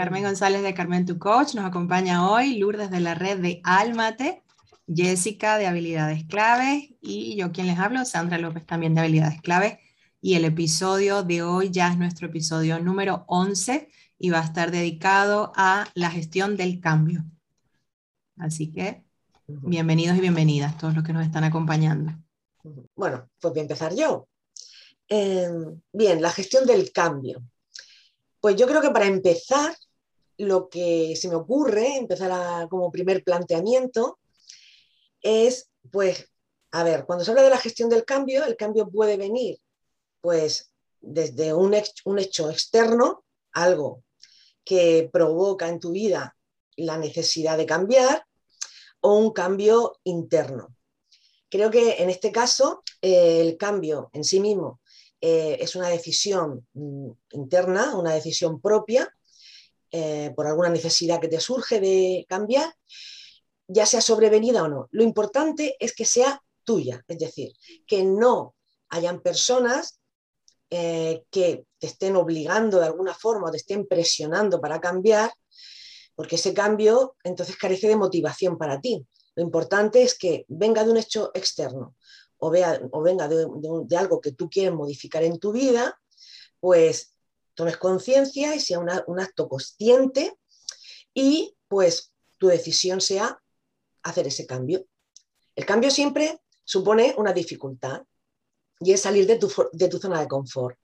Carmen 0.00 0.22
González 0.22 0.62
de 0.62 0.72
Carmen 0.72 1.04
Tu 1.04 1.18
Coach 1.18 1.54
nos 1.54 1.66
acompaña 1.66 2.26
hoy, 2.26 2.56
Lourdes 2.56 2.90
de 2.90 3.00
la 3.00 3.14
red 3.14 3.38
de 3.38 3.60
Almate, 3.64 4.42
Jessica 4.88 5.58
de 5.58 5.66
Habilidades 5.66 6.24
Claves 6.24 6.88
y 7.02 7.36
yo 7.36 7.52
quien 7.52 7.66
les 7.66 7.78
hablo, 7.78 8.06
Sandra 8.06 8.38
López 8.38 8.64
también 8.64 8.94
de 8.94 9.02
Habilidades 9.02 9.42
Claves. 9.42 9.76
Y 10.22 10.36
el 10.36 10.46
episodio 10.46 11.22
de 11.22 11.42
hoy 11.42 11.68
ya 11.70 11.92
es 11.92 11.98
nuestro 11.98 12.28
episodio 12.28 12.80
número 12.80 13.24
11 13.26 13.90
y 14.18 14.30
va 14.30 14.40
a 14.40 14.44
estar 14.44 14.70
dedicado 14.70 15.52
a 15.54 15.86
la 15.92 16.10
gestión 16.10 16.56
del 16.56 16.80
cambio. 16.80 17.22
Así 18.38 18.72
que 18.72 19.04
bienvenidos 19.46 20.16
y 20.16 20.22
bienvenidas 20.22 20.78
todos 20.78 20.94
los 20.94 21.04
que 21.04 21.12
nos 21.12 21.26
están 21.26 21.44
acompañando. 21.44 22.12
Bueno, 22.96 23.28
pues 23.38 23.52
voy 23.52 23.58
a 23.58 23.64
empezar 23.64 23.94
yo. 23.94 24.26
Em, 25.08 25.78
bien, 25.92 26.22
la 26.22 26.30
gestión 26.30 26.64
del 26.64 26.90
cambio. 26.90 27.42
Pues 28.40 28.56
yo 28.56 28.66
creo 28.66 28.80
que 28.80 28.90
para 28.90 29.04
empezar, 29.06 29.76
lo 30.40 30.68
que 30.68 31.16
se 31.16 31.28
me 31.28 31.34
ocurre, 31.34 31.96
empezar 31.96 32.68
como 32.68 32.90
primer 32.90 33.22
planteamiento, 33.22 34.18
es, 35.20 35.70
pues, 35.90 36.30
a 36.70 36.82
ver, 36.82 37.04
cuando 37.04 37.24
se 37.24 37.30
habla 37.30 37.42
de 37.42 37.50
la 37.50 37.58
gestión 37.58 37.88
del 37.88 38.04
cambio, 38.04 38.44
el 38.44 38.56
cambio 38.56 38.88
puede 38.88 39.16
venir, 39.16 39.58
pues, 40.20 40.72
desde 41.00 41.52
un, 41.52 41.74
un 42.04 42.18
hecho 42.18 42.50
externo, 42.50 43.24
algo 43.52 44.04
que 44.64 45.10
provoca 45.12 45.68
en 45.68 45.80
tu 45.80 45.92
vida 45.92 46.36
la 46.76 46.96
necesidad 46.96 47.58
de 47.58 47.66
cambiar, 47.66 48.24
o 49.00 49.16
un 49.18 49.32
cambio 49.32 49.98
interno. 50.04 50.74
Creo 51.48 51.70
que 51.70 52.02
en 52.02 52.10
este 52.10 52.30
caso 52.30 52.82
eh, 53.02 53.40
el 53.40 53.56
cambio 53.56 54.10
en 54.12 54.24
sí 54.24 54.40
mismo 54.40 54.80
eh, 55.20 55.58
es 55.60 55.74
una 55.74 55.88
decisión 55.88 56.66
mm, 56.74 57.10
interna, 57.32 57.96
una 57.96 58.14
decisión 58.14 58.60
propia, 58.60 59.12
eh, 59.90 60.32
por 60.34 60.46
alguna 60.46 60.68
necesidad 60.68 61.20
que 61.20 61.28
te 61.28 61.40
surge 61.40 61.80
de 61.80 62.26
cambiar, 62.28 62.72
ya 63.66 63.86
sea 63.86 64.00
sobrevenida 64.00 64.62
o 64.62 64.68
no. 64.68 64.88
Lo 64.90 65.02
importante 65.02 65.76
es 65.78 65.94
que 65.94 66.04
sea 66.04 66.42
tuya, 66.64 67.04
es 67.06 67.18
decir, 67.18 67.52
que 67.86 68.04
no 68.04 68.54
hayan 68.88 69.20
personas 69.20 69.96
que 70.72 71.64
te 71.80 71.86
estén 71.88 72.14
obligando 72.14 72.78
de 72.78 72.86
alguna 72.86 73.12
forma 73.12 73.48
o 73.48 73.50
te 73.50 73.56
estén 73.56 73.88
presionando 73.88 74.60
para 74.60 74.80
cambiar, 74.80 75.32
porque 76.14 76.36
ese 76.36 76.54
cambio 76.54 77.16
entonces 77.24 77.56
carece 77.56 77.88
de 77.88 77.96
motivación 77.96 78.56
para 78.56 78.80
ti. 78.80 79.04
Lo 79.34 79.42
importante 79.42 80.02
es 80.02 80.18
que 80.18 80.44
venga 80.48 80.84
de 80.84 80.90
un 80.90 80.96
hecho 80.96 81.30
externo 81.34 81.96
o, 82.38 82.52
o 82.92 83.02
venga 83.02 83.28
de, 83.28 83.96
algo 83.96 84.20
que 84.20 84.32
tú 84.32 84.48
quieres 84.50 84.74
modificar 84.74 85.22
en 85.22 85.38
tu 85.38 85.52
vida, 85.52 85.98
pues 86.58 87.14
tomes 87.54 87.76
conciencia 87.76 88.54
y 88.54 88.60
sea 88.60 88.78
un 88.78 89.20
acto 89.20 89.48
consciente 89.48 90.36
y 91.14 91.56
pues 91.68 92.12
tu 92.38 92.48
decisión 92.48 93.00
sea 93.00 93.40
hacer 94.02 94.26
ese 94.26 94.46
cambio. 94.46 94.86
El 95.54 95.66
cambio 95.66 95.90
siempre 95.90 96.38
supone 96.64 97.14
una 97.18 97.32
dificultad 97.32 98.02
y 98.80 98.92
es 98.92 99.02
salir 99.02 99.26
de 99.26 99.36
tu, 99.36 99.48
zona 99.48 100.20
de 100.20 100.28
confort 100.28 100.78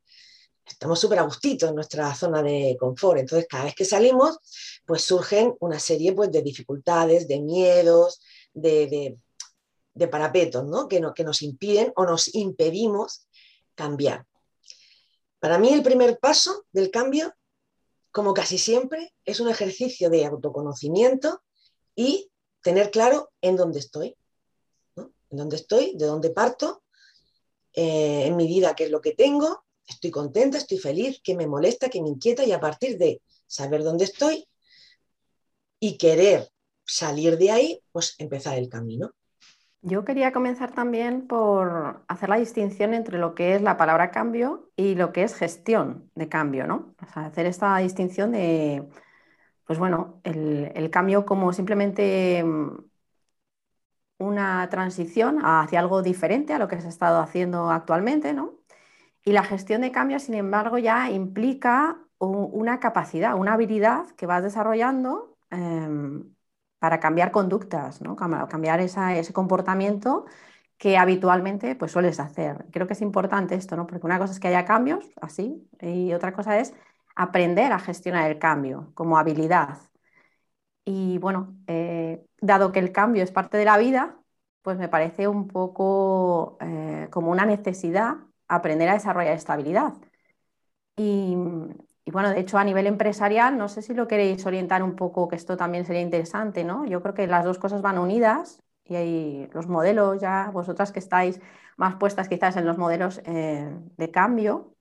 estamos 0.67 0.99
súper 0.99 1.21
a 1.21 1.23
gustito 1.23 1.69
en 1.69 1.77
nuestra 1.77 2.13
zona 2.13 2.43
de 2.43 2.77
confort. 2.79 3.21
Entonces, 3.21 3.47
cada 3.49 3.65
vez 3.65 3.75
que 3.77 3.85
salimos, 3.85 4.37
pues 4.85 5.03
surgen 5.03 5.55
una 5.61 5.79
serie 5.79 6.13
pues, 6.13 6.33
de 6.33 6.43
dificultades, 6.43 7.29
de 7.29 7.41
miedos, 7.41 8.21
de, 8.53 9.17
parapetos, 10.11 10.65
¿no? 10.65 10.89
Que 10.89 11.01
nos 11.01 11.43
impiden 11.43 11.93
o 11.95 12.05
nos 12.05 12.35
impedimos 12.35 13.29
cambiar. 13.77 14.27
Para 15.39 15.59
mí 15.59 15.73
el 15.73 15.83
primer 15.83 16.19
paso 16.19 16.65
del 16.73 16.91
cambio, 16.91 17.35
como 18.11 18.35
casi 18.35 18.59
siempre, 18.59 19.13
es 19.25 19.41
un 19.41 19.49
ejercicio 19.49 20.11
de 20.11 20.25
autoconocimiento 20.25 21.43
y 21.95 22.31
tener 22.63 22.91
claro 22.91 23.31
en 23.41 23.57
dónde 23.57 23.79
estoy, 23.79 24.17
en 24.97 25.37
dónde 25.37 25.57
estoy, 25.57 25.95
de 25.97 26.07
dónde 26.07 26.31
parto, 26.31 26.83
eh, 27.73 28.27
en 28.27 28.37
mi 28.37 28.47
vida 28.47 28.75
qué 28.75 28.85
es 28.85 28.91
lo 28.91 29.01
que 29.01 29.13
tengo, 29.13 29.65
estoy 29.87 30.11
contenta, 30.11 30.59
estoy 30.59 30.79
feliz, 30.79 31.21
qué 31.23 31.35
me 31.35 31.47
molesta, 31.47 31.89
qué 31.91 32.01
me 32.03 32.09
inquieta 32.09 32.45
y 32.45 32.53
a 32.53 32.61
partir 32.61 32.99
de 32.99 33.21
saber 33.47 33.83
dónde 33.83 34.05
estoy 34.05 34.49
y 35.79 35.99
querer 35.99 36.51
salir 36.85 37.37
de 37.37 37.51
ahí, 37.51 37.83
pues 37.93 38.15
empezar 38.19 38.57
el 38.59 38.69
camino. 38.69 39.13
Yo 39.87 40.05
quería 40.05 40.33
comenzar 40.33 40.73
también 40.73 41.29
por 41.29 42.05
hacer 42.09 42.29
la 42.29 42.37
distinción 42.39 42.93
entre 42.93 43.19
lo 43.19 43.37
que 43.37 43.55
es 43.55 43.63
la 43.63 43.77
palabra 43.77 44.11
cambio 44.11 44.69
y 44.75 44.97
lo 44.97 45.13
que 45.13 45.23
es 45.23 45.37
gestión 45.37 46.11
de 46.17 46.29
cambio, 46.29 46.67
¿no? 46.67 46.97
hacer 47.15 47.47
esta 47.47 47.77
distinción 47.79 48.33
de, 48.33 48.89
pues 49.67 49.79
bueno, 49.79 50.21
el, 50.25 50.91
cambio 50.91 51.25
como 51.27 51.53
simplemente 51.53 52.43
mm, 52.45 52.79
una 54.19 54.69
transición 54.71 55.41
hacia 55.45 55.81
algo 55.81 56.03
diferente 56.03 56.53
a 56.53 56.59
lo 56.59 56.69
que 56.69 56.81
se 56.81 56.87
ha 56.87 56.91
estado 56.91 57.21
haciendo 57.21 57.71
actualmente, 57.71 58.33
¿no? 58.35 58.55
Y 59.25 59.33
la 59.33 59.45
gestión 59.45 59.83
de 59.83 59.93
cambio, 59.93 60.19
sin 60.21 60.35
embargo, 60.35 60.79
ya 60.79 61.11
implica 61.11 61.99
una 62.19 62.81
capacidad, 62.81 63.37
una 63.37 63.55
habilidad 63.55 64.07
que 64.17 64.27
vas 64.27 64.43
desarrollando 64.43 65.37
em, 65.51 66.36
para 66.79 67.01
cambiar 67.01 67.31
conductas, 67.33 68.03
¿no? 68.03 68.17
cambiar 68.17 68.81
ese 68.81 69.33
comportamiento 69.33 70.27
que 70.79 70.99
habitualmente 70.99 71.75
pues, 71.77 71.93
sueles 71.93 72.21
hacer. 72.21 72.67
Creo 72.73 72.87
que 72.87 72.95
es 72.95 73.03
importante 73.03 73.55
esto, 73.55 73.77
¿no? 73.77 73.87
porque 73.87 74.07
una 74.07 74.19
cosa 74.19 74.33
es 74.33 74.41
que 74.41 74.49
haya 74.49 74.65
cambios, 74.65 75.07
así, 75.21 75.69
y 75.81 76.13
otra 76.13 76.33
cosa 76.33 76.59
es 76.59 76.75
aprender 77.17 77.73
a 77.73 77.79
gestionar 77.79 78.31
el 78.31 78.39
cambio 78.39 78.93
como 78.95 79.19
habilidad. 79.19 79.79
Y 80.85 81.19
bueno, 81.19 81.57
eh, 81.67 82.25
dado 82.41 82.73
que 82.73 82.79
el 82.79 82.93
cambio 82.93 83.23
es 83.25 83.33
parte 83.33 83.59
de 83.59 83.65
la 83.65 83.77
vida, 83.79 84.21
pues 84.63 84.79
me 84.79 84.89
parece 84.89 85.29
un 85.29 85.49
poco 85.49 86.59
eh, 86.61 87.09
como 87.11 87.31
una 87.31 87.47
necesidad 87.47 88.17
aprender 88.49 88.89
a 88.89 88.95
desarrollar 88.95 89.35
estabilidad. 89.35 89.95
Y, 90.97 91.37
y 92.07 92.13
bueno, 92.13 92.31
de 92.31 92.39
hecho, 92.41 92.57
a 92.57 92.65
nivel 92.65 92.87
empresarial, 92.87 93.59
no 93.59 93.69
sé 93.69 93.83
si 93.83 93.93
lo 93.93 94.07
queréis 94.07 94.47
orientar 94.47 94.83
un 94.85 94.95
poco, 94.95 95.27
que 95.29 95.35
esto 95.35 95.57
también 95.57 95.85
sería 95.85 96.03
interesante, 96.03 96.63
¿no? 96.63 96.87
Yo 96.87 97.03
creo 97.03 97.15
que 97.15 97.27
las 97.27 97.45
dos 97.45 97.59
cosas 97.59 97.83
van 97.83 97.99
unidas 97.99 98.63
y 98.85 98.95
hay 98.95 99.51
los 99.53 99.67
modelos 99.67 100.21
ya, 100.21 100.51
vosotras 100.53 100.93
que 100.93 101.01
estáis 101.01 101.41
más 101.77 101.97
puestas 101.97 102.29
quizás 102.29 102.57
en 102.57 102.65
los 102.65 102.79
modelos 102.79 103.21
eh, 103.27 103.69
de 103.97 104.11
cambio, 104.13 104.77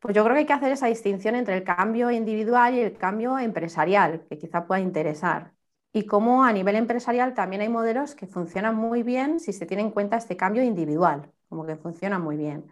pues 0.00 0.14
yo 0.14 0.24
creo 0.24 0.34
que 0.34 0.40
hay 0.40 0.46
que 0.46 0.52
hacer 0.52 0.72
esa 0.72 0.86
distinción 0.88 1.34
entre 1.36 1.56
el 1.56 1.64
cambio 1.64 2.10
individual 2.10 2.74
y 2.74 2.80
el 2.80 2.96
cambio 2.96 3.38
empresarial, 3.38 4.24
que 4.28 4.38
quizá 4.38 4.66
pueda 4.66 4.80
interesar. 4.80 5.52
Y 5.92 6.04
cómo 6.06 6.44
a 6.44 6.52
nivel 6.52 6.76
empresarial 6.76 7.34
también 7.34 7.62
hay 7.62 7.68
modelos 7.68 8.14
que 8.14 8.26
funcionan 8.26 8.76
muy 8.76 9.02
bien 9.02 9.40
si 9.40 9.52
se 9.52 9.66
tiene 9.66 9.82
en 9.84 9.90
cuenta 9.90 10.16
este 10.16 10.36
cambio 10.36 10.62
individual, 10.62 11.32
como 11.48 11.66
que 11.66 11.76
funcionan 11.76 12.22
muy 12.22 12.36
bien. 12.36 12.64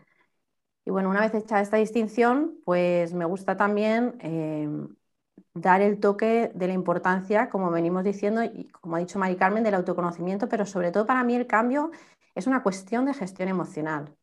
Y 0.87 0.91
bueno, 0.91 1.11
una 1.11 1.21
vez 1.21 1.35
hecha 1.35 1.61
esta 1.61 1.79
distinción, 1.79 2.61
pues 2.65 3.13
me 3.13 3.27
gusta 3.27 3.57
también 3.57 4.17
eh, 4.21 4.69
dar 5.55 5.83
el 5.83 6.01
toque 6.01 6.53
de 6.55 6.69
la 6.69 6.75
importancia, 6.75 7.51
como 7.51 7.71
venimos 7.73 8.05
diciendo, 8.05 8.45
y 8.45 8.69
como 8.71 8.97
ha 8.97 9.01
dicho 9.01 9.19
Mari 9.19 9.37
Carmen, 9.37 9.65
del 9.65 9.75
autoconocimiento, 9.75 10.49
pero 10.49 10.67
sobre 10.67 10.93
todo 10.93 11.07
para 11.07 11.25
mí 11.25 11.35
el 11.37 11.47
cambio 11.49 11.91
es 12.37 12.47
una 12.47 12.63
cuestión 12.63 13.07
de 13.07 13.15
gestión 13.15 13.49
emocional, 13.49 14.17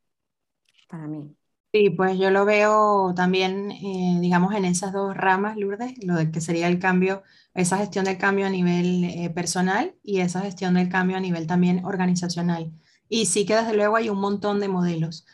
para 0.87 1.07
mí. 1.07 1.35
Sí, 1.73 1.89
pues 1.89 2.19
yo 2.19 2.29
lo 2.29 2.45
veo 2.45 3.13
también, 3.15 3.71
eh, 3.71 4.19
digamos, 4.21 4.53
en 4.53 4.63
esas 4.63 4.93
dos 4.93 5.17
ramas, 5.17 5.57
Lourdes, 5.57 5.93
lo 6.05 6.13
de 6.15 6.29
que 6.31 6.39
sería 6.39 6.67
el 6.67 6.77
cambio, 6.77 7.23
esa 7.55 7.77
gestión 7.79 8.05
del 8.05 8.19
cambio 8.19 8.45
a 8.45 8.49
nivel 8.49 9.03
eh, 9.05 9.31
personal 9.31 9.95
y 10.03 10.19
esa 10.19 10.41
gestión 10.41 10.75
del 10.75 10.89
cambio 10.89 11.17
a 11.17 11.19
nivel 11.19 11.47
también 11.47 11.83
organizacional. 11.83 12.71
Y 13.09 13.25
sí 13.25 13.45
que 13.47 13.55
desde 13.55 13.73
luego 13.73 13.95
hay 13.95 14.09
un 14.09 14.19
montón 14.19 14.59
de 14.59 14.67
modelos. 14.67 15.25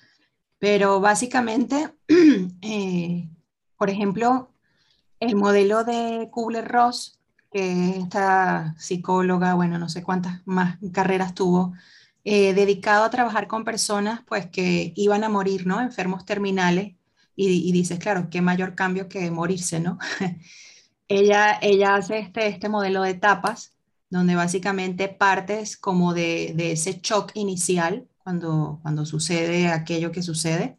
Pero 0.60 1.00
básicamente, 1.00 1.90
eh, 2.62 3.30
por 3.78 3.90
ejemplo, 3.90 4.52
el 5.20 5.36
modelo 5.36 5.84
de 5.84 6.30
Kubler-Ross, 6.32 7.20
que 7.52 7.98
esta 7.98 8.76
psicóloga, 8.78 9.56
bueno, 9.56 9.80
no 9.80 9.90
sé 9.90 10.04
cuántas 10.04 10.46
más 10.46 10.78
carreras 10.94 11.34
tuvo, 11.34 11.74
eh, 12.26 12.54
dedicado 12.54 13.06
a 13.06 13.10
trabajar 13.10 13.48
con 13.48 13.64
personas 13.64 14.22
pues 14.28 14.48
que 14.48 14.94
iban 14.96 15.24
a 15.24 15.30
morir, 15.30 15.66
¿no? 15.66 15.82
Enfermos 15.82 16.26
terminales. 16.26 16.96
Y, 17.42 17.72
dices, 17.72 18.00
claro, 18.00 18.30
qué 18.30 18.42
mayor 18.42 18.76
cambio 18.76 19.08
que 19.08 19.32
morirse, 19.32 19.80
¿no? 19.80 19.98
ella, 21.08 21.58
ella 21.62 21.96
hace 21.96 22.20
este, 22.20 22.48
este 22.48 22.68
modelo 22.68 23.02
de 23.04 23.12
etapas, 23.12 23.78
donde 24.10 24.36
básicamente 24.36 25.08
partes 25.08 25.78
como 25.78 26.14
de, 26.14 26.52
de 26.56 26.74
ese 26.74 27.00
shock 27.02 27.32
inicial, 27.36 28.09
cuando, 28.24 28.80
cuando 28.82 29.06
sucede 29.06 29.70
aquello 29.70 30.12
que 30.12 30.24
sucede, 30.24 30.78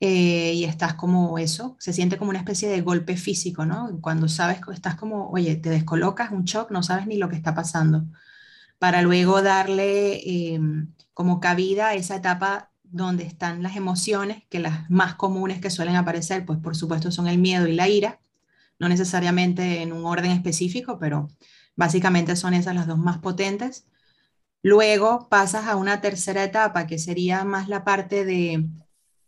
eh, 0.00 0.52
y 0.54 0.64
estás 0.64 0.94
como 0.94 1.38
eso, 1.38 1.76
se 1.78 1.92
siente 1.92 2.18
como 2.18 2.30
una 2.30 2.40
especie 2.40 2.68
de 2.68 2.82
golpe 2.82 3.16
físico, 3.16 3.64
¿no? 3.64 3.98
Cuando 4.02 4.28
sabes 4.28 4.60
estás 4.72 4.96
como, 4.96 5.30
oye, 5.30 5.56
te 5.56 5.70
descolocas, 5.70 6.30
un 6.32 6.44
shock, 6.44 6.70
no 6.70 6.82
sabes 6.82 7.06
ni 7.06 7.16
lo 7.16 7.28
que 7.28 7.36
está 7.36 7.54
pasando, 7.54 8.04
para 8.78 9.02
luego 9.02 9.42
darle 9.42 10.16
eh, 10.16 10.60
como 11.14 11.40
cabida 11.40 11.88
a 11.88 11.94
esa 11.94 12.16
etapa 12.16 12.70
donde 12.82 13.24
están 13.24 13.62
las 13.62 13.76
emociones, 13.76 14.44
que 14.50 14.58
las 14.60 14.90
más 14.90 15.14
comunes 15.14 15.60
que 15.60 15.70
suelen 15.70 15.96
aparecer, 15.96 16.44
pues 16.44 16.58
por 16.58 16.76
supuesto 16.76 17.10
son 17.10 17.26
el 17.26 17.38
miedo 17.38 17.66
y 17.66 17.74
la 17.74 17.88
ira, 17.88 18.20
no 18.78 18.88
necesariamente 18.88 19.82
en 19.82 19.92
un 19.92 20.04
orden 20.04 20.32
específico, 20.32 20.98
pero 20.98 21.28
básicamente 21.76 22.36
son 22.36 22.54
esas 22.54 22.74
las 22.74 22.86
dos 22.86 22.98
más 22.98 23.18
potentes. 23.18 23.86
Luego 24.64 25.28
pasas 25.28 25.66
a 25.66 25.76
una 25.76 26.00
tercera 26.00 26.42
etapa, 26.42 26.86
que 26.86 26.98
sería 26.98 27.44
más 27.44 27.68
la 27.68 27.84
parte 27.84 28.24
de 28.24 28.66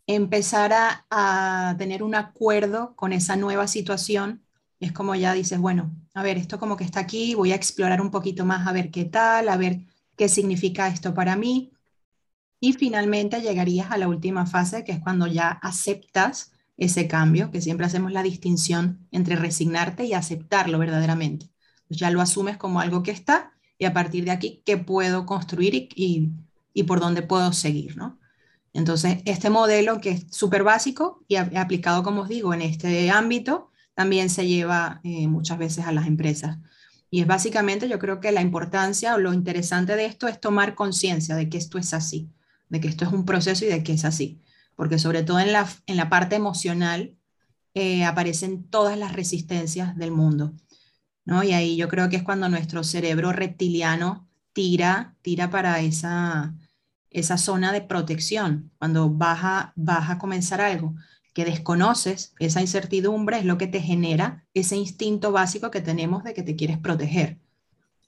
empezar 0.07 0.73
a, 0.73 1.75
tener 1.77 2.01
un 2.01 2.15
acuerdo 2.15 2.95
con 2.95 3.13
esa 3.13 3.35
nueva 3.35 3.67
situación. 3.67 4.41
Es 4.79 4.93
como 4.93 5.13
ya 5.13 5.33
dices, 5.33 5.59
bueno, 5.59 5.95
a 6.15 6.23
ver, 6.23 6.37
esto 6.39 6.57
como 6.57 6.75
que 6.75 6.83
está 6.83 7.01
aquí, 7.01 7.35
voy 7.35 7.51
a 7.51 7.55
explorar 7.55 8.01
un 8.01 8.09
poquito 8.09 8.45
más, 8.45 8.67
a 8.67 8.71
ver 8.71 8.89
qué 8.89 9.05
tal, 9.05 9.49
a 9.49 9.57
ver 9.57 9.85
qué 10.15 10.27
significa 10.27 10.87
esto 10.87 11.13
para 11.13 11.35
mí. 11.35 11.71
Y 12.59 12.73
finalmente 12.73 13.39
llegarías 13.39 13.91
a 13.91 13.99
la 13.99 14.07
última 14.07 14.47
fase, 14.47 14.83
que 14.83 14.91
es 14.91 14.99
cuando 14.99 15.27
ya 15.27 15.49
aceptas 15.49 16.51
ese 16.77 17.07
cambio, 17.07 17.51
que 17.51 17.61
siempre 17.61 17.85
hacemos 17.85 18.11
la 18.11 18.23
distinción 18.23 19.07
entre 19.11 19.35
resignarte 19.35 20.03
y 20.05 20.13
aceptarlo 20.13 20.79
verdaderamente. 20.79 21.51
Ya 21.89 22.09
lo 22.09 22.21
asumes 22.21 22.57
como 22.57 22.79
algo 22.79 23.03
que 23.03 23.11
está 23.11 23.53
y 23.77 23.85
a 23.85 23.93
partir 23.93 24.25
de 24.25 24.31
aquí, 24.31 24.61
¿qué 24.65 24.77
puedo 24.77 25.25
construir 25.25 25.75
y, 25.75 26.31
y, 26.73 26.83
por 26.83 26.99
dónde 26.99 27.21
puedo 27.21 27.53
seguir? 27.53 27.97
¿no? 27.97 28.19
Entonces, 28.73 29.19
este 29.25 29.49
modelo 29.49 30.01
que 30.01 30.11
es 30.11 30.25
súper 30.31 30.63
básico 30.63 31.23
y 31.27 31.35
aplicado, 31.35 32.03
como 32.03 32.21
os 32.21 32.29
digo, 32.29 32.53
en 32.53 32.61
este 32.61 33.09
ámbito, 33.11 33.71
también 33.93 34.29
se 34.29 34.47
lleva 34.47 35.01
eh, 35.03 35.27
muchas 35.27 35.57
veces 35.57 35.85
a 35.85 35.91
las 35.91 36.07
empresas. 36.07 36.57
Y 37.09 37.21
es 37.21 37.27
básicamente, 37.27 37.87
yo 37.87 37.99
creo 37.99 38.19
que 38.19 38.31
la 38.31 38.41
importancia 38.41 39.15
o 39.15 39.17
lo 39.17 39.33
interesante 39.33 39.95
de 39.95 40.05
esto 40.05 40.27
es 40.27 40.39
tomar 40.39 40.75
conciencia 40.75 41.35
de 41.35 41.49
que 41.49 41.57
esto 41.57 41.77
es 41.77 41.93
así 41.93 42.29
de 42.69 42.81
que 42.81 42.87
esto 42.87 43.05
es 43.05 43.11
un 43.11 43.25
proceso 43.25 43.65
y 43.65 43.69
de 43.69 43.83
que 43.83 43.93
es 43.93 44.05
así. 44.05 44.41
Porque 44.75 44.99
sobre 44.99 45.23
todo 45.23 45.39
en 45.39 45.53
la, 45.53 45.67
en 45.85 45.97
la 45.97 46.09
parte 46.09 46.35
emocional 46.35 47.17
eh, 47.73 48.05
aparecen 48.05 48.69
todas 48.69 48.97
las 48.97 49.13
resistencias 49.13 49.95
del 49.97 50.11
mundo. 50.11 50.53
Y 51.27 51.51
ahí 51.51 51.75
yo 51.75 51.87
creo 51.89 52.09
que 52.09 52.15
es 52.15 52.23
cuando 52.23 52.49
nuestro 52.49 52.83
cerebro 52.83 53.33
reptiliano 53.33 54.27
tira, 54.53 55.15
tira 55.21 55.49
para 55.49 55.81
esa, 55.81 56.55
esa 57.09 57.37
zona 57.37 57.71
de 57.71 57.81
protección, 57.81 58.71
cuando 58.79 59.09
vas 59.09 59.39
a, 59.43 59.73
vas 59.75 60.09
a 60.09 60.17
comenzar 60.17 60.61
algo 60.61 60.95
que 61.33 61.45
desconoces, 61.45 62.33
esa 62.39 62.61
incertidumbre 62.61 63.39
es 63.39 63.45
lo 63.45 63.57
que 63.57 63.67
te 63.67 63.81
genera 63.81 64.45
ese 64.53 64.75
instinto 64.75 65.31
básico 65.31 65.69
que 65.69 65.81
tenemos 65.81 66.23
de 66.23 66.33
que 66.33 66.43
te 66.43 66.55
quieres 66.55 66.77
proteger 66.79 67.37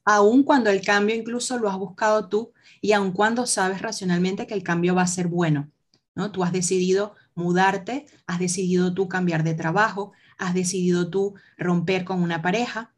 aun 0.10 0.42
cuando 0.42 0.72
el 0.72 0.82
cambio 0.82 1.16
incluso 1.16 1.60
lo 1.60 1.70
has 1.70 1.78
buscado 1.78 2.30
tú 2.30 2.52
y 2.82 2.94
aun 2.94 3.12
cuando 3.12 3.46
sabes 3.46 3.82
racionalmente 3.82 4.48
que 4.48 4.56
el 4.56 4.64
cambio 4.64 4.96
va 4.96 5.04
a 5.04 5.08
ser 5.08 5.28
bueno. 5.28 5.70
¿no? 6.16 6.32
Tú 6.32 6.44
has 6.44 6.52
decidido 6.52 7.14
mudarte, 7.36 8.08
has 8.26 8.40
decidido 8.40 8.92
tú 8.94 9.08
cambiar 9.08 9.44
de 9.44 9.54
trabajo, 9.54 10.12
has 10.40 10.56
decidido 10.56 11.12
tú 11.12 11.36
romper 11.60 12.06
con 12.06 12.24
una 12.24 12.42
pareja 12.42 12.92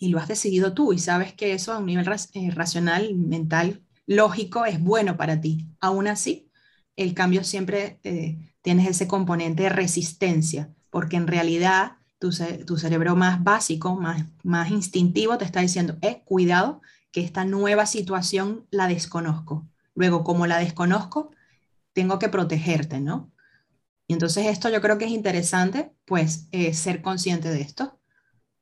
y 0.00 0.08
lo 0.08 0.18
has 0.18 0.26
decidido 0.26 0.72
tú 0.72 0.92
y 0.92 0.98
sabes 0.98 1.34
que 1.34 1.52
eso 1.52 1.72
a 1.72 1.78
un 1.78 1.86
nivel 1.86 2.08
eh, 2.08 2.50
racional, 2.50 3.14
mental, 3.14 3.84
lógico 4.06 4.64
es 4.64 4.80
bueno 4.80 5.16
para 5.16 5.40
ti. 5.40 5.68
Aún 5.78 6.08
así, 6.08 6.50
el 6.96 7.14
cambio 7.14 7.44
siempre 7.44 8.00
eh, 8.02 8.54
tienes 8.62 8.88
ese 8.88 9.06
componente 9.06 9.64
de 9.64 9.68
resistencia, 9.68 10.74
porque 10.88 11.16
en 11.16 11.26
realidad 11.26 11.98
tu, 12.18 12.32
cerebro 12.32 13.14
más 13.14 13.44
básico, 13.44 13.94
más, 13.94 14.24
más 14.42 14.70
instintivo, 14.70 15.38
te 15.38 15.44
está 15.44 15.60
diciendo, 15.60 15.96
eh, 16.00 16.22
cuidado, 16.24 16.80
que 17.12 17.20
esta 17.22 17.44
nueva 17.44 17.86
situación 17.86 18.66
la 18.70 18.88
desconozco. 18.88 19.68
Luego, 19.94 20.24
como 20.24 20.46
la 20.46 20.58
desconozco, 20.58 21.30
tengo 21.92 22.18
que 22.18 22.28
protegerte, 22.28 23.00
¿no? 23.00 23.30
Y 24.06 24.14
entonces 24.14 24.46
esto 24.46 24.70
yo 24.70 24.80
creo 24.80 24.96
que 24.96 25.04
es 25.04 25.10
interesante, 25.10 25.92
pues, 26.06 26.48
eh, 26.52 26.72
ser 26.72 27.02
consciente 27.02 27.50
de 27.50 27.60
esto, 27.60 27.99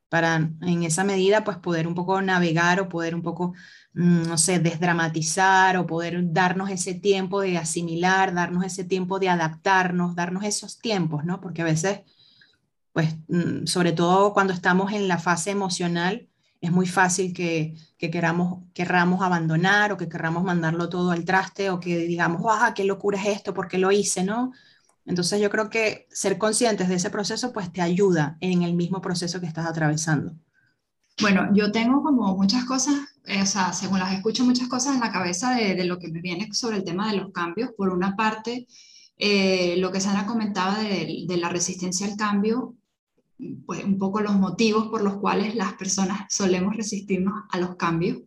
para 0.09 0.35
en 0.61 0.83
esa 0.83 1.03
medida, 1.03 1.43
pues, 1.43 1.57
poder 1.57 1.87
un 1.87 1.95
poco 1.95 2.21
navegar 2.21 2.79
o 2.81 2.89
poder 2.89 3.15
un 3.15 3.21
poco, 3.21 3.53
mm, 3.93 4.23
no 4.27 4.37
sé, 4.37 4.59
desdramatizar 4.59 5.77
o 5.77 5.87
poder 5.87 6.33
darnos 6.33 6.69
ese 6.69 6.93
tiempo 6.95 7.41
de 7.41 7.57
asimilar, 7.57 8.33
darnos 8.33 8.65
ese 8.65 8.83
tiempo 8.83 9.19
de 9.19 9.29
adaptarnos, 9.29 10.15
darnos 10.15 10.43
esos 10.43 10.79
tiempos, 10.79 11.25
¿no? 11.25 11.41
Porque 11.41 11.61
a 11.61 11.65
veces 11.65 12.01
pues 12.93 13.15
mm, 13.27 13.65
sobre 13.65 13.91
todo 13.93 14.33
cuando 14.33 14.53
estamos 14.53 14.91
en 14.91 15.07
la 15.07 15.19
fase 15.19 15.51
emocional, 15.51 16.27
es 16.61 16.71
muy 16.71 16.87
fácil 16.87 17.33
que, 17.33 17.75
que 17.97 18.11
queramos, 18.11 18.63
querramos 18.73 19.21
abandonar 19.21 19.93
o 19.93 19.97
que 19.97 20.09
querramos 20.09 20.43
mandarlo 20.43 20.89
todo 20.89 21.11
al 21.11 21.23
traste 21.23 21.69
o 21.69 21.79
que 21.79 21.97
digamos, 21.99 22.41
¡ah, 22.49 22.73
qué 22.75 22.83
locura 22.83 23.19
es 23.21 23.27
esto! 23.27 23.53
¿Por 23.53 23.67
qué 23.69 23.77
lo 23.77 23.91
hice? 23.91 24.23
¿no? 24.23 24.51
Entonces 25.09 25.41
yo 25.41 25.49
creo 25.49 25.71
que 25.71 26.07
ser 26.11 26.37
conscientes 26.37 26.87
de 26.87 26.93
ese 26.95 27.09
proceso 27.09 27.51
pues 27.51 27.73
te 27.73 27.81
ayuda 27.81 28.37
en 28.41 28.61
el 28.61 28.75
mismo 28.75 29.01
proceso 29.01 29.39
que 29.39 29.47
estás 29.47 29.65
atravesando. 29.65 30.35
Bueno, 31.19 31.49
yo 31.51 31.71
tengo 31.71 32.03
como 32.03 32.37
muchas 32.37 32.63
cosas, 32.65 32.93
eh, 33.25 33.41
o 33.41 33.45
sea, 33.47 33.73
según 33.73 33.97
las 33.97 34.13
escucho, 34.13 34.45
muchas 34.45 34.67
cosas 34.67 34.93
en 34.93 35.01
la 35.01 35.11
cabeza 35.11 35.55
de, 35.55 35.73
de, 35.73 35.85
lo 35.85 35.97
que 35.97 36.09
me 36.09 36.21
viene 36.21 36.53
sobre 36.53 36.77
el 36.77 36.83
tema 36.83 37.11
de 37.11 37.17
los 37.17 37.31
cambios. 37.31 37.71
Por 37.75 37.89
una 37.89 38.15
parte, 38.15 38.67
eh, 39.17 39.77
lo 39.77 39.91
que 39.91 39.99
Sara 39.99 40.27
comentaba 40.27 40.77
de, 40.77 41.25
de, 41.27 41.37
la 41.37 41.49
resistencia 41.49 42.05
al 42.05 42.15
cambio, 42.15 42.75
pues, 43.65 43.83
un 43.83 43.97
poco 43.97 44.21
los 44.21 44.35
motivos 44.35 44.89
por 44.89 45.01
los 45.01 45.17
cuales 45.17 45.55
las 45.55 45.73
personas 45.73 46.21
solemos 46.29 46.77
resistirnos 46.77 47.33
a 47.49 47.57
los 47.57 47.77
cambios. 47.77 48.19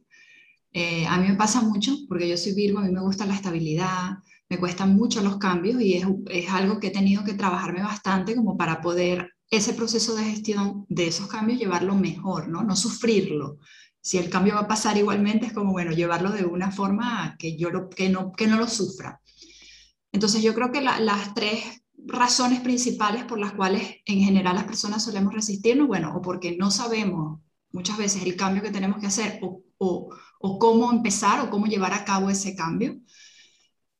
Eh, 0.72 1.06
a 1.06 1.16
mí 1.18 1.28
me 1.28 1.36
pasa 1.36 1.62
mucho, 1.62 1.92
porque 2.08 2.28
yo 2.28 2.36
soy 2.36 2.54
Virgo, 2.54 2.80
a 2.80 2.82
mí 2.82 2.90
me 2.90 3.02
gusta 3.02 3.24
la 3.24 3.36
estabilidad, 3.36 4.18
me 4.52 4.58
cuestan 4.58 4.94
mucho 4.94 5.22
los 5.22 5.38
cambios 5.38 5.80
y 5.80 5.94
es, 5.94 6.06
es 6.28 6.50
algo 6.50 6.78
que 6.78 6.88
he 6.88 6.90
tenido 6.90 7.24
que 7.24 7.32
trabajarme 7.32 7.82
bastante 7.82 8.36
como 8.36 8.58
para 8.58 8.82
poder 8.82 9.32
ese 9.48 9.72
proceso 9.72 10.14
de 10.14 10.24
gestión 10.24 10.84
de 10.90 11.06
esos 11.06 11.26
cambios 11.26 11.58
llevarlo 11.58 11.94
mejor, 11.94 12.48
¿no? 12.48 12.62
No 12.62 12.76
sufrirlo. 12.76 13.60
Si 14.02 14.18
el 14.18 14.28
cambio 14.28 14.56
va 14.56 14.60
a 14.60 14.68
pasar 14.68 14.98
igualmente, 14.98 15.46
es 15.46 15.54
como, 15.54 15.72
bueno, 15.72 15.92
llevarlo 15.92 16.32
de 16.32 16.44
una 16.44 16.70
forma 16.70 17.34
que 17.38 17.56
yo 17.56 17.70
lo, 17.70 17.88
que, 17.88 18.10
no, 18.10 18.30
que 18.32 18.46
no 18.46 18.58
lo 18.58 18.68
sufra. 18.68 19.22
Entonces 20.12 20.42
yo 20.42 20.52
creo 20.52 20.70
que 20.70 20.82
las 20.82 21.32
tres 21.32 21.82
razones 21.96 22.60
principales 22.60 23.24
por 23.24 23.38
las 23.38 23.54
cuales 23.54 24.02
en 24.04 24.20
general 24.20 24.56
las 24.56 24.64
personas 24.64 25.02
solemos 25.02 25.32
resistirnos, 25.32 25.88
bueno, 25.88 26.14
o 26.14 26.20
porque 26.20 26.58
no 26.58 26.70
sabemos 26.70 27.40
muchas 27.70 27.96
veces 27.96 28.22
el 28.24 28.36
cambio 28.36 28.62
que 28.62 28.70
tenemos 28.70 29.00
que 29.00 29.06
hacer 29.06 29.40
o, 29.40 29.62
o, 29.78 30.58
cómo 30.58 30.92
empezar 30.92 31.40
o 31.40 31.48
cómo 31.48 31.64
llevar 31.64 31.94
a 31.94 32.04
cabo 32.04 32.28
ese 32.28 32.54
cambio. 32.54 33.00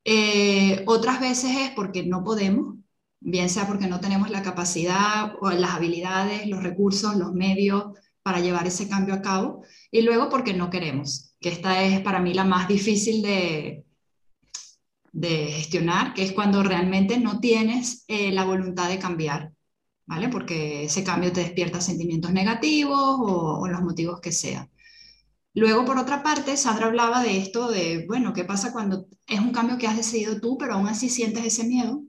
Eh, 0.04 0.82
otras 0.86 1.20
veces 1.20 1.52
es 1.56 1.70
porque 1.70 2.04
no 2.04 2.24
podemos, 2.24 2.76
bien 3.20 3.48
sea 3.48 3.66
porque 3.66 3.86
no 3.86 4.00
tenemos 4.00 4.30
la 4.30 4.42
capacidad 4.42 5.34
o 5.40 5.50
las 5.50 5.72
habilidades, 5.72 6.46
los 6.48 6.62
recursos, 6.62 7.16
los 7.16 7.32
medios 7.32 7.92
para 8.22 8.40
llevar 8.40 8.66
ese 8.66 8.88
cambio 8.88 9.14
a 9.14 9.22
cabo. 9.22 9.64
Y 9.90 10.02
luego 10.02 10.28
porque 10.28 10.54
no 10.54 10.70
queremos, 10.70 11.34
que 11.40 11.50
esta 11.50 11.82
es 11.84 12.00
para 12.00 12.20
mí 12.20 12.34
la 12.34 12.44
más 12.44 12.68
difícil 12.68 13.22
de, 13.22 13.84
gestionar, 15.12 16.14
que 16.14 16.24
es 16.24 16.32
cuando 16.32 16.62
realmente 16.62 17.18
no 17.18 17.40
tienes 17.40 18.04
eh, 18.08 18.32
la 18.32 18.44
voluntad 18.44 18.88
de 18.88 18.98
cambiar, 18.98 19.52
¿vale? 20.06 20.28
Porque 20.28 20.84
ese 20.84 21.04
cambio 21.04 21.32
te 21.32 21.40
despierta 21.40 21.80
sentimientos 21.80 22.32
negativos 22.32 22.98
o, 23.20 23.68
los 23.68 23.82
motivos 23.82 24.20
que 24.20 24.32
sea. 24.32 24.68
Luego, 25.54 25.84
por 25.84 25.98
otra 25.98 26.22
parte, 26.22 26.56
Sandra 26.56 26.86
hablaba 26.86 27.22
de 27.22 27.38
esto 27.38 27.70
de, 27.70 28.04
bueno, 28.08 28.32
¿qué 28.32 28.44
pasa 28.44 28.72
cuando 28.72 29.06
es 29.26 29.40
un 29.40 29.52
cambio 29.52 29.78
que 29.78 29.86
has 29.86 29.96
decidido 29.96 30.40
tú, 30.40 30.56
pero 30.58 30.74
aún 30.74 30.88
así 30.88 31.08
sientes 31.08 31.44
ese 31.44 31.64
miedo? 31.64 32.02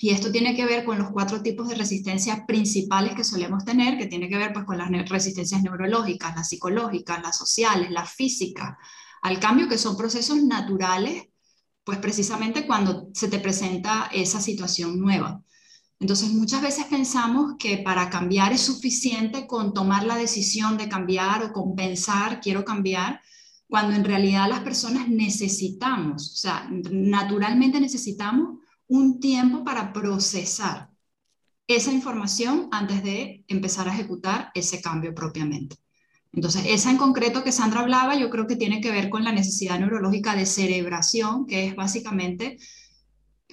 Y 0.00 0.10
esto 0.10 0.32
tiene 0.32 0.54
que 0.54 0.64
ver 0.64 0.84
con 0.84 0.98
los 0.98 1.10
cuatro 1.10 1.42
tipos 1.42 1.68
de 1.68 1.74
resistencia 1.74 2.46
principales 2.46 3.14
que 3.14 3.24
solemos 3.24 3.64
tener, 3.64 3.98
que 3.98 4.06
tiene 4.06 4.28
que 4.28 4.38
ver 4.38 4.52
pues, 4.52 4.64
con 4.64 4.78
las 4.78 4.90
resistencias 5.08 5.62
neurológicas, 5.62 6.34
las 6.34 6.48
psicológicas, 6.48 7.22
las 7.22 7.36
sociales, 7.36 7.90
las 7.90 8.10
físicas, 8.12 8.76
al 9.22 9.38
cambio, 9.40 9.68
que 9.68 9.76
son 9.78 9.96
procesos 9.96 10.42
naturales 10.42 11.24
pues 11.84 11.98
precisamente 11.98 12.66
cuando 12.66 13.08
se 13.14 13.28
te 13.28 13.38
presenta 13.40 14.08
esa 14.12 14.40
situación 14.40 15.00
nueva. 15.00 15.42
Entonces 16.00 16.32
muchas 16.32 16.62
veces 16.62 16.86
pensamos 16.86 17.56
que 17.58 17.76
para 17.76 18.08
cambiar 18.08 18.52
es 18.52 18.62
suficiente 18.62 19.46
con 19.46 19.74
tomar 19.74 20.04
la 20.04 20.16
decisión 20.16 20.78
de 20.78 20.88
cambiar 20.88 21.44
o 21.44 21.52
compensar, 21.52 22.40
quiero 22.40 22.64
cambiar, 22.64 23.20
cuando 23.68 23.94
en 23.94 24.04
realidad 24.04 24.48
las 24.48 24.60
personas 24.60 25.08
necesitamos, 25.08 26.32
o 26.32 26.36
sea, 26.36 26.68
naturalmente 26.90 27.80
necesitamos 27.80 28.58
un 28.88 29.20
tiempo 29.20 29.62
para 29.62 29.92
procesar 29.92 30.90
esa 31.66 31.92
información 31.92 32.68
antes 32.72 33.04
de 33.04 33.44
empezar 33.46 33.86
a 33.86 33.92
ejecutar 33.92 34.50
ese 34.54 34.80
cambio 34.80 35.14
propiamente. 35.14 35.76
Entonces, 36.32 36.62
esa 36.66 36.90
en 36.90 36.96
concreto 36.96 37.44
que 37.44 37.52
Sandra 37.52 37.80
hablaba, 37.80 38.16
yo 38.16 38.30
creo 38.30 38.46
que 38.46 38.56
tiene 38.56 38.80
que 38.80 38.90
ver 38.90 39.10
con 39.10 39.22
la 39.22 39.32
necesidad 39.32 39.78
neurológica 39.78 40.34
de 40.34 40.46
cerebración, 40.46 41.46
que 41.46 41.66
es 41.66 41.76
básicamente 41.76 42.58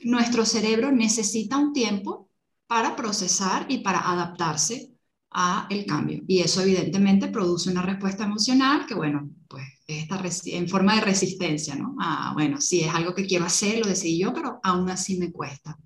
nuestro 0.04 0.46
cerebro 0.46 0.92
necesita 0.92 1.58
un 1.58 1.74
tiempo 1.74 2.27
para 2.68 2.96
procesar 2.96 3.66
y 3.70 3.80
para 3.80 4.00
adaptarse 4.00 4.92
a 5.32 5.68
el 5.70 5.86
cambio. 5.86 6.24
Y 6.28 6.40
eso 6.40 6.62
evidentemente 6.62 7.28
produce 7.28 7.70
una 7.70 7.82
respuesta 7.82 8.26
emocional 8.26 8.86
que, 8.86 8.96
bueno, 8.96 9.30
pues 9.48 9.64
está 9.88 10.22
en 10.46 10.68
forma 10.68 10.96
de 10.96 11.02
resistencia, 11.02 11.76
¿no? 11.76 11.96
Ah, 12.00 12.32
bueno, 12.34 12.60
sí, 12.60 12.82
es 12.82 12.94
algo 12.94 13.14
que 13.14 13.26
quiero 13.26 13.46
hacer, 13.46 13.80
lo 13.80 13.88
decidí 13.88 14.20
yo, 14.20 14.34
pero 14.34 14.60
aún 14.64 14.90
así 14.90 15.18
me 15.18 15.32
cuesta. 15.32 15.78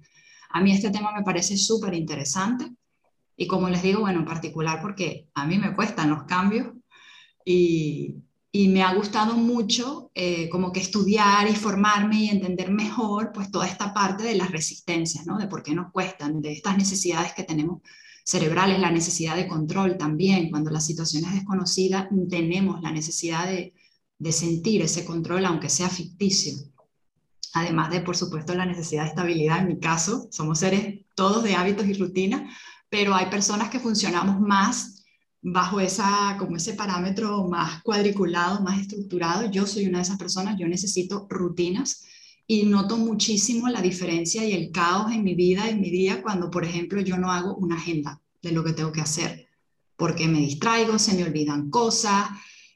A 0.50 0.62
mí 0.62 0.72
este 0.72 0.90
tema 0.90 1.12
me 1.14 1.24
parece 1.24 1.58
súper 1.58 1.94
interesante 1.94 2.72
y 3.38 3.48
como 3.48 3.70
les 3.70 3.84
digo, 3.84 4.02
bueno, 4.02 4.20
en 4.20 4.26
particular 4.26 4.82
porque 4.82 5.28
a 5.34 5.46
mí 5.46 5.58
me 5.58 5.74
cuestan 5.74 6.10
los 6.10 6.24
cambios 6.24 6.68
y, 7.46 8.16
y 8.52 8.68
me 8.68 8.84
ha 8.84 8.94
gustado 8.94 9.36
mucho 9.36 10.12
eh, 10.14 10.50
como 10.50 10.74
que 10.74 10.82
estudiar 10.82 11.50
y 11.50 11.56
formarme 11.56 12.26
y 12.26 12.30
entender 12.30 12.70
mejor 12.70 13.32
pues 13.34 13.50
toda 13.50 13.66
esta 13.66 13.94
parte 13.94 14.24
de 14.24 14.36
las 14.36 14.52
resistencias, 14.52 15.26
¿no? 15.26 15.38
De 15.38 15.48
por 15.48 15.64
qué 15.64 15.74
nos 15.74 15.92
cuestan, 15.92 16.42
de 16.42 16.52
estas 16.52 16.78
necesidades 16.78 17.34
que 17.34 17.44
tenemos 17.44 17.82
cerebrales, 18.26 18.80
la 18.80 18.92
necesidad 18.92 19.38
de 19.38 19.48
control 19.48 19.98
también, 19.98 20.50
cuando 20.50 20.70
la 20.70 20.82
situación 20.82 21.24
es 21.26 21.34
desconocida, 21.34 22.10
tenemos 22.30 22.82
la 22.82 22.92
necesidad 22.92 23.46
de, 23.46 23.74
de 24.20 24.32
sentir 24.32 24.82
ese 24.82 25.06
control, 25.06 25.46
aunque 25.46 25.70
sea 25.70 25.90
ficticio. 25.90 26.54
Además 27.54 27.90
de, 27.90 28.02
por 28.02 28.18
supuesto, 28.18 28.54
la 28.54 28.66
necesidad 28.66 29.04
de 29.04 29.10
estabilidad, 29.10 29.60
en 29.60 29.68
mi 29.68 29.80
caso, 29.80 30.28
somos 30.32 30.60
seres 30.60 31.06
todos 31.16 31.44
de 31.44 31.56
hábitos 31.56 31.88
y 31.88 31.94
rutina, 31.94 32.50
pero 32.90 33.16
hay 33.16 33.28
personas 33.28 33.70
que 33.70 33.80
funcionamos 33.80 34.40
más 34.40 35.01
bajo 35.42 35.80
esa, 35.80 36.36
como 36.38 36.58
ese 36.58 36.74
parámetro 36.74 37.48
más 37.48 37.82
cuadriculado, 37.82 38.62
más 38.62 38.80
estructurado. 38.80 39.50
Yo 39.50 39.66
soy 39.66 39.88
una 39.88 39.98
de 39.98 40.04
esas 40.04 40.18
personas, 40.18 40.58
yo 40.60 40.68
necesito 40.68 41.26
rutinas 41.30 42.06
y 42.48 42.66
noto 42.66 42.98
muchísimo 42.98 43.70
la 43.70 43.82
diferencia 43.82 44.46
y 44.46 44.54
el 44.54 44.72
caos 44.72 45.12
en 45.12 45.24
mi 45.24 45.36
vida, 45.36 45.70
en 45.70 45.80
mi 45.80 45.90
día, 45.90 46.22
cuando, 46.22 46.52
por 46.52 46.66
ejemplo, 46.66 47.02
yo 47.02 47.18
no 47.18 47.32
hago 47.32 47.56
una 47.56 47.76
agenda 47.76 48.22
de 48.42 48.52
lo 48.52 48.64
que 48.64 48.74
tengo 48.74 48.92
que 48.92 49.02
hacer, 49.02 49.48
porque 49.96 50.28
me 50.28 50.40
distraigo, 50.40 51.00
se 51.00 51.16
me 51.16 51.24
olvidan 51.24 51.70
cosas 51.70 52.30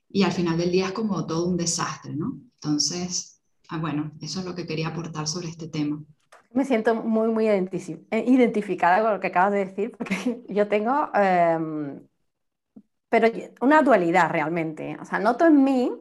y 0.09 0.23
al 0.23 0.31
final 0.31 0.57
del 0.57 0.71
día 0.71 0.87
es 0.87 0.91
como 0.93 1.25
todo 1.25 1.45
un 1.45 1.57
desastre, 1.57 2.15
¿no? 2.15 2.39
Entonces, 2.55 3.41
ah, 3.69 3.77
bueno, 3.77 4.11
eso 4.21 4.39
es 4.39 4.45
lo 4.45 4.55
que 4.55 4.65
quería 4.65 4.87
aportar 4.87 5.27
sobre 5.27 5.49
este 5.49 5.67
tema. 5.67 6.01
Me 6.53 6.63
siento 6.63 6.95
muy, 6.95 7.27
muy 7.27 7.47
eh, 7.47 8.25
identificada 8.25 9.01
con 9.01 9.13
lo 9.13 9.19
que 9.19 9.27
acabas 9.27 9.51
de 9.51 9.65
decir, 9.65 9.91
porque 9.97 10.41
yo 10.49 10.69
tengo 10.69 11.09
em, 11.13 11.99
pero 13.19 13.31
una 13.61 13.81
dualidad 13.81 14.29
realmente. 14.29 14.97
O 14.99 15.05
sea, 15.05 15.19
noto 15.19 15.45
en 15.45 15.63
mí, 15.63 15.91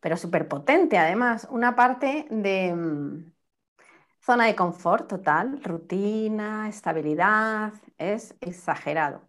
pero 0.00 0.16
súper 0.16 0.48
potente 0.48 0.96
además, 0.96 1.46
una 1.50 1.76
parte 1.76 2.26
de 2.30 2.74
mm, 2.74 3.32
zona 4.20 4.46
de 4.46 4.56
confort 4.56 5.08
total, 5.08 5.62
rutina, 5.62 6.68
estabilidad, 6.68 7.74
es 7.98 8.34
exagerado. 8.40 9.28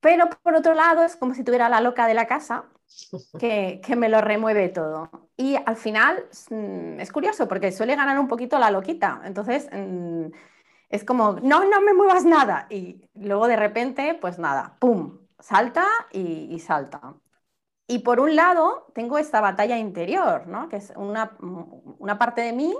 Pero 0.00 0.28
por 0.42 0.54
otro 0.54 0.74
lado 0.74 1.02
es 1.02 1.16
como 1.16 1.34
si 1.34 1.42
tuviera 1.42 1.68
la 1.70 1.80
loca 1.80 2.06
de 2.06 2.14
la 2.14 2.26
casa 2.26 2.66
que, 3.38 3.80
que, 3.84 3.96
me 3.96 4.10
lo 4.10 4.20
remueve 4.20 4.68
todo. 4.68 5.10
Y 5.38 5.56
al 5.56 5.76
final 5.76 6.26
mm, 6.50 7.00
es 7.00 7.10
curioso 7.12 7.48
porque 7.48 7.72
suele 7.72 7.96
ganar 7.96 8.18
un 8.18 8.28
poquito 8.28 8.58
la 8.58 8.70
loquita. 8.70 9.22
Entonces 9.24 9.68
mm, 9.72 10.26
es 10.90 11.04
como, 11.04 11.40
no, 11.42 11.64
no 11.64 11.80
me 11.80 11.94
muevas 11.94 12.26
nada. 12.26 12.66
Y 12.70 13.08
luego 13.14 13.48
de 13.48 13.56
repente, 13.56 14.14
pues 14.20 14.38
nada, 14.38 14.76
¡pum! 14.78 15.25
Salta 15.46 15.86
y, 16.10 16.58
salta. 16.58 17.14
Y 17.86 18.00
por 18.00 18.18
un 18.18 18.34
lado, 18.34 18.88
tengo 18.94 19.16
esta 19.16 19.40
batalla 19.40 19.78
interior, 19.78 20.48
¿no? 20.48 20.68
que 20.68 20.76
es 20.76 20.92
una, 20.96 21.36
una, 21.38 22.18
parte 22.18 22.40
de 22.40 22.52
mí, 22.52 22.74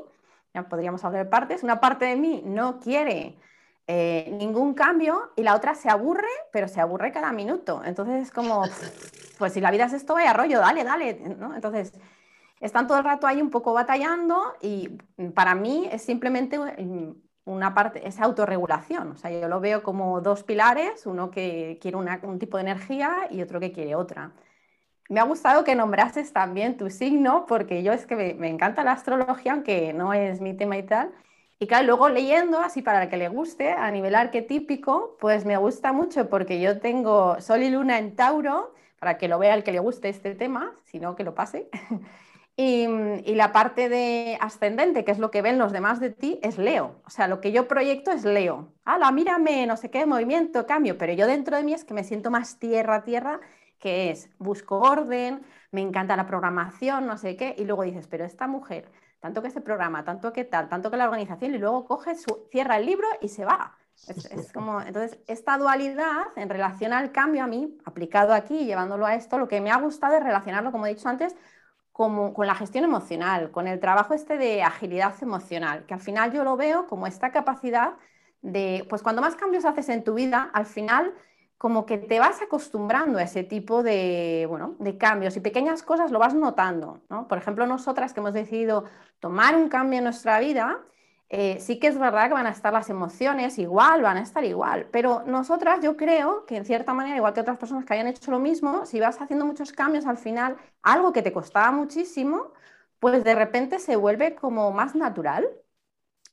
ya 0.53 0.69
podríamos 0.69 1.05
hablar 1.05 1.25
de 1.25 1.31
partes, 1.31 1.63
una 1.63 1.79
parte 1.79 2.07
de 2.07 2.17
mí 2.17 2.43
no 2.45 2.81
quiere 2.81 3.39
eh, 3.87 4.31
ningún 4.33 4.75
cambio 4.75 5.31
y 5.37 5.45
la 5.45 5.55
otra 5.55 5.77
se 5.77 5.89
aburre, 5.89 6.27
pero 6.53 6.67
se 6.67 6.81
aburre 6.81 7.13
cada 7.13 7.31
minuto. 7.31 7.83
Entonces 7.85 8.21
es 8.23 8.33
como, 8.33 8.65
pues 9.39 9.53
si 9.53 9.61
la 9.61 9.71
vida 9.71 9.85
es 9.85 9.93
esto, 9.93 10.15
vaya 10.15 10.33
rollo, 10.33 10.59
dale, 10.59 10.83
dale. 10.83 11.15
¿no? 11.39 11.55
Entonces 11.55 11.93
están 12.59 12.89
todo 12.89 12.99
el 12.99 13.05
rato 13.05 13.29
ahí 13.29 13.41
un 13.41 13.51
poco 13.51 13.75
batallando 13.75 14.55
y 14.61 14.89
para 15.37 15.55
mí 15.55 15.89
es 15.93 16.03
simplemente 16.03 16.59
una 17.47 17.75
parte, 17.75 18.07
es 18.07 18.21
autorregulación. 18.21 19.13
O 19.13 19.17
sea, 19.17 19.31
yo 19.31 19.49
lo 19.49 19.61
veo 19.61 19.83
como 19.83 20.21
dos 20.21 20.43
pilares, 20.43 21.07
uno 21.07 21.31
que 21.31 21.79
quiere 21.81 21.97
un 21.97 22.39
tipo 22.39 22.59
de 22.59 22.63
energía 22.63 23.29
y 23.31 23.41
otro 23.41 23.61
que 23.61 23.73
quiere 23.73 23.95
otra. 23.95 24.33
Me 25.09 25.21
ha 25.21 25.25
gustado 25.25 25.65
que 25.65 25.77
nombrases 25.77 26.33
también 26.33 26.77
tu 26.77 26.91
signo, 26.91 27.47
porque 27.47 27.83
yo 27.85 27.93
es 27.93 28.07
que 28.07 28.35
me, 28.35 28.49
encanta 28.49 28.83
la 28.85 28.93
astrología, 28.93 29.53
aunque 29.53 29.93
no 29.93 30.13
es 30.13 30.41
mi 30.41 30.55
tema 30.57 30.77
y 30.77 30.83
tal. 30.83 31.13
Y 31.59 31.69
claro, 31.69 31.87
luego 31.87 32.09
leyendo, 32.09 32.59
así 32.59 32.83
para 32.83 33.05
el 33.05 33.09
que 33.09 33.17
le 33.17 33.29
guste, 33.29 33.71
a 33.73 33.91
nivel 33.93 34.15
arquetípico, 34.17 35.17
pues 35.21 35.47
me 35.47 35.57
gusta 35.57 35.93
mucho 35.93 36.29
porque 36.29 36.61
yo 36.61 36.81
tengo 36.81 37.41
Sol 37.41 37.63
y 37.63 37.71
Luna 37.71 37.99
en 37.99 38.17
Tauro, 38.17 38.75
para 38.99 39.19
que 39.19 39.29
lo 39.29 39.39
vea 39.39 39.55
el 39.55 39.63
que 39.65 39.73
le 39.73 39.79
guste 39.79 40.09
este 40.09 40.35
tema, 40.35 40.75
si 40.85 40.99
no, 40.99 41.15
que 41.17 41.25
lo 41.25 41.35
pase. 41.35 41.69
Y, 42.59 43.35
la 43.35 43.53
parte 43.53 43.91
de 43.91 44.39
ascendente, 44.41 45.05
que 45.05 45.13
es 45.13 45.19
lo 45.19 45.31
que 45.31 45.43
ven 45.43 45.59
los 45.59 45.73
demás 45.73 46.01
de 46.01 46.11
ti, 46.11 46.41
es 46.43 46.57
Leo. 46.57 47.03
O 47.05 47.11
sea, 47.11 47.29
lo 47.29 47.43
que 47.43 47.53
yo 47.53 47.69
proyecto 47.69 48.11
es 48.13 48.25
Leo. 48.25 48.73
¡Hala, 48.85 49.13
mírame! 49.13 49.67
No 49.67 49.77
sé 49.77 49.91
qué, 49.91 50.07
movimiento, 50.07 50.67
cambio. 50.67 50.97
Pero 50.97 51.13
yo 51.13 51.27
dentro 51.27 51.57
de 51.57 51.65
mí 51.65 51.75
es 51.75 51.85
que 51.85 51.93
me 51.93 52.03
siento 52.03 52.31
más 52.31 52.59
tierra, 52.59 53.05
tierra, 53.05 53.41
que 53.79 54.11
es 54.11 54.31
busco 54.39 54.79
orden, 54.79 55.43
me 55.71 55.83
encanta 55.83 56.17
la 56.17 56.27
programación, 56.27 57.07
no 57.07 57.19
sé 57.19 57.37
qué. 57.37 57.55
Y 57.59 57.65
luego 57.65 57.83
dices, 57.83 58.07
pero 58.07 58.25
esta 58.25 58.47
mujer, 58.47 58.91
tanto 59.21 59.43
que 59.43 59.51
se 59.51 59.61
programa, 59.61 60.05
tanto 60.05 60.33
que 60.33 60.45
tal, 60.45 60.71
tanto 60.71 60.91
que 60.91 60.97
la 60.97 61.05
organización, 61.05 61.55
y 61.55 61.59
luego 61.59 61.85
coge, 61.85 62.15
su, 62.15 62.49
cierra 62.51 62.79
el 62.79 62.87
libro 62.87 63.07
y 63.21 63.29
se 63.29 63.45
va. 63.45 63.77
Es, 64.09 64.53
como, 64.53 64.81
entonces, 64.81 65.19
esta 65.27 65.57
dualidad 65.59 66.27
en 66.37 66.49
relación 66.49 66.93
al 66.93 67.13
cambio 67.13 67.45
a 67.45 67.47
mí, 67.47 67.79
aplicado 67.85 68.35
aquí, 68.35 68.65
llevándolo 68.65 69.07
a 69.07 69.15
esto, 69.15 69.39
lo 69.39 69.49
que 69.49 69.61
me 69.61 69.71
ha 69.71 69.77
gustado 69.77 70.17
es 70.17 70.23
relacionarlo, 70.23 70.71
como 70.71 70.87
he 70.87 70.95
dicho 70.95 71.09
antes, 71.09 71.35
con 71.97 72.47
la 72.47 72.55
gestión 72.55 72.85
emocional, 72.85 73.51
con 73.51 73.67
el 73.67 73.81
trabajo 73.81 74.13
este 74.13 74.37
de 74.37 74.63
agilidad 74.63 75.15
emocional, 75.23 75.87
que 75.87 75.95
al 75.95 76.01
final 76.01 76.31
yo 76.31 76.45
lo 76.45 76.55
veo 76.55 76.87
como 76.87 77.07
esta 77.07 77.31
capacidad 77.31 77.95
de, 78.43 78.85
pues 78.91 79.03
cuando 79.03 79.23
más 79.23 79.35
cambios 79.35 79.65
haces 79.65 79.89
en 79.89 80.05
tu 80.05 80.13
vida, 80.13 80.51
al 80.53 80.67
final 80.67 81.15
como 81.57 81.87
que 81.87 81.97
te 81.97 82.21
vas 82.21 82.43
acostumbrando 82.43 83.19
a 83.19 83.23
ese 83.23 83.45
tipo 83.45 83.83
de, 83.83 84.45
bueno, 84.47 84.77
de 84.79 84.99
cambios 84.99 85.39
y 85.39 85.41
pequeñas 85.41 85.83
cosas 85.83 86.11
lo 86.11 86.19
vas 86.19 86.35
notando. 86.35 87.01
Por 87.31 87.39
ejemplo, 87.39 87.67
nosotras 87.67 88.13
que 88.13 88.21
hemos 88.21 88.35
decidido 88.35 88.85
tomar 89.19 89.57
un 89.57 89.71
cambio 89.71 89.97
en 89.97 90.05
nuestra 90.05 90.39
vida, 90.39 90.79
eh, 91.29 91.59
sí 91.61 91.79
que 91.79 91.89
es 91.89 91.99
verdad 91.99 92.29
que 92.29 92.35
van 92.35 92.47
a 92.47 92.51
estar 92.51 92.73
las 92.73 92.89
emociones 92.91 93.59
igual, 93.59 94.03
van 94.03 94.17
a 94.19 94.23
estar 94.23 94.45
igual, 94.45 94.89
pero 94.93 95.23
nosotras 95.27 95.81
yo 95.83 95.97
creo 95.97 96.47
que 96.47 96.57
en 96.57 96.65
cierta 96.65 96.95
manera, 96.95 97.17
igual 97.17 97.35
que 97.35 97.41
otras 97.41 97.59
personas 97.59 97.85
que 97.85 97.95
hayan 97.95 98.07
hecho 98.09 98.31
lo 98.31 98.39
mismo, 98.39 98.87
si 98.87 99.01
vas 99.01 99.21
haciendo 99.21 99.45
muchos 99.47 99.73
cambios 99.73 100.07
al 100.07 100.19
final, 100.19 100.57
algo 100.83 101.13
que 101.13 101.23
te 101.23 101.33
costaba 101.33 101.73
muchísimo, 101.73 102.53
pues 103.01 103.25
de 103.25 103.35
repente 103.35 103.79
se 103.79 103.97
vuelve 103.97 104.35
como 104.37 104.71
más 104.73 104.95
natural 104.95 105.49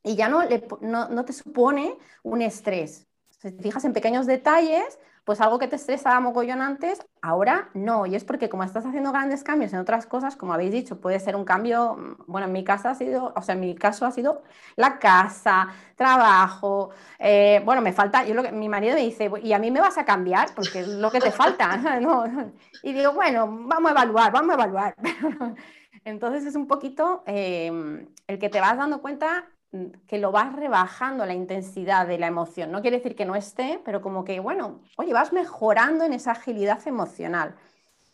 y 0.04 0.16
ya 0.16 0.30
no, 0.30 0.42
no, 0.82 1.10
no 1.10 1.26
te 1.26 1.34
supone 1.34 1.98
un 2.24 2.42
estrés. 2.42 3.08
Si 3.44 3.52
te 3.52 3.62
fijas 3.62 3.84
en 3.84 3.92
pequeños 3.92 4.26
detalles, 4.26 4.98
pues 5.26 5.42
algo 5.42 5.60
que 5.60 5.68
te 5.68 5.76
estresaba 5.76 6.22
mogollón 6.22 6.62
antes, 6.62 7.06
ahora 7.22 7.70
no. 7.74 8.06
Y 8.06 8.16
es 8.16 8.24
porque 8.24 8.48
como 8.48 8.64
estás 8.64 8.86
haciendo 8.86 9.12
grandes 9.12 9.44
cambios 9.44 9.74
en 9.74 9.80
otras 9.80 10.06
cosas, 10.06 10.38
como 10.38 10.54
habéis 10.54 10.72
dicho, 10.72 11.02
puede 11.02 11.20
ser 11.20 11.36
un 11.36 11.44
cambio, 11.44 11.96
mm, 11.96 12.24
bueno, 12.28 12.48
en 12.48 12.54
mi 12.54 12.64
casa 12.64 12.92
ha 12.92 12.96
sido, 12.96 13.34
o 13.36 13.42
sea, 13.42 13.56
en 13.56 13.60
mi 13.60 13.76
caso 13.76 14.06
ha 14.06 14.12
sido 14.12 14.44
la 14.78 14.98
casa, 14.98 15.68
trabajo, 15.98 16.92
eh, 17.20 17.62
bueno, 17.66 17.82
me 17.82 17.92
falta, 17.92 18.26
yo 18.26 18.34
lo 18.34 18.44
que, 18.44 18.54
mi 18.54 18.70
marido 18.70 18.96
me 18.96 19.02
dice, 19.02 19.30
¿y 19.42 19.52
a 19.52 19.60
mí 19.60 19.72
me 19.72 19.82
vas 19.82 19.98
a 19.98 20.06
cambiar? 20.06 20.56
Porque 20.56 20.80
es 20.80 20.88
lo 20.88 21.12
que 21.12 21.20
te 21.20 21.32
falta. 21.32 21.70
Y 22.82 22.94
digo, 22.94 23.14
bueno, 23.14 23.48
vamos 23.48 23.90
a 23.90 23.94
evaluar, 23.94 24.32
vamos 24.32 24.52
a 24.52 24.54
evaluar. 24.56 24.96
Entonces 26.06 26.46
es 26.46 26.56
un 26.56 26.68
poquito 26.68 27.24
em, 27.26 28.08
el 28.28 28.40
que 28.40 28.50
te 28.50 28.60
vas 28.60 28.78
dando 28.78 29.02
cuenta 29.02 29.46
que 30.08 30.20
lo 30.20 30.32
vas 30.32 30.56
rebajando 30.56 31.26
la 31.26 31.34
intensidad 31.34 32.08
de 32.08 32.18
la 32.20 32.28
emoción. 32.28 32.72
No 32.72 32.82
quiere 32.82 32.98
decir 32.98 33.16
que 33.16 33.26
no 33.26 33.36
esté, 33.36 33.82
pero 33.84 34.02
como 34.02 34.24
que, 34.24 34.40
bueno, 34.40 34.82
oye, 34.98 35.14
vas 35.14 35.34
mejorando 35.34 36.04
en 36.04 36.14
esa 36.14 36.32
agilidad 36.32 36.88
emocional. 36.88 37.56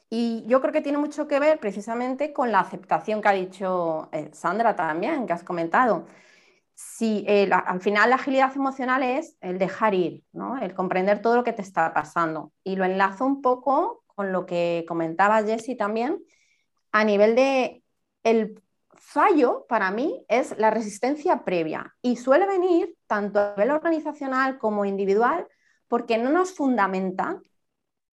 Y 0.09 0.43
yo 0.47 0.61
creo 0.61 0.73
que 0.73 0.81
tiene 0.81 0.97
mucho 0.97 1.27
que 1.27 1.39
ver 1.39 1.59
precisamente 1.59 2.33
con 2.33 2.51
la 2.51 2.61
aceptación 2.61 3.21
que 3.21 3.27
ha 3.27 3.33
dicho 3.33 4.09
eh, 4.11 4.29
Sandra 4.33 4.75
también, 4.75 5.27
que 5.27 5.33
has 5.33 5.43
comentado. 5.43 6.05
Si 6.73 7.25
al 7.51 7.81
final 7.81 8.09
la 8.09 8.15
agilidad 8.15 8.55
emocional 8.55 9.03
es 9.03 9.35
el 9.41 9.59
dejar 9.59 9.93
ir, 9.93 10.23
¿no? 10.31 10.57
el 10.57 10.73
comprender 10.73 11.21
todo 11.21 11.35
lo 11.35 11.43
que 11.43 11.53
te 11.53 11.61
está 11.61 11.93
pasando. 11.93 12.53
Y 12.63 12.77
lo 12.77 12.85
enlazo 12.85 13.25
un 13.25 13.41
poco 13.41 14.03
con 14.07 14.31
lo 14.31 14.45
que 14.45 14.85
comentaba 14.87 15.43
Jessie 15.43 15.75
también, 15.75 16.23
a 16.91 17.03
nivel 17.03 17.35
de 17.35 17.83
el 18.23 18.61
fallo 19.09 19.65
para 19.67 19.89
mí 19.89 20.23
es 20.27 20.55
la 20.59 20.69
resistencia 20.69 21.43
previa 21.43 21.95
y 22.01 22.15
suele 22.15 22.45
venir 22.45 22.95
tanto 23.07 23.39
a 23.39 23.53
nivel 23.57 23.71
organizacional 23.71 24.59
como 24.59 24.85
individual, 24.85 25.47
porque 25.87 26.19
no 26.19 26.29
nos 26.29 26.53
fundamenta 26.53 27.41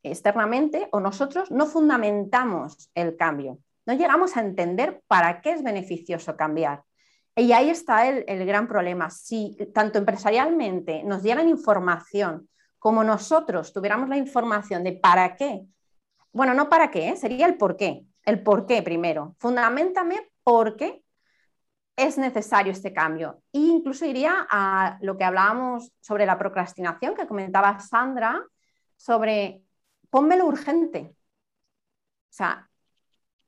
externamente 0.03 0.89
o 0.93 1.01
nosotros 1.01 1.51
no 1.51 1.67
fundamentamos 1.67 2.91
el 2.95 3.17
cambio. 3.17 3.59
No 3.85 3.93
llegamos 3.93 4.37
a 4.37 4.41
entender 4.41 5.03
para 5.07 5.43
qué 5.43 5.53
es 5.53 5.63
beneficioso 5.63 6.35
cambiar. 6.35 6.83
Y 7.37 7.53
ahí 7.53 7.69
está 7.69 8.09
el, 8.09 8.47
gran 8.47 8.67
problema. 8.67 9.11
Si 9.11 9.55
tanto 9.75 9.99
empresarialmente 9.99 11.03
nos 11.05 11.23
dieran 11.23 11.51
información 11.51 12.49
como 12.79 13.05
nosotros 13.05 13.73
tuviéramos 13.75 14.09
la 14.09 14.17
información 14.17 14.83
de 14.83 14.93
para 14.93 15.37
qué, 15.37 15.67
bueno, 16.33 16.55
no 16.55 16.71
para 16.71 16.91
qué, 16.91 17.11
¿eh? 17.11 17.17
sería 17.17 17.47
el 17.47 17.59
por 17.59 17.77
qué. 17.77 18.07
El 18.25 18.43
por 18.43 18.67
qué 18.67 18.83
primero. 18.83 19.37
Fundamentame 19.39 20.31
por 20.47 20.77
qué 20.77 21.03
es 21.97 22.19
necesario 22.19 22.71
este 22.71 22.93
cambio. 22.93 23.43
E 23.53 23.59
incluso 23.59 24.07
iría 24.07 24.47
a 24.49 24.97
lo 25.01 25.17
que 25.17 25.25
hablábamos 25.25 25.93
sobre 26.01 26.25
la 26.25 26.39
procrastinación 26.39 27.17
que 27.17 27.27
comentaba 27.27 27.81
Sandra, 27.81 28.47
sobre 28.97 29.63
pónmelo 30.09 30.47
urgente. 30.47 31.17
O 32.31 32.33
sea, 32.33 32.71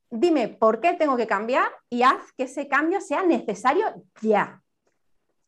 dime 0.09 0.49
por 0.49 0.81
qué 0.81 0.93
tengo 0.93 1.15
que 1.15 1.25
cambiar 1.25 1.71
y 1.89 2.03
haz 2.03 2.33
que 2.35 2.43
ese 2.43 2.67
cambio 2.67 2.99
sea 2.99 3.23
necesario 3.23 3.85
ya. 4.21 4.61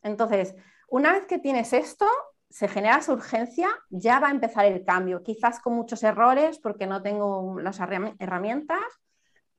Entonces, 0.03 0.55
una 0.87 1.11
vez 1.11 1.25
que 1.25 1.37
tienes 1.37 1.73
esto, 1.73 2.07
se 2.49 2.69
genera 2.69 2.99
esa 2.99 3.11
urgencia, 3.11 3.69
ya 3.89 4.21
va 4.21 4.29
a 4.29 4.31
empezar 4.31 4.65
el 4.67 4.85
cambio, 4.85 5.21
quizás 5.21 5.59
con 5.59 5.73
muchos 5.73 6.01
errores 6.03 6.59
porque 6.59 6.87
no 6.87 7.01
tengo 7.01 7.59
las 7.59 7.81
herramientas, 7.81 9.00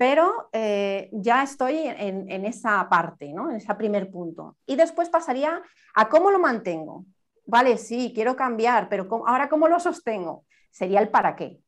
pero 0.03 0.49
eh, 0.53 1.11
ya 1.13 1.45
estoy 1.45 1.79
en, 1.79 2.45
esa 2.45 2.89
parte, 2.89 3.33
¿no? 3.33 3.51
en 3.51 3.59
ese 3.59 3.73
primer 3.77 4.11
punto. 4.11 4.57
Y 4.67 4.75
después 4.75 5.09
pasaría 5.09 5.63
a 5.95 6.09
cómo 6.09 6.33
lo 6.33 6.41
mantengo. 6.41 7.05
Vale, 7.47 7.79
sí, 7.79 8.11
quiero 8.13 8.35
cambiar, 8.35 8.89
pero 8.89 9.07
ahora 9.29 9.49
cómo 9.49 9.69
lo 9.69 9.79
sostengo. 9.79 10.45
Sería 10.73 10.99
el 10.99 11.09
para 11.09 11.37
qué. 11.37 11.61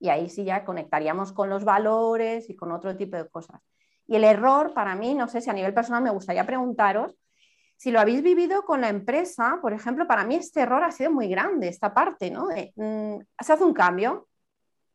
Y 0.00 0.08
ahí 0.08 0.30
sí 0.30 0.44
ya 0.44 0.64
conectaríamos 0.64 1.34
con 1.34 1.50
los 1.50 1.66
valores 1.66 2.48
y 2.48 2.56
con 2.56 2.72
otro 2.72 2.96
tipo 2.96 3.18
de 3.18 3.28
cosas. 3.28 3.60
Y 4.06 4.16
el 4.16 4.24
error 4.24 4.72
para 4.72 4.94
mí, 4.94 5.12
no 5.12 5.28
sé 5.28 5.42
si 5.42 5.50
a 5.50 5.52
nivel 5.52 5.74
personal 5.74 6.02
me 6.02 6.08
gustaría 6.08 6.46
preguntaros, 6.46 7.18
si 7.76 7.90
lo 7.90 8.00
habéis 8.00 8.22
vivido 8.22 8.62
con 8.64 8.80
la 8.80 8.88
empresa, 8.88 9.58
por 9.60 9.74
ejemplo, 9.74 10.06
para 10.06 10.24
mí 10.24 10.36
este 10.36 10.62
error 10.62 10.82
ha 10.84 10.90
sido 10.90 11.10
muy 11.10 11.28
grande, 11.28 11.68
esta 11.68 11.92
parte, 11.92 12.30
¿no? 12.30 12.46
Mm, 12.76 13.18
se 13.38 13.52
hace 13.52 13.62
un 13.62 13.74
cambio, 13.74 14.26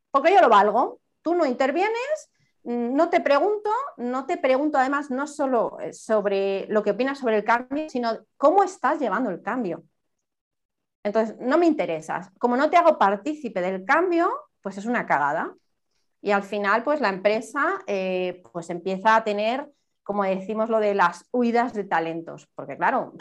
porque 0.09 0.33
yo 0.33 0.41
lo 0.41 0.49
valgo, 0.49 0.99
tú 1.21 1.35
no 1.35 1.45
intervienes, 1.45 2.31
no 2.63 3.09
te 3.09 3.21
pregunto, 3.21 3.69
no 3.97 4.25
te 4.25 4.37
pregunto 4.37 4.77
además 4.77 5.11
no 5.11 5.27
solo 5.27 5.79
eh, 5.79 5.93
sobre 5.93 6.65
lo 6.67 6.83
que 6.83 6.91
opinas 6.91 7.19
sobre 7.19 7.37
el 7.37 7.43
cambio, 7.43 7.89
sino 7.89 8.19
cómo 8.37 8.63
estás 8.63 8.99
llevando 8.99 9.29
el 9.29 9.41
cambio. 9.41 9.83
Entonces, 11.03 11.35
no 11.39 11.57
me 11.57 11.65
interesas. 11.65 12.29
Como 12.39 12.55
no 12.55 12.69
te 12.69 12.77
hago 12.77 12.97
partícipe 12.97 13.61
del 13.61 13.83
cambio, 13.83 14.31
pues 14.61 14.77
es 14.77 14.85
una 14.85 15.05
cagada. 15.05 15.53
Y 16.21 16.31
al 16.31 16.43
final, 16.43 16.83
pues 16.83 17.01
la 17.01 17.09
empresa 17.09 17.83
eh, 17.87 18.41
pues 18.53 18.69
empieza 18.69 19.15
a 19.17 19.23
tener 19.23 19.69
como 20.03 20.23
decimos 20.23 20.69
lo 20.69 20.79
de 20.79 20.93
las 20.93 21.25
huidas 21.31 21.73
de 21.73 21.85
talentos, 21.85 22.47
porque 22.55 22.77
claro, 22.77 23.13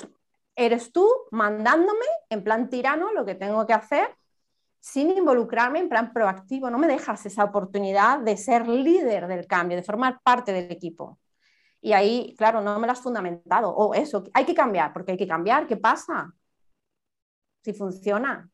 eres 0.55 0.93
tú 0.93 1.09
mandándome 1.31 2.05
en 2.29 2.45
plan 2.45 2.69
tirano 2.69 3.13
lo 3.13 3.25
que 3.25 3.35
tengo 3.35 3.67
que 3.67 3.73
hacer 3.73 4.09
sin 4.83 5.17
involucrarme 5.17 5.79
en 5.79 5.89
plan 5.89 6.13
proactivo, 6.13 6.69
no 6.69 6.77
me 6.77 6.89
dejas 6.89 7.25
esa 7.25 7.45
oportunidad 7.45 8.19
de 8.19 8.37
ser 8.37 8.67
líder 8.67 9.29
del 9.29 9.47
cambio, 9.47 9.77
de 9.77 9.85
formar 9.85 10.21
parte 10.25 10.53
del 10.53 10.73
equipo. 10.73 11.21
Y 11.81 11.93
ahí, 11.93 12.35
claro, 12.37 12.61
no 12.61 12.81
me 12.81 12.89
lo 12.89 12.93
has 12.93 13.01
fundamentado. 13.01 13.71
O 13.71 13.95
eso, 13.95 14.25
hay 14.35 14.45
que 14.45 14.55
cambiar, 14.55 14.93
porque 14.93 15.13
hay 15.13 15.19
que 15.19 15.29
cambiar. 15.29 15.69
¿Qué 15.69 15.77
pasa? 15.77 16.35
Si 17.63 17.73
funciona. 17.73 18.51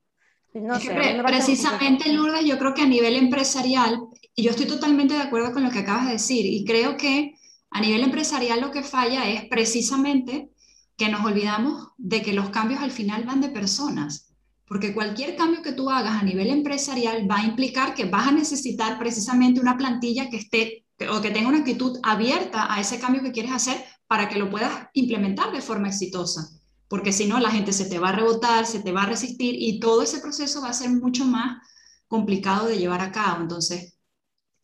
No 0.52 0.78
sé, 0.78 0.94
precisamente, 1.26 2.12
Lourdes, 2.12 2.44
yo 2.44 2.58
creo 2.58 2.75
que 2.75 2.82
a 2.82 2.87
nivel 2.87 3.16
empresarial, 3.16 3.99
y 4.35 4.42
yo 4.42 4.50
estoy 4.50 4.66
totalmente 4.66 5.14
de 5.14 5.23
acuerdo 5.23 5.52
con 5.52 5.62
lo 5.62 5.71
que 5.71 5.78
acabas 5.78 6.06
de 6.06 6.12
decir, 6.12 6.45
y 6.45 6.64
creo 6.64 6.97
que 6.97 7.34
a 7.71 7.80
nivel 7.80 8.02
empresarial 8.02 8.60
lo 8.60 8.71
que 8.71 8.82
falla 8.82 9.28
es 9.28 9.47
precisamente 9.49 10.50
que 10.97 11.08
nos 11.08 11.25
olvidamos 11.25 11.88
de 11.97 12.21
que 12.23 12.32
los 12.32 12.50
cambios 12.50 12.82
al 12.82 12.91
final 12.91 13.25
van 13.25 13.41
de 13.41 13.50
personas, 13.50 14.27
porque 14.69 14.93
cualquier 14.93 15.35
cambio 15.35 15.63
que 15.63 15.73
tú 15.73 15.91
hagas 15.91 16.21
a 16.21 16.25
nivel 16.25 16.50
empresarial 16.50 17.28
va 17.31 17.39
a 17.39 17.45
implicar 17.45 17.95
que 17.95 18.04
vas 18.04 18.28
a 18.28 18.33
necesitar 18.33 18.99
precisamente 18.99 19.61
una 19.61 19.76
plantilla 19.76 20.28
que 20.28 20.37
esté 20.37 20.85
o 21.11 21.21
que 21.21 21.31
tenga 21.31 21.49
una 21.49 21.59
actitud 21.59 21.99
abierta 22.02 22.73
a 22.73 22.81
ese 22.81 22.99
cambio 22.99 23.23
que 23.23 23.33
quieres 23.33 23.52
hacer 23.52 23.83
para 24.07 24.28
que 24.28 24.39
lo 24.39 24.50
puedas 24.50 24.89
implementar 24.95 25.52
de 25.52 25.61
forma 25.61 25.89
exitosa, 25.89 26.49
porque 26.89 27.13
si 27.13 27.26
no 27.26 27.39
la 27.39 27.50
gente 27.50 27.73
se 27.73 27.87
te 27.87 27.99
va 27.99 28.09
a 28.09 28.17
rebotar, 28.17 28.67
se 28.67 28.81
te 28.81 28.93
va 28.93 29.02
a 29.02 29.07
resistir 29.07 29.54
y 29.59 29.81
todo 29.81 30.02
ese 30.02 30.21
proceso 30.21 30.61
va 30.61 30.71
a 30.71 30.75
ser 30.75 30.91
mucho 30.91 31.25
más 31.25 31.59
complicado 32.09 32.67
de 32.67 32.78
llevar 32.78 33.00
a 33.00 33.13
cabo. 33.13 33.43
Entonces, 33.43 33.99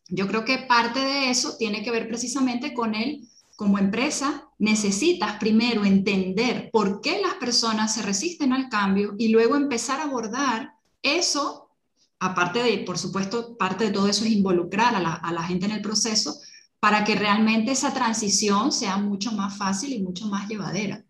yo 0.07 0.27
creo 0.27 0.43
que 0.43 0.57
parte 0.59 0.99
de 0.99 1.29
eso 1.29 1.55
tiene 1.57 1.83
que 1.83 1.91
ver 1.91 2.07
precisamente 2.07 2.73
con 2.73 2.95
él. 2.95 3.27
Como 3.55 3.79
empresa, 3.79 4.49
necesitas 4.59 5.37
primero 5.37 5.85
entender 5.85 6.69
por 6.71 7.01
qué 7.01 7.21
las 7.21 7.35
personas 7.35 7.93
se 7.93 8.01
resisten 8.01 8.51
al 8.51 8.69
cambio 8.69 9.15
y 9.17 9.29
luego 9.29 9.55
empezar 9.55 9.99
a 9.99 10.03
abordar 10.03 10.73
eso, 11.01 11.69
aparte 12.19 12.63
de, 12.63 12.79
por 12.79 12.97
supuesto, 12.97 13.55
parte 13.57 13.85
de 13.85 13.91
todo 13.91 14.07
eso 14.07 14.25
es 14.25 14.31
involucrar 14.31 14.95
a 14.95 15.31
la, 15.31 15.43
gente 15.43 15.65
en 15.65 15.71
el 15.71 15.81
proceso 15.81 16.35
para 16.79 17.03
que 17.03 17.15
realmente 17.15 17.71
esa 17.71 17.93
transición 17.93 18.71
sea 18.71 18.97
mucho 18.97 19.31
más 19.31 19.57
fácil 19.57 19.93
y 19.93 20.01
mucho 20.01 20.27
más 20.27 20.47
llevadera. 20.49 21.05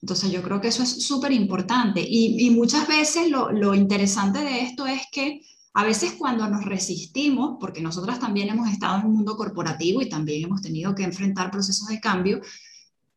Entonces 0.00 0.30
yo 0.30 0.42
creo 0.42 0.60
que 0.60 0.68
eso 0.68 0.82
es 0.82 1.04
súper 1.04 1.32
importante 1.32 2.04
y, 2.06 2.50
muchas 2.50 2.86
veces 2.86 3.30
lo, 3.30 3.50
lo 3.50 3.74
interesante 3.74 4.40
de 4.40 4.60
esto 4.62 4.86
es 4.86 5.02
que 5.10 5.40
a 5.76 5.82
veces 5.82 6.12
cuando 6.12 6.46
nos 6.48 6.64
resistimos, 6.64 7.56
porque 7.60 7.82
nosotras 7.82 8.20
también 8.20 8.48
hemos 8.48 8.70
estado 8.70 9.00
en 9.00 9.06
un 9.06 9.14
mundo 9.14 9.36
corporativo 9.36 10.00
y 10.00 10.08
también 10.08 10.44
hemos 10.44 10.62
tenido 10.62 10.94
que 10.94 11.02
enfrentar 11.02 11.50
procesos 11.50 11.88
de 11.88 12.00
cambio, 12.00 12.40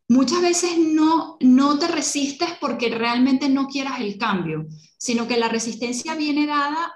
muchas 0.10 0.41
veces 0.41 0.72
no, 0.80 1.38
no 1.39 1.78
te 1.78 1.88
resistes 1.88 2.50
porque 2.60 2.89
realmente 2.89 3.48
no 3.48 3.67
quieras 3.67 4.02
el 4.02 4.17
cambio, 4.17 4.65
sino 4.98 5.28
que 5.28 5.38
la 5.38 5.50
resistencia 5.50 6.15
viene 6.15 6.48
dada 6.48 6.93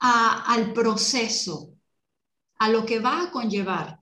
al 0.00 0.74
proceso, 0.74 1.74
a 2.58 2.68
lo 2.68 2.84
que 2.84 3.00
va 3.00 3.22
a 3.22 3.30
conllevar. 3.30 4.00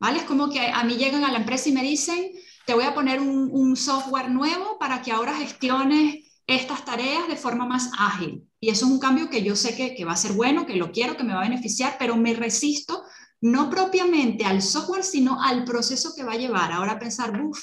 ¿Vale? 0.00 0.20
Es 0.20 0.24
como 0.24 0.48
que 0.48 0.60
a 0.60 0.82
mí 0.82 0.96
llegan 0.96 1.24
a 1.24 1.30
la 1.30 1.38
empresa 1.38 1.68
y 1.68 1.72
me 1.72 1.82
dicen, 1.82 2.32
te 2.66 2.74
voy 2.74 2.84
a 2.84 2.94
poner 2.94 3.20
un, 3.20 3.50
un 3.52 3.76
software 3.76 4.30
nuevo 4.30 4.78
para 4.78 5.02
que 5.02 5.12
ahora 5.12 5.36
gestiones 5.36 6.24
estas 6.46 6.84
tareas 6.86 7.28
de 7.28 7.36
forma 7.36 7.66
más 7.66 7.90
ágil. 7.98 8.48
Y 8.62 8.70
eso 8.70 8.86
es 8.86 8.92
un 8.92 9.00
cambio 9.00 9.28
que 9.28 9.42
yo 9.42 9.56
sé 9.56 9.74
que, 9.74 10.04
va 10.04 10.12
a 10.12 10.16
ser 10.16 10.34
bueno, 10.34 10.66
que 10.66 10.76
lo 10.76 10.92
quiero, 10.92 11.16
que 11.16 11.24
me 11.24 11.34
va 11.34 11.40
a 11.40 11.48
beneficiar, 11.48 11.96
pero 11.98 12.16
me 12.16 12.32
resisto 12.32 13.02
no 13.40 13.68
propiamente 13.68 14.44
al 14.44 14.62
software, 14.62 15.02
sino 15.02 15.42
al 15.42 15.64
proceso 15.64 16.14
que 16.14 16.22
va 16.22 16.34
a 16.34 16.36
llevar. 16.36 16.70
Ahora 16.70 17.00
pensar, 17.00 17.42
uff, 17.42 17.58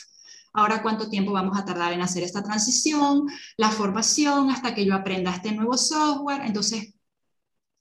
ahora 0.52 0.82
cuánto 0.82 1.10
tiempo 1.10 1.32
vamos 1.32 1.58
a 1.58 1.64
tardar 1.64 1.94
en 1.94 2.02
hacer 2.02 2.24
esta 2.24 2.44
transición, 2.44 3.28
la 3.56 3.72
formación, 3.72 4.52
hasta 4.52 4.76
que 4.76 4.86
yo 4.86 4.94
aprenda 4.94 5.34
este 5.34 5.54
nuevo 5.54 5.78
software. 5.78 6.42
Entonces, 6.44 6.94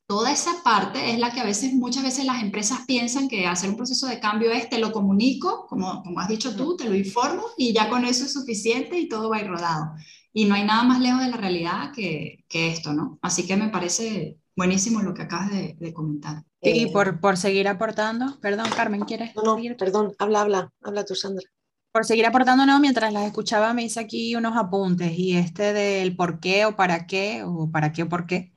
toda 0.06 0.30
esa 0.30 0.62
parte 0.62 1.10
es 1.10 1.18
la 1.18 1.32
que 1.32 1.40
a 1.40 1.44
veces, 1.44 1.72
muchas 1.72 2.04
veces 2.04 2.24
las 2.24 2.40
empresas 2.40 2.82
piensan 2.86 3.28
que 3.28 3.48
hacer 3.48 3.68
un 3.68 3.76
proceso 3.76 4.06
de 4.06 4.20
cambio 4.20 4.52
es, 4.52 4.70
te 4.70 4.78
lo 4.78 4.92
comunico, 4.92 5.66
como, 5.68 6.04
como 6.04 6.20
has 6.20 6.28
dicho 6.28 6.54
tú, 6.54 6.76
te 6.76 6.88
lo 6.88 6.94
informo 6.94 7.42
y 7.56 7.72
ya 7.72 7.90
con 7.90 8.04
eso 8.04 8.26
es 8.26 8.32
suficiente 8.32 8.96
y 8.96 9.08
todo 9.08 9.28
va 9.28 9.38
a 9.38 9.40
ir 9.40 9.48
rodado. 9.48 9.96
Y 10.38 10.44
no 10.44 10.54
hay 10.54 10.62
nada 10.62 10.84
más 10.84 11.00
lejos 11.00 11.20
de 11.20 11.30
la 11.30 11.36
realidad 11.36 11.90
que, 11.92 12.44
que 12.48 12.68
esto, 12.68 12.92
¿no? 12.92 13.18
Así 13.22 13.44
que 13.44 13.56
me 13.56 13.70
parece 13.70 14.38
buenísimo 14.54 15.02
lo 15.02 15.12
que 15.12 15.22
acabas 15.22 15.50
de, 15.50 15.74
de 15.80 15.92
comentar. 15.92 16.44
Y 16.60 16.84
eh, 16.84 16.90
por, 16.92 17.18
por 17.18 17.36
seguir 17.36 17.66
aportando, 17.66 18.38
perdón, 18.40 18.68
Carmen, 18.76 19.00
¿quieres? 19.00 19.34
No, 19.34 19.42
no, 19.42 19.76
perdón, 19.76 20.14
habla, 20.16 20.42
habla, 20.42 20.72
habla 20.80 21.04
tú, 21.04 21.16
Sandra. 21.16 21.44
Por 21.90 22.04
seguir 22.04 22.24
aportando, 22.24 22.64
no, 22.66 22.78
mientras 22.78 23.12
las 23.12 23.26
escuchaba 23.26 23.74
me 23.74 23.82
hice 23.82 23.98
aquí 23.98 24.36
unos 24.36 24.56
apuntes 24.56 25.10
y 25.18 25.36
este 25.36 25.72
del 25.72 26.14
por 26.14 26.38
qué 26.38 26.66
o 26.66 26.76
para 26.76 27.08
qué 27.08 27.42
o 27.44 27.68
para 27.72 27.90
qué 27.90 28.04
o 28.04 28.08
por 28.08 28.26
qué 28.26 28.52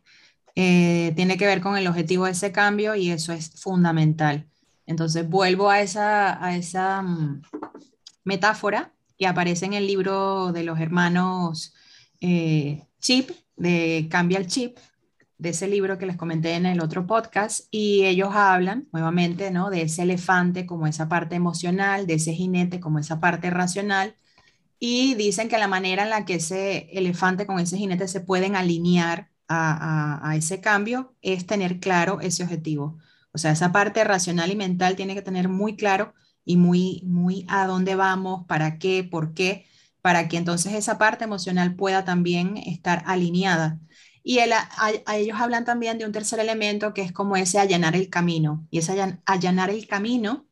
eh, 0.54 1.14
tiene 1.16 1.36
que 1.36 1.48
ver 1.48 1.62
con 1.62 1.78
el 1.78 1.88
objetivo 1.88 2.26
de 2.26 2.34
ese 2.34 2.52
cambio 2.52 2.94
y 2.94 3.10
eso 3.10 3.34
es 3.34 3.60
fundamental. 3.60 4.48
Entonces 4.86 5.28
vuelvo 5.28 5.72
a 5.72 5.82
esa, 5.82 6.46
a 6.46 6.56
esa 6.56 7.02
mm, 7.02 7.42
metáfora 8.24 8.94
que 9.22 9.28
aparece 9.28 9.68
en 9.68 9.74
el 9.74 9.86
libro 9.86 10.52
de 10.52 10.64
los 10.64 10.80
hermanos 10.80 11.76
eh, 12.22 12.88
Chip, 13.00 13.30
de 13.56 14.08
Cambia 14.10 14.40
el 14.40 14.48
Chip, 14.48 14.80
de 15.38 15.50
ese 15.50 15.68
libro 15.68 16.00
que 16.00 16.08
les 16.08 16.18
comenté 16.18 16.56
en 16.56 16.66
el 16.66 16.82
otro 16.82 17.06
podcast, 17.06 17.68
y 17.70 18.06
ellos 18.06 18.30
hablan 18.34 18.88
nuevamente 18.92 19.52
¿no? 19.52 19.70
de 19.70 19.84
ese 19.84 20.02
elefante 20.02 20.66
como 20.66 20.88
esa 20.88 21.08
parte 21.08 21.36
emocional, 21.36 22.08
de 22.08 22.16
ese 22.16 22.34
jinete 22.34 22.80
como 22.80 22.98
esa 22.98 23.20
parte 23.20 23.52
racional, 23.52 24.16
y 24.80 25.14
dicen 25.14 25.50
que 25.50 25.60
la 25.60 25.68
manera 25.68 26.02
en 26.02 26.10
la 26.10 26.26
que 26.26 26.34
ese 26.34 26.90
elefante 26.92 27.46
con 27.46 27.60
ese 27.60 27.78
jinete 27.78 28.08
se 28.08 28.22
pueden 28.22 28.56
alinear 28.56 29.30
a, 29.48 30.28
a 30.28 30.36
ese 30.36 30.62
cambio 30.62 31.14
es 31.22 31.46
tener 31.46 31.80
claro 31.80 32.22
ese 32.22 32.42
objetivo. 32.42 32.98
O 33.34 33.38
sea, 33.38 33.52
esa 33.52 33.72
parte 33.72 34.04
racional 34.04 34.50
y 34.50 34.56
mental 34.56 34.96
tiene 34.96 35.14
que 35.14 35.22
tener 35.22 35.48
muy 35.48 35.76
claro 35.76 36.16
y 36.46 36.58
muy, 36.58 37.04
muy 37.06 37.46
a 37.50 37.68
dónde 37.68 37.96
vamos, 37.96 38.46
para 38.48 38.78
qué, 38.80 39.04
por 39.04 39.34
qué, 39.34 39.66
para 40.02 40.28
que 40.28 40.38
entonces 40.38 40.74
esa 40.74 40.98
parte 40.98 41.24
emocional 41.24 41.76
pueda 41.76 42.06
también 42.06 42.58
estar 42.58 43.04
alineada. 43.06 43.80
Y 44.24 44.40
a, 44.40 44.48
ellos 45.16 45.40
hablan 45.40 45.66
también 45.66 45.98
de 45.98 46.06
un 46.06 46.12
tercer 46.12 46.40
elemento 46.40 46.94
que 46.94 47.02
es 47.02 47.12
como 47.12 47.36
ese 47.36 47.60
allanar 47.60 47.96
el 47.96 48.10
camino. 48.10 48.68
Y 48.70 48.80
ese 48.80 49.20
allanar 49.26 49.70
el 49.70 49.88
camino 49.88 50.46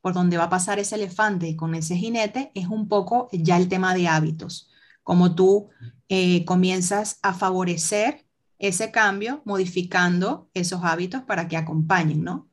por 0.00 0.14
donde 0.14 0.36
va 0.36 0.44
a 0.44 0.50
pasar 0.50 0.78
ese 0.78 0.94
elefante 0.94 1.56
con 1.56 1.74
ese 1.74 1.96
jinete 1.96 2.52
es 2.54 2.68
un 2.68 2.88
poco 2.88 3.28
ya 3.32 3.56
el 3.56 3.68
tema 3.68 3.94
de 3.94 4.08
hábitos. 4.08 4.70
Como 5.02 5.34
tú 5.34 5.70
eh, 6.08 6.44
comienzas 6.44 7.18
a 7.22 7.34
favorecer 7.34 8.24
ese 8.58 8.90
cambio 8.90 9.42
modificando 9.44 10.50
esos 10.54 10.82
hábitos 10.84 11.22
para 11.22 11.48
que 11.48 11.56
acompañen 11.56 12.24
¿no? 12.24 12.48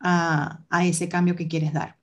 a, 0.00 0.64
a 0.70 0.86
ese 0.86 1.08
cambio 1.08 1.36
que 1.36 1.48
quieres 1.48 1.72
dar. 1.72 1.97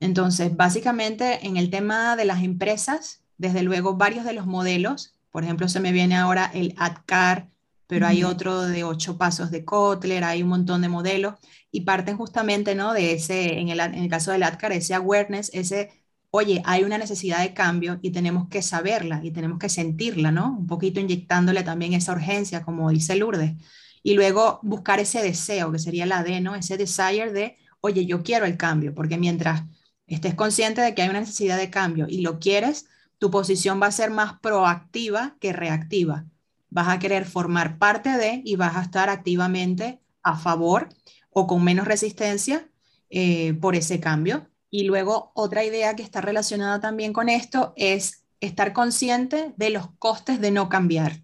Entonces, 0.00 0.56
básicamente 0.56 1.46
en 1.46 1.56
el 1.56 1.70
tema 1.70 2.16
de 2.16 2.24
las 2.24 2.42
empresas, 2.42 3.22
desde 3.36 3.62
luego 3.62 3.96
varios 3.96 4.24
de 4.24 4.32
los 4.32 4.46
modelos, 4.46 5.14
por 5.30 5.44
ejemplo, 5.44 5.68
se 5.68 5.80
me 5.80 5.92
viene 5.92 6.16
ahora 6.16 6.50
el 6.54 6.74
ADCAR, 6.78 7.48
pero 7.86 8.06
hay 8.06 8.22
otro 8.22 8.62
de 8.62 8.84
ocho 8.84 9.16
pasos 9.16 9.50
de 9.50 9.64
Kotler, 9.64 10.24
hay 10.24 10.42
un 10.42 10.50
montón 10.50 10.82
de 10.82 10.88
modelos 10.88 11.34
y 11.70 11.82
parten 11.82 12.16
justamente, 12.16 12.74
¿no? 12.74 12.92
De 12.92 13.12
ese, 13.12 13.58
en 13.58 13.70
el, 13.70 13.80
en 13.80 13.94
el 13.94 14.10
caso 14.10 14.30
del 14.30 14.42
ADCAR, 14.42 14.72
ese 14.72 14.94
awareness, 14.94 15.50
ese, 15.54 15.90
oye, 16.30 16.62
hay 16.64 16.84
una 16.84 16.98
necesidad 16.98 17.40
de 17.40 17.54
cambio 17.54 17.98
y 18.02 18.10
tenemos 18.10 18.48
que 18.48 18.62
saberla 18.62 19.20
y 19.24 19.30
tenemos 19.30 19.58
que 19.58 19.68
sentirla, 19.68 20.30
¿no? 20.30 20.56
Un 20.58 20.66
poquito 20.66 21.00
inyectándole 21.00 21.62
también 21.62 21.94
esa 21.94 22.12
urgencia, 22.12 22.62
como 22.62 22.90
dice 22.90 23.16
Lourdes. 23.16 23.54
Y 24.02 24.14
luego 24.14 24.60
buscar 24.62 25.00
ese 25.00 25.22
deseo, 25.22 25.72
que 25.72 25.78
sería 25.78 26.06
la 26.06 26.22
D, 26.22 26.40
¿no? 26.40 26.54
Ese 26.54 26.76
desire 26.76 27.32
de, 27.32 27.56
oye, 27.80 28.06
yo 28.06 28.22
quiero 28.22 28.46
el 28.46 28.56
cambio, 28.56 28.94
porque 28.94 29.18
mientras 29.18 29.62
estés 30.08 30.34
consciente 30.34 30.80
de 30.80 30.94
que 30.94 31.02
hay 31.02 31.08
una 31.08 31.20
necesidad 31.20 31.56
de 31.56 31.70
cambio 31.70 32.06
y 32.08 32.22
lo 32.22 32.38
quieres, 32.38 32.86
tu 33.18 33.30
posición 33.30 33.80
va 33.80 33.86
a 33.86 33.92
ser 33.92 34.10
más 34.10 34.38
proactiva 34.40 35.36
que 35.40 35.52
reactiva. 35.52 36.26
Vas 36.70 36.88
a 36.88 36.98
querer 36.98 37.24
formar 37.24 37.78
parte 37.78 38.10
de 38.10 38.42
y 38.44 38.56
vas 38.56 38.76
a 38.76 38.82
estar 38.82 39.08
activamente 39.08 40.00
a 40.22 40.36
favor 40.36 40.88
o 41.30 41.46
con 41.46 41.64
menos 41.64 41.86
resistencia 41.86 42.68
eh, 43.10 43.54
por 43.54 43.74
ese 43.74 44.00
cambio. 44.00 44.48
Y 44.70 44.84
luego 44.84 45.32
otra 45.34 45.64
idea 45.64 45.96
que 45.96 46.02
está 46.02 46.20
relacionada 46.20 46.80
también 46.80 47.12
con 47.12 47.28
esto 47.28 47.72
es 47.76 48.24
estar 48.40 48.72
consciente 48.72 49.54
de 49.56 49.70
los 49.70 49.90
costes 49.98 50.40
de 50.40 50.50
no 50.50 50.68
cambiar, 50.68 51.22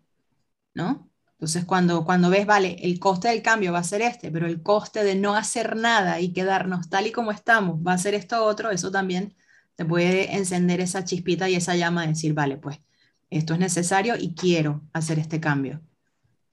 ¿no? 0.75 1.09
Entonces, 1.44 1.66
cuando, 1.66 2.07
cuando 2.07 2.30
ves, 2.30 2.46
vale, 2.46 2.78
el 2.80 2.98
coste 2.98 3.28
del 3.28 3.42
cambio 3.42 3.70
va 3.70 3.80
a 3.80 3.85
ser 3.85 4.00
este, 4.00 4.30
pero 4.30 4.46
el 4.46 4.62
coste 4.62 5.04
de 5.04 5.14
no 5.14 5.37
hacer 5.37 5.76
nada 5.76 6.18
y 6.18 6.33
quedarnos 6.33 6.88
tal 6.88 7.07
y 7.07 7.12
como 7.12 7.33
estamos 7.33 7.87
va 7.87 7.92
a 7.92 7.98
ser 7.98 8.14
esto 8.14 8.42
otro, 8.42 8.70
eso 8.70 8.90
también 8.90 9.35
te 9.76 9.85
puede 9.85 10.37
encender 10.37 10.80
esa 10.80 11.04
chispita 11.04 11.50
y 11.50 11.57
esa 11.57 11.76
llama 11.76 12.00
de 12.02 12.09
decir, 12.09 12.33
vale, 12.33 12.57
pues 12.57 12.80
esto 13.28 13.52
es 13.52 13.61
necesario 13.61 14.16
y 14.18 14.35
quiero 14.35 14.80
hacer 14.94 15.18
este 15.18 15.38
cambio. 15.38 15.83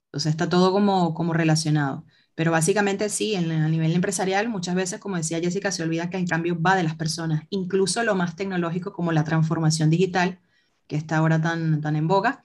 Entonces, 0.08 0.32
está 0.32 0.50
todo 0.50 0.72
como, 0.72 1.14
como 1.14 1.32
relacionado. 1.32 2.04
Pero 2.34 2.50
básicamente 2.52 3.08
sí, 3.08 3.34
en, 3.34 3.50
a 3.50 3.68
nivel 3.68 3.94
empresarial, 3.94 4.50
muchas 4.50 4.74
veces, 4.74 5.00
como 5.00 5.16
decía 5.16 5.40
Jessica, 5.40 5.72
se 5.72 5.82
olvida 5.82 6.10
que 6.10 6.18
el 6.18 6.28
cambio 6.28 6.60
va 6.60 6.76
de 6.76 6.82
las 6.82 6.96
personas, 6.96 7.44
incluso 7.48 8.02
lo 8.02 8.14
más 8.14 8.36
tecnológico 8.36 8.92
como 8.92 9.12
la 9.12 9.24
transformación 9.24 9.88
digital, 9.88 10.38
que 10.86 10.96
está 10.96 11.16
ahora 11.16 11.40
tan, 11.40 11.80
tan 11.80 11.96
en 11.96 12.08
boga 12.08 12.44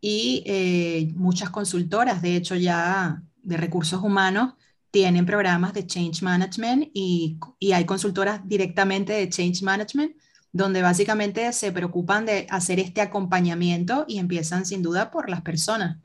y 0.00 0.42
eh, 0.46 1.12
muchas 1.16 1.50
consultoras, 1.50 2.22
de 2.22 2.36
hecho 2.36 2.54
ya 2.54 3.22
de 3.42 3.56
recursos 3.56 4.02
humanos, 4.02 4.54
tienen 4.90 5.26
programas 5.26 5.74
de 5.74 5.86
change 5.86 6.22
management 6.22 6.90
y, 6.94 7.38
y, 7.58 7.72
hay 7.72 7.84
consultoras 7.84 8.40
directamente 8.48 9.12
de 9.12 9.28
change 9.28 9.62
management 9.62 10.16
donde 10.52 10.80
básicamente 10.80 11.52
se 11.52 11.70
preocupan 11.70 12.24
de 12.24 12.46
hacer 12.48 12.80
este 12.80 13.02
acompañamiento 13.02 14.06
y 14.08 14.18
empiezan 14.18 14.64
sin 14.64 14.82
duda 14.82 15.10
por 15.10 15.28
las 15.28 15.42
personas, 15.42 15.98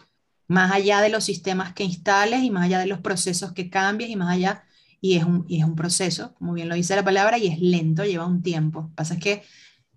más 0.47 0.71
allá 0.73 0.99
de 0.99 1.10
los 1.10 1.23
sistemas 1.23 1.73
que 1.73 1.86
instales 1.86 2.43
y 2.43 2.51
más 2.51 2.65
allá 2.65 2.80
de 2.80 2.88
los 2.88 2.99
procesos 2.99 3.54
que 3.54 3.69
cambies 3.69 4.10
y 4.10 4.17
más 4.17 4.34
allá, 4.34 4.63
y 4.99 5.15
es 5.15 5.23
un, 5.23 5.45
y 5.47 5.60
es 5.60 5.65
un 5.65 5.75
proceso, 5.75 6.34
como 6.36 6.54
bien 6.54 6.67
lo 6.67 6.75
dice 6.75 6.95
la 6.95 7.04
palabra, 7.04 7.38
y 7.38 7.47
es 7.47 7.60
lento, 7.60 8.04
lleva 8.04 8.25
un 8.25 8.43
tiempo. 8.43 8.82
Lo 8.82 8.88
que 8.89 8.95
pasa 8.95 9.13
es 9.15 9.19
que 9.21 9.43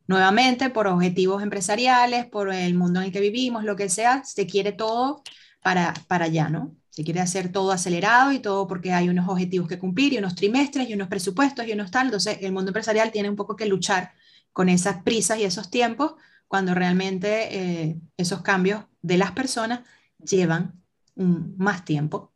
Nuevamente, 0.06 0.70
por 0.70 0.86
objetivos 0.86 1.42
empresariales, 1.42 2.26
por 2.26 2.52
el 2.52 2.74
mundo 2.74 3.00
en 3.00 3.06
el 3.06 3.12
que 3.12 3.20
vivimos, 3.20 3.64
lo 3.64 3.76
que 3.76 3.88
sea, 3.88 4.22
se 4.24 4.46
quiere 4.46 4.72
todo 4.72 5.22
para, 5.62 5.94
para 6.08 6.26
allá, 6.26 6.50
¿no? 6.50 6.74
Se 6.90 7.04
quiere 7.04 7.20
hacer 7.20 7.50
todo 7.50 7.72
acelerado 7.72 8.30
y 8.32 8.38
todo 8.38 8.66
porque 8.66 8.92
hay 8.92 9.08
unos 9.08 9.28
objetivos 9.28 9.66
que 9.68 9.78
cumplir 9.78 10.12
y 10.12 10.18
unos 10.18 10.34
trimestres 10.34 10.88
y 10.88 10.94
unos 10.94 11.08
presupuestos 11.08 11.66
y 11.66 11.72
unos 11.72 11.90
tal. 11.90 12.06
Entonces, 12.06 12.38
el 12.42 12.52
mundo 12.52 12.70
empresarial 12.70 13.10
tiene 13.10 13.30
un 13.30 13.36
poco 13.36 13.56
que 13.56 13.66
luchar 13.66 14.12
con 14.52 14.68
esas 14.68 15.02
prisas 15.02 15.38
y 15.38 15.44
esos 15.44 15.70
tiempos 15.70 16.14
cuando 16.46 16.74
realmente 16.74 17.48
eh, 17.56 18.00
esos 18.16 18.42
cambios 18.42 18.84
de 19.02 19.18
las 19.18 19.32
personas 19.32 19.80
llevan 20.18 20.80
más 21.16 21.84
tiempo 21.84 22.32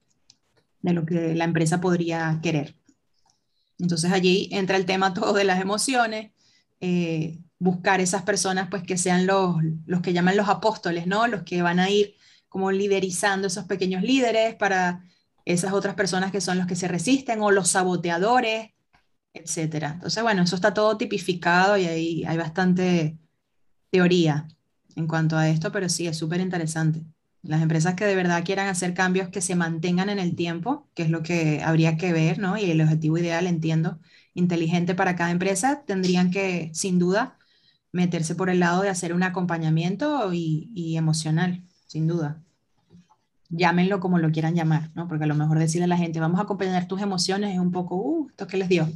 de 0.82 0.92
lo 0.92 1.04
que 1.04 1.34
la 1.34 1.44
empresa 1.44 1.80
podría 1.80 2.38
querer. 2.42 2.76
Entonces 3.78 4.10
allí 4.10 4.48
entra 4.52 4.76
el 4.76 4.86
tema 4.86 5.14
todo 5.14 5.32
de 5.32 5.44
las 5.44 5.60
emociones, 5.60 6.32
eh, 6.80 7.38
buscar 7.58 8.00
esas 8.00 8.22
personas 8.22 8.68
pues 8.70 8.82
que 8.82 8.98
sean 8.98 9.26
los, 9.26 9.56
los 9.86 10.00
que 10.00 10.12
llaman 10.12 10.36
los 10.36 10.48
apóstoles, 10.48 11.06
¿no? 11.06 11.26
Los 11.26 11.42
que 11.42 11.62
van 11.62 11.80
a 11.80 11.90
ir 11.90 12.14
como 12.48 12.70
liderizando 12.70 13.46
esos 13.46 13.64
pequeños 13.64 14.02
líderes 14.02 14.54
para 14.54 15.04
esas 15.44 15.72
otras 15.72 15.94
personas 15.94 16.30
que 16.30 16.40
son 16.40 16.58
los 16.58 16.66
que 16.66 16.76
se 16.76 16.88
resisten 16.88 17.40
o 17.40 17.50
los 17.50 17.70
saboteadores, 17.70 18.70
etcétera. 19.32 19.92
Entonces, 19.94 20.22
bueno, 20.22 20.42
eso 20.42 20.56
está 20.56 20.74
todo 20.74 20.96
tipificado 20.96 21.76
y 21.76 21.86
ahí 21.86 22.24
hay 22.24 22.36
bastante 22.36 23.18
teoría 23.90 24.48
en 24.96 25.06
cuanto 25.06 25.36
a 25.36 25.48
esto, 25.48 25.72
pero 25.72 25.88
sí, 25.88 26.06
es 26.06 26.18
súper 26.18 26.40
interesante. 26.40 27.02
Las 27.42 27.62
empresas 27.62 27.94
que 27.94 28.04
de 28.04 28.16
verdad 28.16 28.44
quieran 28.44 28.68
hacer 28.68 28.94
cambios 28.94 29.28
que 29.28 29.40
se 29.40 29.54
mantengan 29.54 30.10
en 30.10 30.18
el 30.18 30.34
tiempo, 30.34 30.88
que 30.94 31.04
es 31.04 31.10
lo 31.10 31.22
que 31.22 31.62
habría 31.62 31.96
que 31.96 32.12
ver, 32.12 32.38
¿no? 32.38 32.58
Y 32.58 32.70
el 32.70 32.80
objetivo 32.80 33.16
ideal, 33.18 33.46
entiendo, 33.46 34.00
inteligente 34.38 34.94
para 34.94 35.16
cada 35.16 35.30
empresa, 35.30 35.82
tendrían 35.86 36.30
que, 36.30 36.70
sin 36.72 36.98
duda, 36.98 37.36
meterse 37.92 38.34
por 38.34 38.50
el 38.50 38.60
lado 38.60 38.82
de 38.82 38.88
hacer 38.88 39.12
un 39.12 39.22
acompañamiento 39.22 40.32
y, 40.32 40.96
emocional, 40.96 41.64
sin 41.86 42.06
duda. 42.06 42.42
Llámenlo 43.50 43.98
como 44.00 44.18
lo 44.18 44.30
quieran 44.30 44.54
llamar, 44.54 44.90
¿no? 44.94 45.08
Porque 45.08 45.24
a 45.24 45.26
lo 45.26 45.34
mejor 45.34 45.58
decirle 45.58 45.84
a 45.84 45.88
la 45.88 45.96
gente, 45.96 46.20
vamos 46.20 46.38
a 46.38 46.42
acompañar 46.44 46.86
tus 46.86 47.00
emociones 47.00 47.54
es 47.54 47.60
un 47.60 47.72
poco, 47.72 47.96
uh, 47.96 48.28
esto 48.28 48.46
que 48.46 48.58
les 48.58 48.68
dio. 48.68 48.88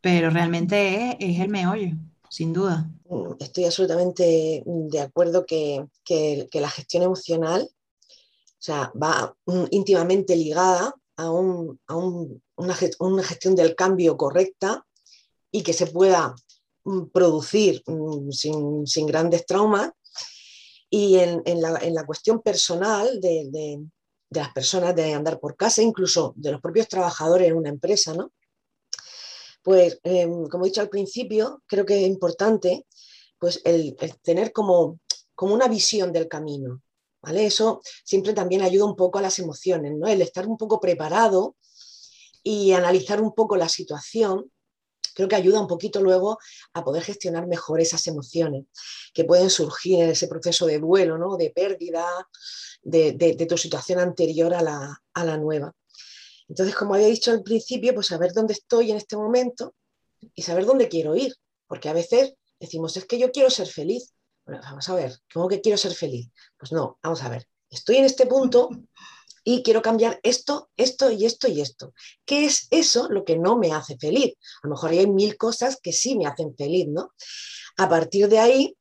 Pero 0.00 0.30
realmente 0.30 1.16
es, 1.18 1.40
el 1.40 1.48
meollo, 1.48 1.96
sin 2.28 2.52
duda. 2.52 2.88
Estoy 3.40 3.64
absolutamente 3.64 4.62
de 4.64 5.00
acuerdo 5.00 5.44
que, 5.44 5.84
la 6.52 6.70
gestión 6.70 7.02
emocional 7.02 7.68
o 8.64 8.66
sea, 8.66 8.90
va 8.94 9.36
íntimamente 9.70 10.34
ligada 10.36 10.94
a, 11.18 11.30
una, 12.56 12.76
una, 13.00 13.22
gestión 13.22 13.54
del 13.54 13.74
cambio 13.74 14.16
correcta 14.16 14.86
y 15.50 15.62
que 15.62 15.72
se 15.72 15.86
pueda 15.86 16.34
Mm, 16.84 17.06
producir 17.06 17.82
mm, 17.86 18.30
sin, 18.30 19.06
grandes 19.06 19.46
traumas. 19.46 19.90
Y 20.90 21.16
en, 21.18 21.42
la, 21.60 22.06
cuestión 22.06 22.40
personal 22.40 23.20
de, 23.20 23.80
las 24.30 24.52
personas 24.52 24.94
de 24.94 25.12
andar 25.12 25.40
por 25.40 25.56
casa, 25.56 25.82
incluso 25.82 26.34
de 26.36 26.52
los 26.52 26.60
propios 26.60 26.86
trabajadores 26.88 27.48
en 27.48 27.56
una 27.56 27.70
empresa, 27.70 28.14
¿no? 28.14 28.32
Pues, 29.62 29.98
em, 30.04 30.46
como 30.48 30.64
he 30.64 30.68
dicho 30.68 30.82
al 30.82 30.90
principio, 30.90 31.62
creo 31.66 31.84
que 31.84 32.00
es 32.00 32.06
importante 32.06 32.86
pues, 33.38 33.60
el, 33.64 33.96
tener 34.22 34.52
como, 34.52 35.00
como 35.34 35.54
una 35.54 35.66
visión 35.68 36.12
del 36.12 36.28
camino. 36.28 36.82
¿vale? 37.22 37.46
Eso 37.46 37.80
siempre 38.04 38.32
también 38.34 38.62
ayuda 38.62 38.84
un 38.84 38.94
poco 38.94 39.18
a 39.18 39.22
las 39.22 39.38
emociones, 39.38 39.94
¿no? 39.96 40.06
el 40.06 40.22
estar 40.22 40.46
un 40.46 40.58
poco 40.58 40.80
preparado 40.80 41.56
y 42.44 42.72
analizar 42.72 43.20
un 43.20 43.34
poco 43.34 43.56
la 43.56 43.68
situación 43.68 44.52
creo 45.14 45.28
que 45.28 45.36
ayuda 45.36 45.60
un 45.60 45.68
poquito 45.68 46.02
luego 46.02 46.38
a 46.74 46.84
poder 46.84 47.02
gestionar 47.02 47.46
mejor 47.46 47.80
esas 47.80 48.06
emociones 48.06 48.66
que 49.14 49.24
pueden 49.24 49.48
surgir 49.48 50.00
en 50.00 50.10
ese 50.10 50.28
proceso 50.28 50.66
de 50.66 50.78
duelo, 50.78 51.16
¿no? 51.16 51.36
de 51.36 51.50
pérdida, 51.50 52.04
de, 52.82 53.46
tu 53.48 53.56
situación 53.56 54.00
anterior 54.00 54.52
a 54.52 54.62
la, 54.62 55.36
nueva. 55.38 55.72
Entonces, 56.48 56.74
como 56.74 56.94
había 56.94 57.06
dicho 57.06 57.30
al 57.30 57.42
principio, 57.42 57.94
pues 57.94 58.08
saber 58.08 58.32
dónde 58.32 58.52
estoy 58.52 58.90
en 58.90 58.98
este 58.98 59.16
momento 59.16 59.74
y 60.34 60.42
saber 60.42 60.66
dónde 60.66 60.88
quiero 60.88 61.16
ir, 61.16 61.34
porque 61.66 61.88
a 61.88 61.94
veces 61.94 62.34
decimos, 62.60 62.96
es 62.96 63.06
que 63.06 63.18
yo 63.18 63.30
quiero 63.30 63.48
ser 63.48 63.66
feliz. 63.66 64.12
Bueno, 64.44 64.60
vamos 64.62 64.86
a 64.88 64.94
ver, 64.94 65.16
¿cómo 65.32 65.48
que 65.48 65.62
quiero 65.62 65.78
ser 65.78 65.94
feliz? 65.94 66.28
Pues 66.58 66.72
no, 66.72 66.98
vamos 67.02 67.22
a 67.22 67.30
ver, 67.30 67.46
estoy 67.70 67.96
en 67.96 68.04
este 68.04 68.26
punto 68.26 68.68
y 69.44 69.62
quiero 69.62 69.82
cambiar 69.82 70.18
esto, 70.22 70.70
esto 70.76 71.10
y 71.10 71.26
esto 71.26 71.48
y 71.48 71.60
esto. 71.60 71.92
¿Qué 72.24 72.46
es 72.46 72.66
eso 72.70 73.08
lo 73.10 73.24
que 73.24 73.38
no 73.38 73.56
me 73.58 73.72
hace 73.72 73.98
feliz? 73.98 74.34
A 74.62 74.66
lo 74.66 74.70
mejor 74.70 74.90
hay 74.90 75.06
mil 75.06 75.36
cosas 75.36 75.78
que 75.80 75.92
sí 75.92 76.16
me 76.16 76.26
hacen 76.26 76.56
feliz, 76.56 76.86
¿no? 76.88 77.12
A 77.76 77.88
partir 77.88 78.28
de 78.28 78.38
ahí, 78.38 78.76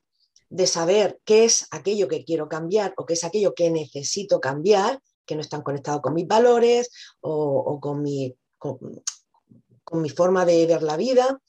de 0.49 0.67
saber 0.67 1.19
qué 1.25 1.45
es 1.45 1.67
aquello 1.71 2.07
que 2.07 2.23
quiero 2.23 2.47
cambiar 2.47 2.93
o 2.97 3.05
qué 3.05 3.13
es 3.13 3.23
aquello 3.23 3.53
que 3.53 3.69
necesito 3.69 4.39
cambiar, 4.39 5.01
que 5.25 5.35
no 5.35 5.41
están 5.41 5.63
conectados 5.63 6.01
con 6.01 6.13
mis 6.13 6.27
valores 6.27 6.89
o, 7.21 7.79
con, 7.81 8.01
mi, 8.01 8.35
con 8.57 10.01
mi 10.01 10.09
forma 10.09 10.45
de 10.45 10.65
ver 10.65 10.83
la 10.83 10.95
vida. 10.95 11.41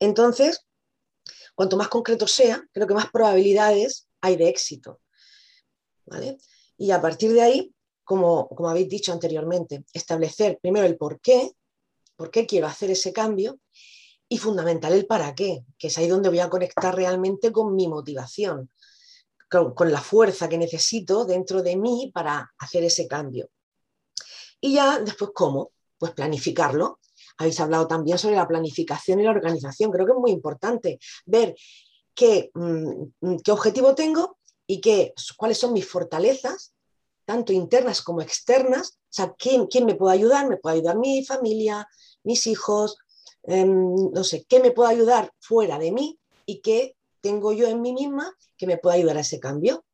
Entonces, 0.00 0.64
cuanto 1.54 1.76
más 1.76 1.88
concreto 1.88 2.26
sea, 2.26 2.64
creo 2.72 2.86
que 2.86 2.94
más 2.94 3.10
probabilidades 3.10 4.08
hay 4.20 4.36
de 4.36 4.48
éxito. 4.48 5.00
Y 6.76 6.90
a 6.90 7.00
partir 7.00 7.32
de 7.32 7.42
ahí, 7.42 7.74
como, 8.08 8.48
como 8.48 8.70
habéis 8.70 8.88
dicho 8.88 9.12
anteriormente, 9.12 9.84
establecer 9.92 10.58
primero 10.62 10.86
el 10.86 10.96
por 10.96 11.20
qué, 11.20 11.52
por 12.16 12.30
qué 12.30 12.46
quiero 12.46 12.66
hacer 12.66 12.90
ese 12.90 13.12
cambio, 13.12 13.60
y 14.26 14.38
fundamental 14.38 14.94
el 14.94 15.04
para 15.04 15.34
qué, 15.34 15.66
que 15.76 15.88
es 15.88 15.98
ahí 15.98 16.08
donde 16.08 16.30
voy 16.30 16.38
a 16.38 16.48
conectar 16.48 16.96
realmente 16.96 17.52
con 17.52 17.76
mi 17.76 17.86
motivación, 17.86 18.70
con, 19.50 19.92
la 19.92 20.00
fuerza 20.00 20.48
que 20.48 20.56
necesito 20.56 21.26
dentro 21.26 21.62
de 21.62 21.76
mí 21.76 22.10
para 22.14 22.50
hacer 22.56 22.82
ese 22.82 23.06
cambio. 23.06 23.50
Y 24.58 24.76
ya 24.76 25.00
después, 25.00 25.32
¿cómo? 25.34 25.72
Pues 25.98 26.12
planificarlo. 26.12 27.00
Habéis 27.36 27.60
hablado 27.60 27.86
también 27.86 28.16
sobre 28.16 28.36
la 28.36 28.48
planificación 28.48 29.20
y 29.20 29.24
la 29.24 29.32
organización. 29.32 29.90
Creo 29.90 30.06
que 30.06 30.12
es 30.12 30.18
muy 30.18 30.30
importante 30.30 30.98
ver 31.26 31.54
qué, 32.14 32.50
mm, 32.54 33.36
qué 33.44 33.52
objetivo 33.52 33.94
tengo 33.94 34.38
y 34.66 34.80
qué, 34.80 35.12
cuáles 35.36 35.58
son 35.58 35.74
mis 35.74 35.86
fortalezas, 35.86 36.72
tanto 37.28 37.52
internas 37.52 38.00
como 38.00 38.22
externas. 38.22 38.98
O 39.02 39.10
sea, 39.10 39.34
¿quién, 39.38 39.66
quién 39.66 39.84
me 39.84 39.94
puede 39.94 40.14
ayudar? 40.14 40.48
Me 40.48 40.56
puede 40.56 40.76
ayudar 40.76 40.96
mi 40.96 41.22
familia, 41.26 41.86
mis 42.24 42.46
hijos, 42.46 42.96
em, 43.42 43.94
no 44.14 44.24
sé, 44.24 44.46
qué 44.48 44.60
me 44.60 44.70
puede 44.70 44.92
ayudar 44.92 45.30
fuera 45.38 45.78
de 45.78 45.92
mí 45.92 46.18
y 46.46 46.62
qué 46.62 46.96
tengo 47.20 47.52
yo 47.52 47.68
en 47.68 47.82
mí 47.82 47.92
misma 47.92 48.34
que 48.56 48.66
me 48.66 48.78
pueda 48.78 48.96
ayudar 48.96 49.18
a 49.18 49.20
ese 49.20 49.38
cambio. 49.38 49.84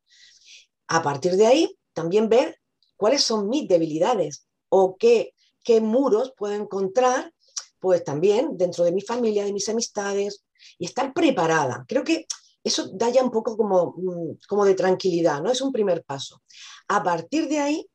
A 0.87 1.03
partir 1.03 1.35
de 1.35 1.49
ahí, 1.49 1.77
también 1.93 2.29
ver 2.29 2.61
cuáles 2.97 3.25
son 3.25 3.49
mis 3.49 3.67
debilidades 3.67 4.47
o 4.69 4.97
qué, 4.97 5.35
qué 5.65 5.81
muros 5.81 6.33
puedo 6.37 6.55
encontrar, 6.55 7.33
pues 7.81 8.05
también 8.05 8.57
dentro 8.57 8.85
de 8.85 8.93
mi 8.93 9.01
familia, 9.01 9.45
de 9.45 9.53
mis 9.53 9.69
amistades, 9.69 10.45
y 10.79 10.87
estar 10.87 11.13
preparada. 11.13 11.85
Creo 11.89 12.05
que 12.05 12.27
eso 12.65 12.89
da 12.95 13.11
ya 13.11 13.23
un 13.23 13.31
poco 13.31 13.57
como, 13.57 13.95
mm, 13.97 14.39
como 14.49 14.65
de 14.65 14.75
tranquilidad, 14.75 15.43
¿no? 15.43 15.51
Es 15.51 15.61
un 15.61 15.71
primer 15.71 16.03
paso. 16.03 16.43
A 16.89 17.03
partir 17.03 17.49
de 17.49 17.61
ahí, 17.61 17.87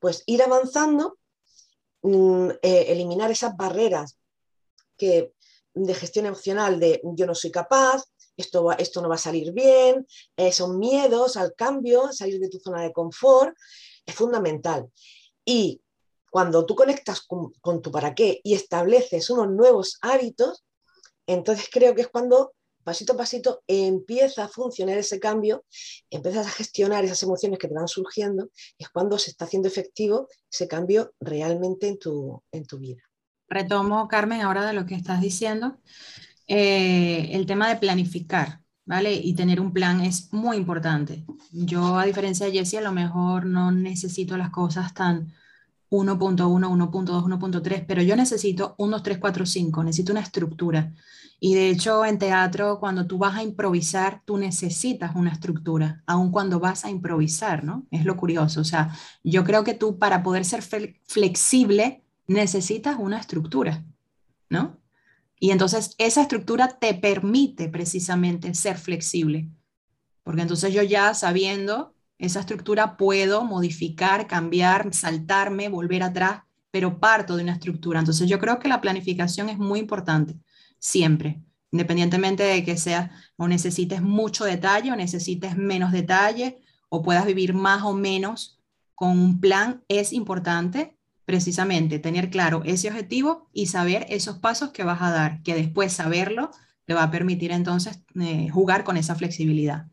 pues 0.00 0.22
ir 0.26 0.42
avanzando, 0.42 1.18
mm, 2.02 2.50
eh, 2.62 2.86
eliminar 2.88 3.30
esas 3.30 3.56
barreras 3.56 4.18
que, 4.96 5.34
de 5.74 5.94
gestión 5.94 6.26
emocional 6.26 6.80
de 6.80 7.00
yo 7.04 7.26
no 7.26 7.34
soy 7.34 7.50
capaz, 7.50 8.04
esto, 8.36 8.72
esto 8.72 9.02
no 9.02 9.08
va 9.08 9.16
a 9.16 9.18
salir 9.18 9.52
bien, 9.52 10.06
eh, 10.36 10.52
son 10.52 10.78
miedos 10.78 11.36
al 11.36 11.54
cambio, 11.54 12.12
salir 12.12 12.40
de 12.40 12.48
tu 12.48 12.58
zona 12.58 12.82
de 12.82 12.92
confort, 12.92 13.54
es 14.06 14.14
fundamental. 14.14 14.90
Y 15.44 15.82
cuando 16.30 16.64
tú 16.64 16.74
conectas 16.74 17.20
con, 17.22 17.52
con 17.60 17.82
tu 17.82 17.90
para 17.90 18.14
qué 18.14 18.40
y 18.42 18.54
estableces 18.54 19.28
unos 19.30 19.50
nuevos 19.50 19.98
hábitos, 20.00 20.64
entonces 21.26 21.68
creo 21.70 21.94
que 21.94 22.02
es 22.02 22.08
cuando 22.08 22.54
pasito 22.88 23.12
a 23.12 23.16
pasito 23.18 23.62
empieza 23.66 24.44
a 24.44 24.48
funcionar 24.48 24.96
ese 24.96 25.20
cambio, 25.20 25.66
empiezas 26.08 26.46
a 26.46 26.50
gestionar 26.50 27.04
esas 27.04 27.22
emociones 27.22 27.58
que 27.58 27.68
te 27.68 27.74
van 27.74 27.86
surgiendo, 27.86 28.50
y 28.78 28.84
es 28.84 28.88
cuando 28.88 29.18
se 29.18 29.30
está 29.30 29.44
haciendo 29.44 29.68
efectivo 29.68 30.26
ese 30.50 30.66
cambio 30.66 31.12
realmente 31.20 31.86
en 31.86 31.98
tu, 31.98 32.42
en 32.50 32.64
tu 32.64 32.78
vida. 32.78 33.02
Retomo, 33.46 34.08
Carmen, 34.08 34.40
ahora 34.40 34.66
de 34.66 34.72
lo 34.72 34.86
que 34.86 34.94
estás 34.94 35.20
diciendo. 35.20 35.76
Eh, 36.46 37.28
el 37.32 37.44
tema 37.44 37.68
de 37.68 37.76
planificar, 37.76 38.62
¿vale? 38.86 39.12
Y 39.12 39.34
tener 39.34 39.60
un 39.60 39.74
plan 39.74 40.00
es 40.00 40.32
muy 40.32 40.56
importante. 40.56 41.26
Yo, 41.52 41.98
a 41.98 42.06
diferencia 42.06 42.46
de 42.46 42.52
Jessie, 42.52 42.78
a 42.78 42.82
lo 42.82 42.92
mejor 42.92 43.44
no 43.44 43.70
necesito 43.70 44.38
las 44.38 44.48
cosas 44.48 44.94
tan 44.94 45.30
1.1, 45.90 46.36
1.2, 46.38 47.24
1.3, 47.24 47.84
pero 47.86 48.00
yo 48.00 48.16
necesito 48.16 48.74
1, 48.78 48.96
2, 48.96 49.02
3, 49.02 49.18
4, 49.18 49.44
5, 49.44 49.84
necesito 49.84 50.12
una 50.12 50.22
estructura. 50.22 50.90
Y 51.40 51.54
de 51.54 51.70
hecho, 51.70 52.04
en 52.04 52.18
teatro, 52.18 52.80
cuando 52.80 53.06
tú 53.06 53.18
vas 53.18 53.36
a 53.36 53.42
improvisar, 53.42 54.22
tú 54.24 54.38
necesitas 54.38 55.14
una 55.14 55.30
estructura, 55.30 56.02
aun 56.06 56.32
cuando 56.32 56.58
vas 56.58 56.84
a 56.84 56.90
improvisar, 56.90 57.62
¿no? 57.62 57.86
Es 57.90 58.04
lo 58.04 58.16
curioso. 58.16 58.60
O 58.60 58.64
sea, 58.64 58.90
yo 59.22 59.44
creo 59.44 59.62
que 59.62 59.74
tú 59.74 59.98
para 59.98 60.22
poder 60.22 60.44
ser 60.44 60.62
flexible 61.06 62.02
necesitas 62.26 62.96
una 62.98 63.18
estructura, 63.18 63.84
¿no? 64.50 64.78
Y 65.40 65.52
entonces 65.52 65.94
esa 65.98 66.22
estructura 66.22 66.68
te 66.68 66.94
permite 66.94 67.68
precisamente 67.68 68.52
ser 68.54 68.76
flexible, 68.76 69.48
porque 70.24 70.42
entonces 70.42 70.72
yo 70.74 70.82
ya 70.82 71.14
sabiendo 71.14 71.94
esa 72.18 72.40
estructura 72.40 72.96
puedo 72.96 73.44
modificar, 73.44 74.26
cambiar, 74.26 74.92
saltarme, 74.92 75.68
volver 75.68 76.02
atrás, 76.02 76.42
pero 76.72 76.98
parto 76.98 77.36
de 77.36 77.44
una 77.44 77.52
estructura. 77.52 78.00
Entonces 78.00 78.28
yo 78.28 78.40
creo 78.40 78.58
que 78.58 78.68
la 78.68 78.80
planificación 78.80 79.48
es 79.48 79.58
muy 79.58 79.78
importante, 79.78 80.36
siempre, 80.78 81.42
independientemente 81.70 82.42
de 82.42 82.64
que 82.64 82.76
sea 82.76 83.10
o 83.36 83.48
necesites 83.48 84.02
mucho 84.02 84.44
detalle 84.44 84.92
o 84.92 84.96
necesites 84.96 85.56
menos 85.56 85.92
detalle 85.92 86.58
o 86.88 87.02
puedas 87.02 87.26
vivir 87.26 87.54
más 87.54 87.82
o 87.82 87.92
menos 87.92 88.58
con 88.94 89.10
un 89.10 89.40
plan, 89.40 89.84
es 89.88 90.12
importante 90.12 90.96
precisamente 91.24 91.98
tener 91.98 92.30
claro 92.30 92.62
ese 92.64 92.88
objetivo 92.88 93.50
y 93.52 93.66
saber 93.66 94.06
esos 94.08 94.38
pasos 94.38 94.70
que 94.70 94.82
vas 94.82 95.02
a 95.02 95.10
dar, 95.10 95.42
que 95.42 95.54
después 95.54 95.92
saberlo 95.92 96.50
te 96.86 96.94
va 96.94 97.02
a 97.02 97.10
permitir 97.10 97.52
entonces 97.52 98.00
eh, 98.18 98.48
jugar 98.48 98.82
con 98.82 98.96
esa 98.96 99.14
flexibilidad. 99.14 99.88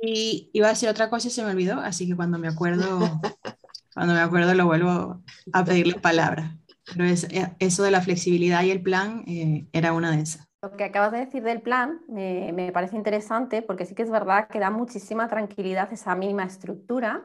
Y 0.00 0.50
iba 0.54 0.66
a 0.66 0.70
decir 0.70 0.88
otra 0.88 1.10
cosa 1.10 1.28
y 1.28 1.30
se 1.30 1.44
me 1.44 1.50
olvidó, 1.50 1.78
así 1.78 2.08
que 2.08 2.16
cuando 2.16 2.38
me 2.38 2.48
acuerdo, 2.48 2.98
cuando 3.94 4.14
me 4.14 4.20
acuerdo 4.20 4.54
lo 4.54 4.64
vuelvo 4.64 5.22
a 5.52 5.64
pedirle 5.64 6.00
palabras. 6.00 6.56
Pero 6.86 7.04
es, 7.04 7.24
eh, 7.24 7.54
eso 7.58 7.82
de 7.82 7.90
la 7.90 8.00
flexibilidad 8.00 8.62
y 8.62 8.70
el 8.70 8.82
plan 8.82 9.24
eh, 9.26 9.66
era 9.72 9.92
una 9.92 10.10
de 10.10 10.22
esas. 10.22 10.48
Lo 10.62 10.76
que 10.76 10.84
acabas 10.84 11.12
de 11.12 11.18
decir 11.18 11.42
del 11.42 11.60
plan 11.60 12.02
me 12.08 12.70
parece 12.72 12.96
interesante 12.96 13.62
porque 13.62 13.84
sí 13.84 13.94
que 13.94 14.02
es 14.02 14.10
verdad 14.10 14.48
que 14.48 14.60
da 14.60 14.70
muchísima 14.70 15.26
tranquilidad 15.28 15.92
esa 15.92 16.14
mínima 16.14 16.44
estructura 16.44 17.24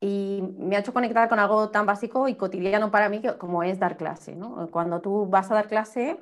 y 0.00 0.42
me 0.58 0.76
ha 0.76 0.80
hecho 0.80 0.92
conectar 0.92 1.28
con 1.28 1.38
algo 1.38 1.70
tan 1.70 1.86
básico 1.86 2.28
y 2.28 2.34
cotidiano 2.34 2.90
para 2.90 3.08
mí 3.08 3.22
como 3.38 3.62
es 3.62 3.78
dar 3.78 3.96
clase. 3.96 4.36
Cuando 4.70 5.00
tú 5.00 5.26
vas 5.26 5.50
a 5.50 5.54
dar 5.54 5.68
clase, 5.68 6.18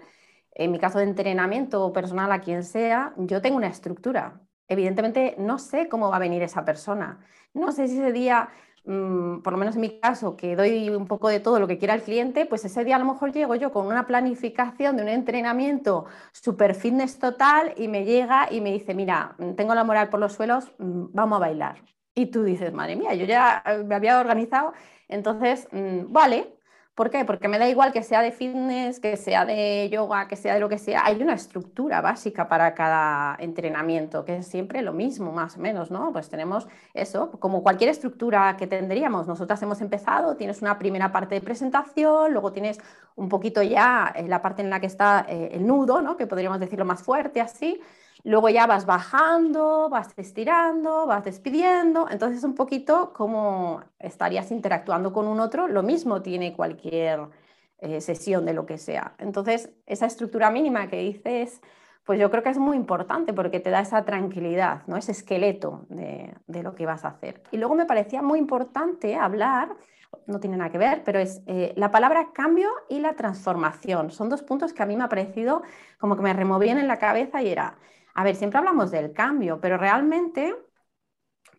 en 0.52 0.70
mi 0.70 0.78
caso 0.78 0.98
de 0.98 1.04
entrenamiento 1.04 1.92
personal 1.92 2.30
a 2.30 2.40
quien 2.40 2.62
sea, 2.62 3.14
yo 3.16 3.40
tengo 3.42 3.56
una 3.56 3.66
estructura. 3.66 4.40
Evidentemente 4.68 5.34
no 5.38 5.58
sé 5.58 5.88
cómo 5.88 6.08
va 6.10 6.16
a 6.16 6.20
venir 6.20 6.42
esa 6.42 6.64
persona. 6.64 7.18
No 7.52 7.72
sé 7.72 7.88
si 7.88 7.98
ese 7.98 8.12
día, 8.12 8.48
mm, 8.84 9.40
por 9.42 9.52
lo 9.52 9.58
menos 9.58 9.74
en 9.76 9.80
mi 9.82 9.98
caso, 10.00 10.36
que 10.36 10.56
doy 10.56 10.90
un 10.90 11.06
poco 11.06 11.28
de 11.28 11.40
todo 11.40 11.58
lo 11.60 11.66
que 11.66 11.78
quiera 11.78 11.94
el 11.94 12.02
cliente, 12.02 12.46
pues 12.46 12.64
ese 12.64 12.84
día 12.84 12.96
a 12.96 12.98
lo 12.98 13.04
mejor 13.06 13.32
llego 13.32 13.54
yo 13.54 13.72
con 13.72 13.86
una 13.86 14.06
planificación 14.06 14.96
de 14.96 15.02
un 15.02 15.08
entrenamiento 15.08 16.06
super 16.32 16.74
fitness 16.74 17.18
total 17.18 17.74
y 17.76 17.88
me 17.88 18.04
llega 18.04 18.48
y 18.50 18.60
me 18.60 18.72
dice, 18.72 18.94
mira, 18.94 19.36
tengo 19.56 19.74
la 19.74 19.84
moral 19.84 20.08
por 20.10 20.20
los 20.20 20.32
suelos, 20.34 20.72
mm, 20.78 21.06
vamos 21.12 21.36
a 21.36 21.40
bailar. 21.40 21.82
Y 22.14 22.26
tú 22.26 22.44
dices, 22.44 22.72
madre 22.72 22.96
mía, 22.96 23.14
yo 23.14 23.24
ya 23.26 23.62
eh, 23.66 23.84
me 23.84 23.94
había 23.94 24.20
organizado, 24.20 24.72
entonces, 25.08 25.68
mm, 25.72 26.12
vale. 26.12 26.53
¿Por 26.94 27.10
qué? 27.10 27.24
Porque 27.24 27.48
me 27.48 27.58
da 27.58 27.68
igual 27.68 27.92
que 27.92 28.04
sea 28.04 28.22
de 28.22 28.30
fitness, 28.30 29.00
que 29.00 29.16
sea 29.16 29.44
de 29.44 29.90
yoga, 29.90 30.28
que 30.28 30.36
sea 30.36 30.54
de 30.54 30.60
lo 30.60 30.68
que 30.68 30.78
sea. 30.78 31.04
Hay 31.04 31.20
una 31.20 31.34
estructura 31.34 32.00
básica 32.00 32.48
para 32.48 32.72
cada 32.74 33.34
entrenamiento, 33.40 34.24
que 34.24 34.36
es 34.36 34.46
siempre 34.46 34.80
lo 34.80 34.92
mismo, 34.92 35.32
más 35.32 35.56
o 35.56 35.60
menos, 35.60 35.90
¿no? 35.90 36.12
Pues 36.12 36.28
tenemos 36.28 36.68
eso, 36.92 37.32
como 37.40 37.64
cualquier 37.64 37.90
estructura 37.90 38.56
que 38.56 38.68
tendríamos. 38.68 39.26
Nosotras 39.26 39.60
hemos 39.62 39.80
empezado, 39.80 40.36
tienes 40.36 40.62
una 40.62 40.78
primera 40.78 41.10
parte 41.10 41.34
de 41.34 41.40
presentación, 41.40 42.32
luego 42.32 42.52
tienes 42.52 42.78
un 43.16 43.28
poquito 43.28 43.60
ya 43.60 44.12
eh, 44.14 44.28
la 44.28 44.40
parte 44.40 44.62
en 44.62 44.70
la 44.70 44.78
que 44.78 44.86
está 44.86 45.26
eh, 45.28 45.50
el 45.52 45.66
nudo, 45.66 46.00
¿no? 46.00 46.16
Que 46.16 46.28
podríamos 46.28 46.60
decirlo 46.60 46.84
más 46.84 47.02
fuerte 47.02 47.40
así. 47.40 47.80
Luego 48.22 48.48
ya 48.48 48.66
vas 48.66 48.86
bajando, 48.86 49.88
vas 49.90 50.14
estirando, 50.16 51.06
vas 51.06 51.24
despidiendo. 51.24 52.08
Entonces 52.10 52.38
es 52.38 52.44
un 52.44 52.54
poquito 52.54 53.12
como 53.12 53.82
estarías 53.98 54.50
interactuando 54.50 55.12
con 55.12 55.26
un 55.26 55.40
otro. 55.40 55.68
Lo 55.68 55.82
mismo 55.82 56.22
tiene 56.22 56.54
cualquier 56.54 57.28
eh, 57.78 58.00
sesión 58.00 58.46
de 58.46 58.54
lo 58.54 58.66
que 58.66 58.78
sea. 58.78 59.14
Entonces 59.18 59.70
esa 59.86 60.06
estructura 60.06 60.50
mínima 60.50 60.88
que 60.88 60.98
dices, 60.98 61.60
pues 62.04 62.20
yo 62.20 62.30
creo 62.30 62.42
que 62.42 62.50
es 62.50 62.58
muy 62.58 62.76
importante 62.76 63.32
porque 63.32 63.60
te 63.60 63.70
da 63.70 63.80
esa 63.80 64.04
tranquilidad, 64.04 64.86
¿no? 64.86 64.96
ese 64.96 65.12
esqueleto 65.12 65.86
de, 65.88 66.34
lo 66.46 66.74
que 66.74 66.86
vas 66.86 67.04
a 67.04 67.08
hacer. 67.08 67.42
Y 67.50 67.56
luego 67.56 67.74
me 67.74 67.86
parecía 67.86 68.22
muy 68.22 68.38
importante 68.38 69.16
hablar 69.16 69.76
no 70.26 70.38
tiene 70.38 70.56
nada 70.56 70.70
que 70.70 70.78
ver, 70.78 71.02
pero 71.04 71.18
es 71.18 71.42
eh, 71.46 71.72
la 71.76 71.90
palabra 71.90 72.28
cambio 72.32 72.70
y 72.88 73.00
la 73.00 73.14
transformación. 73.14 74.10
Son 74.10 74.28
dos 74.28 74.42
puntos 74.42 74.72
que 74.72 74.82
a 74.82 74.86
mí 74.86 74.96
me 74.96 75.04
ha 75.04 75.08
parecido 75.08 75.62
como 75.98 76.16
que 76.16 76.22
me 76.22 76.32
removían 76.32 76.78
en 76.78 76.86
la 76.86 76.98
cabeza 76.98 77.42
y 77.42 77.48
era, 77.48 77.76
a 78.14 78.24
ver, 78.24 78.36
siempre 78.36 78.58
hablamos 78.58 78.90
del 78.90 79.12
cambio, 79.12 79.60
pero 79.60 79.76
realmente 79.76 80.54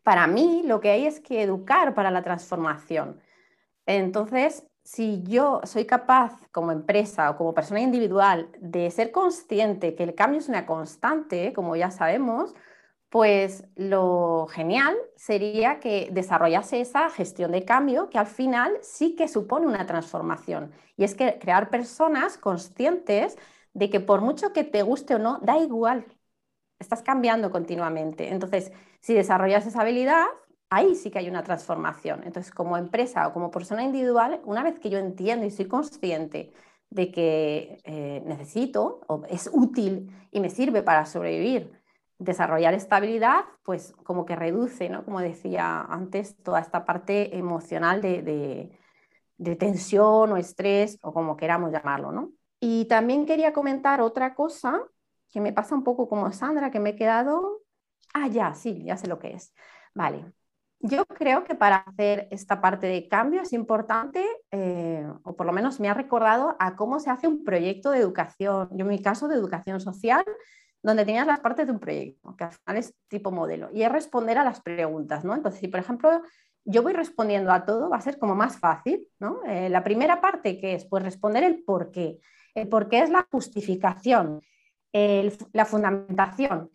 para 0.04 0.28
mí 0.28 0.63
lo 0.65 0.80
que 0.80 0.91
hay 0.91 1.06
es 1.06 1.20
que 1.20 1.41
educar 1.41 1.94
para 1.94 2.12
la 2.12 2.24
transformación. 2.24 3.20
Entonces, 3.86 4.65
si 4.84 5.24
yo 5.24 5.62
soy 5.63 5.86
capaz 5.86 6.34
como 6.52 6.72
empresa 6.72 7.30
o 7.32 7.38
como 7.38 7.54
persona 7.54 7.82
individual 7.82 8.50
de 8.60 8.91
ser 8.91 9.12
consciente 9.12 9.96
que 9.96 10.04
el 10.04 10.15
cambio 10.15 10.39
es 10.39 10.50
una 10.50 10.65
constante, 10.65 11.54
como 11.54 11.76
ya 11.76 11.91
sabemos, 11.91 12.54
pues 13.10 13.63
lo 13.76 14.48
genial 14.52 14.96
sería 15.15 15.80
que 15.80 16.10
desarrollase 16.12 16.82
esa 16.82 17.10
gestión 17.10 17.52
de 17.52 17.65
cambio 17.65 18.10
que 18.10 18.20
al 18.20 18.28
final 18.28 18.78
sí 18.82 19.15
que 19.15 19.28
supone 19.28 19.68
una 19.68 19.86
transformación. 19.86 20.72
Y 20.98 21.04
es 21.04 21.15
que 21.15 21.39
crear 21.39 21.70
personas 21.70 22.38
conscientes 22.38 23.38
de 23.74 23.89
que 23.89 24.00
por 24.00 24.22
mucho 24.22 24.54
que 24.54 24.63
te 24.63 24.84
guste 24.84 25.15
o 25.15 25.20
no, 25.20 25.39
da 25.41 25.58
igual, 25.58 26.06
estás 26.79 27.01
cambiando 27.01 27.51
continuamente. 27.51 28.29
Entonces, 28.29 28.71
si 28.99 29.13
desarrollas 29.13 29.65
esa 29.65 29.81
habilidad, 29.81 30.25
ahí 30.69 30.95
sí 30.95 31.11
que 31.11 31.19
hay 31.19 31.29
una 31.29 31.43
transformación. 31.43 32.23
Entonces, 32.23 32.51
como 32.51 32.77
empresa 32.77 33.27
o 33.27 33.33
como 33.33 33.51
persona 33.51 33.83
individual, 33.83 34.41
una 34.45 34.63
vez 34.63 34.79
que 34.79 34.89
yo 34.89 34.97
entiendo 34.97 35.45
y 35.45 35.51
soy 35.51 35.65
consciente 35.67 36.53
de 36.89 37.11
que 37.11 37.79
eh, 37.83 38.21
necesito 38.25 39.01
o 39.07 39.23
es 39.29 39.49
útil 39.51 40.11
y 40.31 40.39
me 40.39 40.49
sirve 40.49 40.83
para 40.83 41.05
sobrevivir, 41.05 41.71
desarrollar 42.17 42.73
estabilidad, 42.73 43.45
pues 43.63 43.93
como 44.03 44.25
que 44.25 44.35
reduce, 44.35 44.89
¿no? 44.89 45.03
Como 45.03 45.19
decía 45.19 45.81
antes, 45.81 46.38
toda 46.43 46.59
esta 46.61 46.85
parte 46.85 47.38
emocional 47.38 48.01
de, 48.01 48.71
de 49.38 49.55
tensión 49.55 50.31
o 50.31 50.38
estrés 50.38 50.97
o 51.01 51.13
como 51.13 51.35
queramos 51.35 51.71
llamarlo, 51.71 52.11
¿no? 52.11 52.31
Y 52.59 52.85
también 52.85 53.25
quería 53.25 53.51
comentar 53.53 54.01
otra 54.01 54.33
cosa 54.33 54.81
que 55.31 55.41
me 55.41 55.53
pasa 55.53 55.75
un 55.75 55.83
poco 55.83 56.07
como 56.07 56.31
Sandra, 56.31 56.71
que 56.71 56.79
me 56.79 56.91
he 56.91 56.95
quedado, 56.95 57.61
ah, 58.13 58.27
ya, 58.27 58.53
sí, 58.53 58.83
ya 58.83 58.97
sé 58.97 59.07
lo 59.07 59.19
que 59.19 59.33
es. 59.33 59.53
Vale, 59.93 60.25
yo 60.79 61.05
creo 61.05 61.43
que 61.43 61.55
para 61.55 61.77
hacer 61.77 62.27
esta 62.31 62.61
parte 62.61 62.88
de 62.88 63.07
cambio 63.07 63.41
es 63.41 63.53
importante, 63.53 64.25
eh, 64.51 65.07
o 65.23 65.35
por 65.35 65.45
lo 65.45 65.53
menos 65.53 65.79
me 65.79 65.89
ha 65.89 65.93
recordado 65.93 66.55
a 66.59 66.75
cómo 66.75 66.99
se 66.99 67.09
hace 67.09 67.27
un 67.27 67.43
proyecto 67.43 67.91
de 67.91 67.99
educación, 67.99 68.69
yo 68.71 68.83
en 68.83 68.88
mi 68.88 69.01
caso 69.01 69.27
de 69.27 69.35
educación 69.35 69.79
social, 69.79 70.23
donde 70.83 71.05
tenías 71.05 71.25
las 71.25 71.39
partes 71.39 71.65
de 71.65 71.73
un 71.73 71.79
proyecto, 71.79 72.35
que 72.38 72.43
al 72.43 72.51
final 72.51 72.77
es 72.77 72.93
tipo 73.07 73.31
modelo, 73.31 73.69
y 73.73 73.81
es 73.81 73.91
responder 73.91 74.38
a 74.38 74.43
las 74.43 74.61
preguntas, 74.61 75.25
¿no? 75.25 75.33
Entonces, 75.33 75.59
si 75.59 75.67
por 75.67 75.79
ejemplo 75.79 76.21
yo 76.65 76.81
voy 76.81 76.93
respondiendo 76.93 77.51
a 77.51 77.65
todo, 77.65 77.89
va 77.89 77.97
a 77.97 78.01
ser 78.01 78.17
como 78.17 78.35
más 78.35 78.57
fácil, 78.57 79.07
¿no? 79.19 79.41
Eh, 79.45 79.69
la 79.69 79.83
primera 79.83 80.19
parte 80.19 80.59
que 80.59 80.73
es, 80.73 80.85
pues 80.85 81.03
responder 81.03 81.43
el 81.43 81.63
por 81.63 81.91
qué. 81.91 82.19
El 82.55 82.67
por 82.67 82.89
qué 82.89 82.99
es 82.99 83.09
la 83.09 83.27
justificación, 83.31 84.41
la 85.51 85.65
fundamentación 85.65 86.69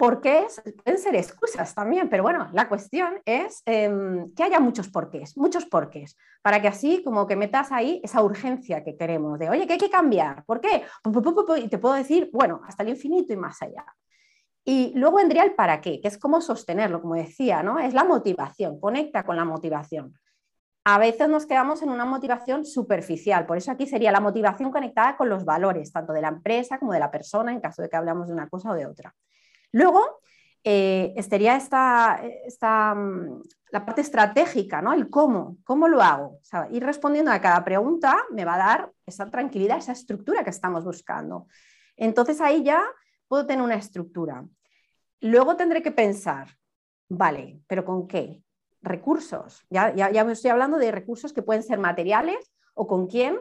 porqués 0.00 0.62
pueden 0.82 0.98
ser 0.98 1.14
excusas 1.14 1.74
también, 1.74 2.08
pero 2.08 2.22
bueno, 2.22 2.48
la 2.54 2.70
cuestión 2.70 3.20
es 3.26 3.62
em, 3.66 4.32
que 4.34 4.44
haya 4.44 4.58
muchos 4.58 4.88
porqués, 4.88 5.36
muchos 5.36 5.66
porqués, 5.66 6.16
para 6.40 6.62
que 6.62 6.68
así 6.68 7.02
como 7.04 7.26
que 7.26 7.36
metas 7.36 7.70
ahí 7.70 8.00
esa 8.02 8.22
urgencia 8.22 8.82
que 8.82 8.96
queremos 8.96 9.38
de, 9.38 9.50
oye, 9.50 9.66
que 9.66 9.74
hay 9.74 9.78
que 9.78 9.90
cambiar, 9.90 10.42
¿por 10.46 10.62
qué? 10.62 10.84
Y 11.58 11.68
te 11.68 11.76
puedo 11.76 11.94
decir, 11.94 12.30
bueno, 12.32 12.62
hasta 12.66 12.82
el 12.82 12.88
infinito 12.88 13.34
y 13.34 13.36
más 13.36 13.60
allá. 13.60 13.84
Y 14.64 14.92
luego 14.94 15.18
vendría 15.18 15.44
el 15.44 15.54
para 15.54 15.82
qué, 15.82 16.00
que 16.00 16.08
es 16.08 16.16
cómo 16.16 16.40
sostenerlo, 16.40 17.02
como 17.02 17.14
decía, 17.14 17.62
¿no? 17.62 17.78
Es 17.78 17.92
la 17.92 18.04
motivación, 18.04 18.80
conecta 18.80 19.22
con 19.24 19.36
la 19.36 19.44
motivación. 19.44 20.14
A 20.84 20.98
veces 20.98 21.28
nos 21.28 21.46
quedamos 21.46 21.82
en 21.82 21.90
una 21.90 22.06
motivación 22.06 22.64
superficial, 22.64 23.44
por 23.44 23.58
eso 23.58 23.70
aquí 23.70 23.86
sería 23.86 24.12
la 24.12 24.20
motivación 24.20 24.70
conectada 24.70 25.16
con 25.16 25.28
los 25.28 25.44
valores, 25.44 25.92
tanto 25.92 26.12
de 26.12 26.22
la 26.22 26.28
empresa 26.28 26.78
como 26.78 26.92
de 26.92 27.00
la 27.00 27.10
persona, 27.10 27.52
en 27.52 27.60
caso 27.60 27.82
de 27.82 27.90
que 27.90 27.96
hablamos 27.96 28.28
de 28.28 28.34
una 28.34 28.48
cosa 28.48 28.70
o 28.70 28.74
de 28.74 28.86
otra. 28.86 29.14
Luego, 29.72 30.20
eh, 30.64 31.12
estaría 31.16 31.56
esta, 31.56 32.94
mm, 32.94 33.42
la 33.72 33.84
parte 33.86 34.00
estratégica, 34.02 34.82
¿no? 34.82 34.92
El 34.92 35.08
cómo, 35.08 35.56
cómo 35.64 35.88
lo 35.88 36.02
hago. 36.02 36.38
ir 36.70 36.84
respondiendo 36.84 37.30
a 37.30 37.40
cada 37.40 37.64
pregunta 37.64 38.16
me 38.30 38.44
va 38.44 38.54
a 38.54 38.58
dar 38.58 38.92
esa 39.06 39.30
tranquilidad, 39.30 39.78
esa 39.78 39.92
estructura 39.92 40.44
que 40.44 40.50
estamos 40.50 40.84
buscando. 40.84 41.46
Entonces 41.96 42.40
ahí 42.40 42.62
ya 42.62 42.82
puedo 43.28 43.46
tener 43.46 43.64
una 43.64 43.76
estructura. 43.76 44.44
Luego 45.20 45.56
tendré 45.56 45.82
que 45.82 45.92
pensar, 45.92 46.48
vale, 47.08 47.60
pero 47.66 47.84
¿con 47.84 48.06
qué? 48.08 48.42
Recursos. 48.82 49.64
Ya, 49.70 49.94
ya, 49.94 50.10
ya 50.10 50.22
estoy 50.22 50.50
hablando 50.50 50.78
de 50.78 50.90
recursos 50.90 51.32
que 51.32 51.42
pueden 51.42 51.62
ser 51.62 51.78
materiales 51.78 52.52
o 52.74 52.86
con 52.86 53.06
quién. 53.06 53.38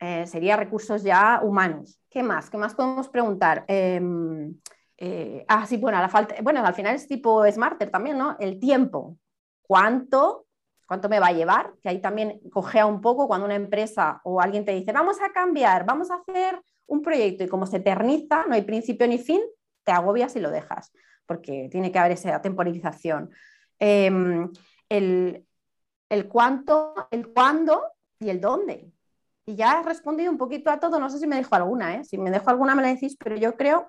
Eh, 0.00 0.26
sería 0.26 0.56
recursos 0.56 1.02
ya 1.02 1.40
humanos. 1.42 2.00
¿Qué 2.08 2.22
más? 2.22 2.48
¿Qué 2.50 2.56
más 2.56 2.74
podemos 2.74 3.08
preguntar? 3.08 3.64
Em, 3.66 4.54
eh, 4.96 5.44
ah, 5.48 5.66
sí, 5.66 5.76
bueno, 5.76 6.00
la 6.00 6.08
falta, 6.08 6.36
bueno, 6.42 6.64
al 6.64 6.74
final 6.74 6.94
es 6.94 7.06
tipo 7.06 7.44
smarter 7.50 7.90
también, 7.90 8.16
¿no? 8.16 8.36
El 8.38 8.58
tiempo. 8.58 9.18
¿Cuánto, 9.62 10.46
¿Cuánto 10.86 11.08
me 11.08 11.20
va 11.20 11.26
a 11.26 11.32
llevar? 11.32 11.74
Que 11.82 11.90
ahí 11.90 12.00
también 12.00 12.40
cogea 12.50 12.86
un 12.86 13.00
poco 13.00 13.28
cuando 13.28 13.44
una 13.44 13.56
empresa 13.56 14.20
o 14.24 14.40
alguien 14.40 14.64
te 14.64 14.72
dice, 14.72 14.92
vamos 14.92 15.20
a 15.20 15.32
cambiar, 15.32 15.84
vamos 15.84 16.10
a 16.10 16.14
hacer 16.14 16.60
un 16.86 17.02
proyecto 17.02 17.44
y 17.44 17.48
como 17.48 17.66
se 17.66 17.76
eterniza, 17.76 18.46
no 18.46 18.54
hay 18.54 18.62
principio 18.62 19.06
ni 19.06 19.18
fin, 19.18 19.42
te 19.84 19.92
agobias 19.92 20.34
y 20.36 20.40
lo 20.40 20.50
dejas, 20.50 20.92
porque 21.26 21.68
tiene 21.70 21.92
que 21.92 21.98
haber 21.98 22.12
esa 22.12 22.40
temporización. 22.40 23.30
Em, 23.78 24.50
el, 24.88 25.46
el 26.08 26.28
cuánto, 26.28 26.94
el 27.10 27.28
cuándo 27.32 27.82
y 28.18 28.30
el 28.30 28.40
dónde. 28.40 28.90
Y 29.46 29.56
ya 29.56 29.80
he 29.80 29.82
respondido 29.82 30.30
un 30.30 30.38
poquito 30.38 30.70
a 30.70 30.80
todo, 30.80 30.98
no 30.98 31.08
sé 31.08 31.18
si 31.18 31.26
me 31.26 31.36
dejo 31.36 31.54
alguna, 31.54 31.96
¿eh? 31.96 32.04
si 32.04 32.18
me 32.18 32.30
dejo 32.30 32.50
alguna 32.50 32.74
me 32.74 32.82
la 32.82 32.88
decís, 32.88 33.16
pero 33.18 33.36
yo 33.36 33.56
creo 33.56 33.88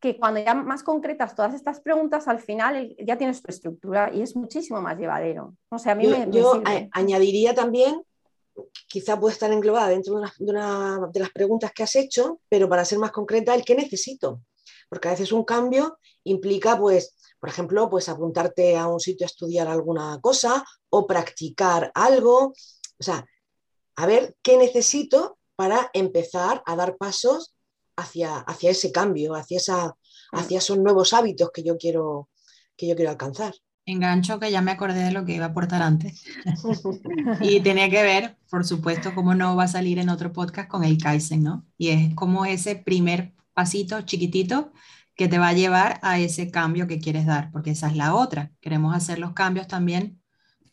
que 0.00 0.18
cuando 0.18 0.40
ya 0.40 0.52
más 0.54 0.82
concretas 0.82 1.36
todas 1.36 1.54
estas 1.54 1.80
preguntas, 1.80 2.26
al 2.26 2.40
final 2.40 2.94
ya 2.98 3.16
tienes 3.16 3.40
tu 3.40 3.50
estructura 3.50 4.10
y 4.12 4.20
es 4.20 4.34
muchísimo 4.34 4.82
más 4.82 4.98
llevadero. 4.98 5.54
O 5.70 5.78
sea, 5.78 5.92
a 5.92 5.94
mí 5.94 6.12
yo, 6.30 6.60
añadiría 6.90 7.54
también, 7.54 8.02
quizá 8.88 9.18
puede 9.18 9.34
estar 9.34 9.52
englobada 9.52 9.88
dentro 9.88 10.14
de 10.16 10.26
una, 10.40 11.08
de 11.12 11.20
las 11.20 11.30
preguntas 11.30 11.70
que 11.72 11.84
has 11.84 11.94
hecho, 11.94 12.40
pero 12.48 12.68
para 12.68 12.84
ser 12.84 12.98
más 12.98 13.12
concreta, 13.12 13.54
el 13.54 13.64
qué 13.64 13.76
necesito. 13.76 14.42
Porque 14.88 15.06
a 15.08 15.12
veces 15.12 15.30
un 15.30 15.44
cambio 15.44 15.96
implica, 16.24 16.76
pues, 16.76 17.16
por 17.42 17.48
ejemplo, 17.48 17.90
pues 17.90 18.08
apuntarte 18.08 18.76
a 18.76 18.86
un 18.86 19.00
sitio 19.00 19.24
a 19.24 19.26
estudiar 19.26 19.66
alguna 19.66 20.20
cosa 20.20 20.64
o 20.90 21.08
practicar 21.08 21.90
algo. 21.92 22.54
O 22.98 23.02
sea, 23.02 23.26
a 23.96 24.06
ver 24.06 24.36
qué 24.42 24.56
necesito 24.56 25.38
para 25.56 25.90
empezar 25.92 26.62
a 26.66 26.76
dar 26.76 26.96
pasos 26.96 27.52
hacia, 27.96 28.36
hacia 28.36 28.70
ese 28.70 28.92
cambio, 28.92 29.34
hacia, 29.34 29.56
esa, 29.56 29.96
hacia 30.30 30.58
esos 30.58 30.78
nuevos 30.78 31.12
hábitos 31.14 31.50
que 31.52 31.64
yo 31.64 31.76
quiero, 31.76 32.28
que 32.76 32.86
yo 32.86 32.94
quiero 32.94 33.10
alcanzar. 33.10 33.52
Engancho 33.86 34.38
que 34.38 34.52
ya 34.52 34.62
me 34.62 34.70
acordé 34.70 35.02
de 35.02 35.10
lo 35.10 35.24
que 35.24 35.34
iba 35.34 35.46
a 35.46 35.48
aportar 35.48 35.82
antes. 35.82 36.24
y 37.40 37.58
tenía 37.58 37.90
que 37.90 38.04
ver, 38.04 38.36
por 38.52 38.64
supuesto, 38.64 39.16
cómo 39.16 39.34
no 39.34 39.56
va 39.56 39.64
a 39.64 39.68
salir 39.68 39.98
en 39.98 40.10
otro 40.10 40.32
podcast 40.32 40.68
con 40.68 40.84
el 40.84 40.96
Kaizen, 40.96 41.42
¿no? 41.42 41.66
Y 41.76 41.88
es 41.88 42.14
como 42.14 42.44
ese 42.44 42.76
primer 42.76 43.34
pasito 43.52 44.00
chiquitito 44.02 44.72
que 45.22 45.28
te 45.28 45.38
va 45.38 45.50
a 45.50 45.52
llevar 45.52 46.00
a 46.02 46.18
ese 46.18 46.50
cambio 46.50 46.88
que 46.88 46.98
quieres 46.98 47.26
dar, 47.26 47.52
porque 47.52 47.70
esa 47.70 47.86
es 47.86 47.94
la 47.94 48.16
otra. 48.16 48.50
Queremos 48.60 48.92
hacer 48.92 49.20
los 49.20 49.34
cambios 49.34 49.68
también 49.68 50.20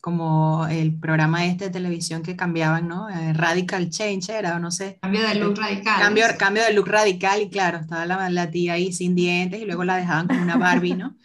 como 0.02 0.66
el 0.66 1.00
programa 1.00 1.46
este 1.46 1.66
de 1.66 1.70
televisión 1.70 2.24
que 2.24 2.36
cambiaban, 2.36 2.88
¿no? 2.88 3.08
Eh, 3.10 3.34
radical 3.34 3.92
Change 3.92 4.32
era, 4.32 4.58
no 4.58 4.72
sé. 4.72 4.98
Cambio 5.04 5.22
de 5.22 5.36
look 5.36 5.56
radical. 5.56 6.02
Cambio, 6.02 6.26
cambio 6.40 6.64
de 6.64 6.74
look 6.74 6.88
radical 6.88 7.44
y 7.44 7.50
claro, 7.52 7.78
estaba 7.78 8.08
la, 8.08 8.28
la, 8.32 8.50
tía 8.50 8.74
ahí 8.74 8.92
sin 8.92 9.14
dientes 9.14 9.62
y 9.62 9.66
luego 9.66 9.84
la 9.84 9.98
dejaban 9.98 10.28
como 10.28 10.42
una 10.42 10.58
Barbie, 10.58 10.96
¿no? 10.96 11.16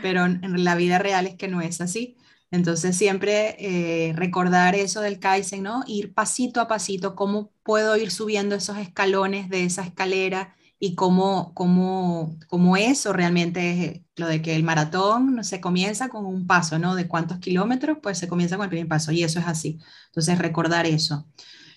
Pero 0.00 0.24
en, 0.24 0.64
la 0.64 0.74
vida 0.74 0.98
real 0.98 1.26
es 1.26 1.34
que 1.34 1.48
no 1.48 1.60
es 1.60 1.82
así. 1.82 2.16
Entonces 2.50 2.96
siempre 2.96 3.54
eh, 3.58 4.14
recordar 4.16 4.76
eso 4.76 5.02
del 5.02 5.18
Kaizen, 5.18 5.62
¿no? 5.62 5.84
Ir 5.86 6.14
pasito 6.14 6.62
a 6.62 6.68
pasito, 6.68 7.16
cómo 7.16 7.52
puedo 7.64 7.98
ir 7.98 8.10
subiendo 8.10 8.54
esos 8.54 8.78
escalones 8.78 9.50
de 9.50 9.64
esa 9.64 9.82
escalera 9.82 10.54
y 10.84 10.96
cómo, 10.96 11.54
cómo, 11.54 12.36
cómo 12.48 12.76
eso 12.76 13.12
realmente 13.12 13.84
es 13.84 14.00
lo 14.16 14.26
de 14.26 14.42
que 14.42 14.56
el 14.56 14.64
maratón 14.64 15.36
no 15.36 15.44
se 15.44 15.60
comienza 15.60 16.08
con 16.08 16.26
un 16.26 16.48
paso, 16.48 16.76
¿no? 16.80 16.96
De 16.96 17.06
cuántos 17.06 17.38
kilómetros, 17.38 17.98
pues 18.02 18.18
se 18.18 18.26
comienza 18.26 18.56
con 18.56 18.64
el 18.64 18.70
primer 18.70 18.88
paso 18.88 19.12
y 19.12 19.22
eso 19.22 19.38
es 19.38 19.46
así. 19.46 19.78
Entonces, 20.06 20.40
recordar 20.40 20.86
eso. 20.86 21.28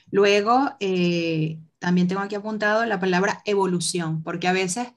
Luego, 0.10 0.72
eh, 0.80 1.60
también 1.78 2.08
tengo 2.08 2.22
aquí 2.22 2.34
apuntado 2.34 2.84
la 2.88 3.00
palabra 3.00 3.44
evolución, 3.46 4.24
porque 4.24 4.48
a 4.48 4.54
veces 4.54 4.88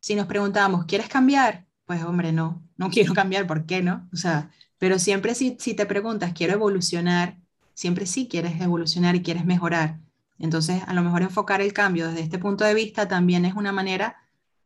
si 0.00 0.16
nos 0.16 0.26
preguntamos, 0.26 0.86
¿quieres 0.86 1.08
cambiar? 1.08 1.64
Pues 1.84 2.02
hombre, 2.02 2.32
no, 2.32 2.68
no 2.76 2.90
quiero 2.90 3.14
cambiar, 3.14 3.46
¿por 3.46 3.64
qué 3.66 3.80
no? 3.80 4.08
O 4.12 4.16
sea, 4.16 4.50
pero 4.78 4.98
siempre 4.98 5.36
si, 5.36 5.56
si 5.60 5.74
te 5.74 5.86
preguntas, 5.86 6.32
¿quiero 6.34 6.54
evolucionar? 6.54 7.38
Siempre 7.74 8.06
sí 8.06 8.26
quieres 8.28 8.60
evolucionar 8.60 9.14
y 9.14 9.22
quieres 9.22 9.44
mejorar. 9.44 10.00
Entonces, 10.42 10.82
a 10.86 10.92
lo 10.92 11.02
mejor 11.02 11.22
enfocar 11.22 11.60
el 11.62 11.72
cambio 11.72 12.08
desde 12.08 12.22
este 12.22 12.38
punto 12.38 12.64
de 12.64 12.74
vista 12.74 13.06
también 13.06 13.44
es 13.44 13.54
una 13.54 13.70
manera 13.70 14.16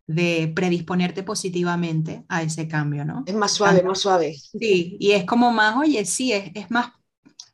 de 0.06 0.50
predisponerte 0.56 1.22
positivamente 1.22 2.24
a 2.28 2.42
ese 2.42 2.66
cambio, 2.66 3.04
¿no? 3.04 3.24
Es 3.26 3.34
más 3.34 3.52
suave, 3.52 3.82
más 3.82 4.00
suave. 4.00 4.34
Sí, 4.34 4.96
y 4.98 5.12
es 5.12 5.24
como 5.24 5.52
más, 5.52 5.76
oye, 5.76 6.04
sí, 6.06 6.32
es, 6.32 6.50
es 6.54 6.70
más, 6.70 6.92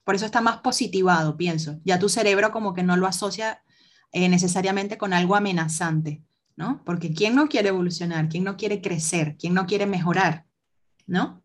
por 0.04 0.14
eso 0.14 0.24
está 0.24 0.40
más 0.40 0.58
positivado, 0.58 1.36
pienso. 1.36 1.80
Ya 1.84 1.98
tu 1.98 2.08
cerebro 2.08 2.52
como 2.52 2.74
que 2.74 2.84
no 2.84 2.96
lo 2.96 3.08
asocia 3.08 3.62
eh, 4.12 4.28
necesariamente 4.28 4.98
con 4.98 5.12
algo 5.12 5.34
amenazante, 5.34 6.22
¿no? 6.54 6.80
Porque 6.84 7.12
¿quién 7.12 7.34
no 7.34 7.48
quiere 7.48 7.70
evolucionar? 7.70 8.28
¿Quién 8.28 8.44
no 8.44 8.56
quiere 8.56 8.80
crecer? 8.80 9.36
¿Quién 9.36 9.52
no 9.52 9.66
quiere 9.66 9.86
mejorar? 9.86 10.46
¿No? 11.08 11.41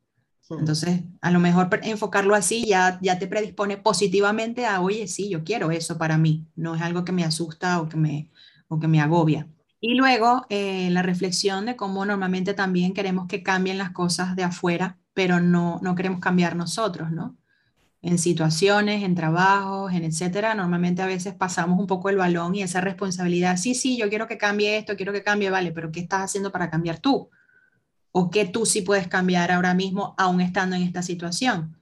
Entonces, 0.50 1.04
a 1.22 1.32
lo 1.32 1.40
mejor 1.40 1.70
enfocarlo 1.84 2.34
así 2.36 2.66
ya, 2.66 3.00
ya 3.02 3.20
te 3.20 3.28
predispone 3.28 3.78
positivamente 3.78 4.66
a, 4.66 4.82
oye, 4.82 5.08
sí, 5.08 5.30
yo 5.30 5.44
quiero 5.44 5.72
eso 5.72 5.98
para 5.98 6.18
mí, 6.18 6.48
no 6.56 6.76
es 6.76 6.82
algo 6.82 7.04
que 7.04 7.12
me 7.12 7.26
asusta 7.26 7.82
o 7.82 7.90
que 7.90 7.98
me, 7.98 8.32
o 8.68 8.80
que 8.80 8.88
me 8.88 9.02
agobia. 9.02 9.50
Y 9.82 9.96
luego 9.96 10.46
eh, 10.50 10.90
la 10.92 11.04
reflexión 11.04 11.66
de 11.66 11.76
cómo 11.76 12.06
normalmente 12.06 12.54
también 12.54 12.94
queremos 12.94 13.28
que 13.28 13.44
cambien 13.44 13.78
las 13.78 13.92
cosas 13.92 14.36
de 14.36 14.44
afuera, 14.44 14.98
pero 15.14 15.40
no, 15.40 15.80
no 15.84 15.96
queremos 15.96 16.20
cambiar 16.22 16.56
nosotros, 16.56 17.12
¿no? 17.12 17.38
en 18.02 18.18
situaciones, 18.20 19.04
en 19.04 19.16
trabajos, 19.16 19.92
en 19.94 20.04
etcétera, 20.04 20.56
normalmente 20.56 21.02
a 21.02 21.08
veces 21.08 21.34
pasamos 21.34 21.80
un 21.80 21.88
poco 21.88 22.10
el 22.10 22.18
balón 22.18 22.56
y 22.56 22.62
esa 22.62 22.80
responsabilidad, 22.82 23.58
sí, 23.58 23.76
sí, 23.76 23.98
yo 23.98 24.08
quiero 24.10 24.28
que 24.28 24.38
cambie 24.38 24.78
esto, 24.78 24.96
quiero 24.96 25.12
que 25.14 25.24
cambie, 25.24 25.50
vale, 25.50 25.72
pero 25.72 25.92
¿qué 25.92 26.00
estás 26.00 26.22
haciendo 26.22 26.52
para 26.52 26.70
cambiar 26.70 27.00
tú? 27.00 27.30
¿O 28.18 28.32
qué 28.32 28.46
tú 28.46 28.66
sí 28.66 28.82
puedes 28.82 29.08
cambiar 29.08 29.52
ahora 29.52 29.76
mismo, 29.76 30.16
aún 30.18 30.42
estando 30.42 30.76
en 30.76 30.82
esta 30.82 31.04
situación? 31.04 31.78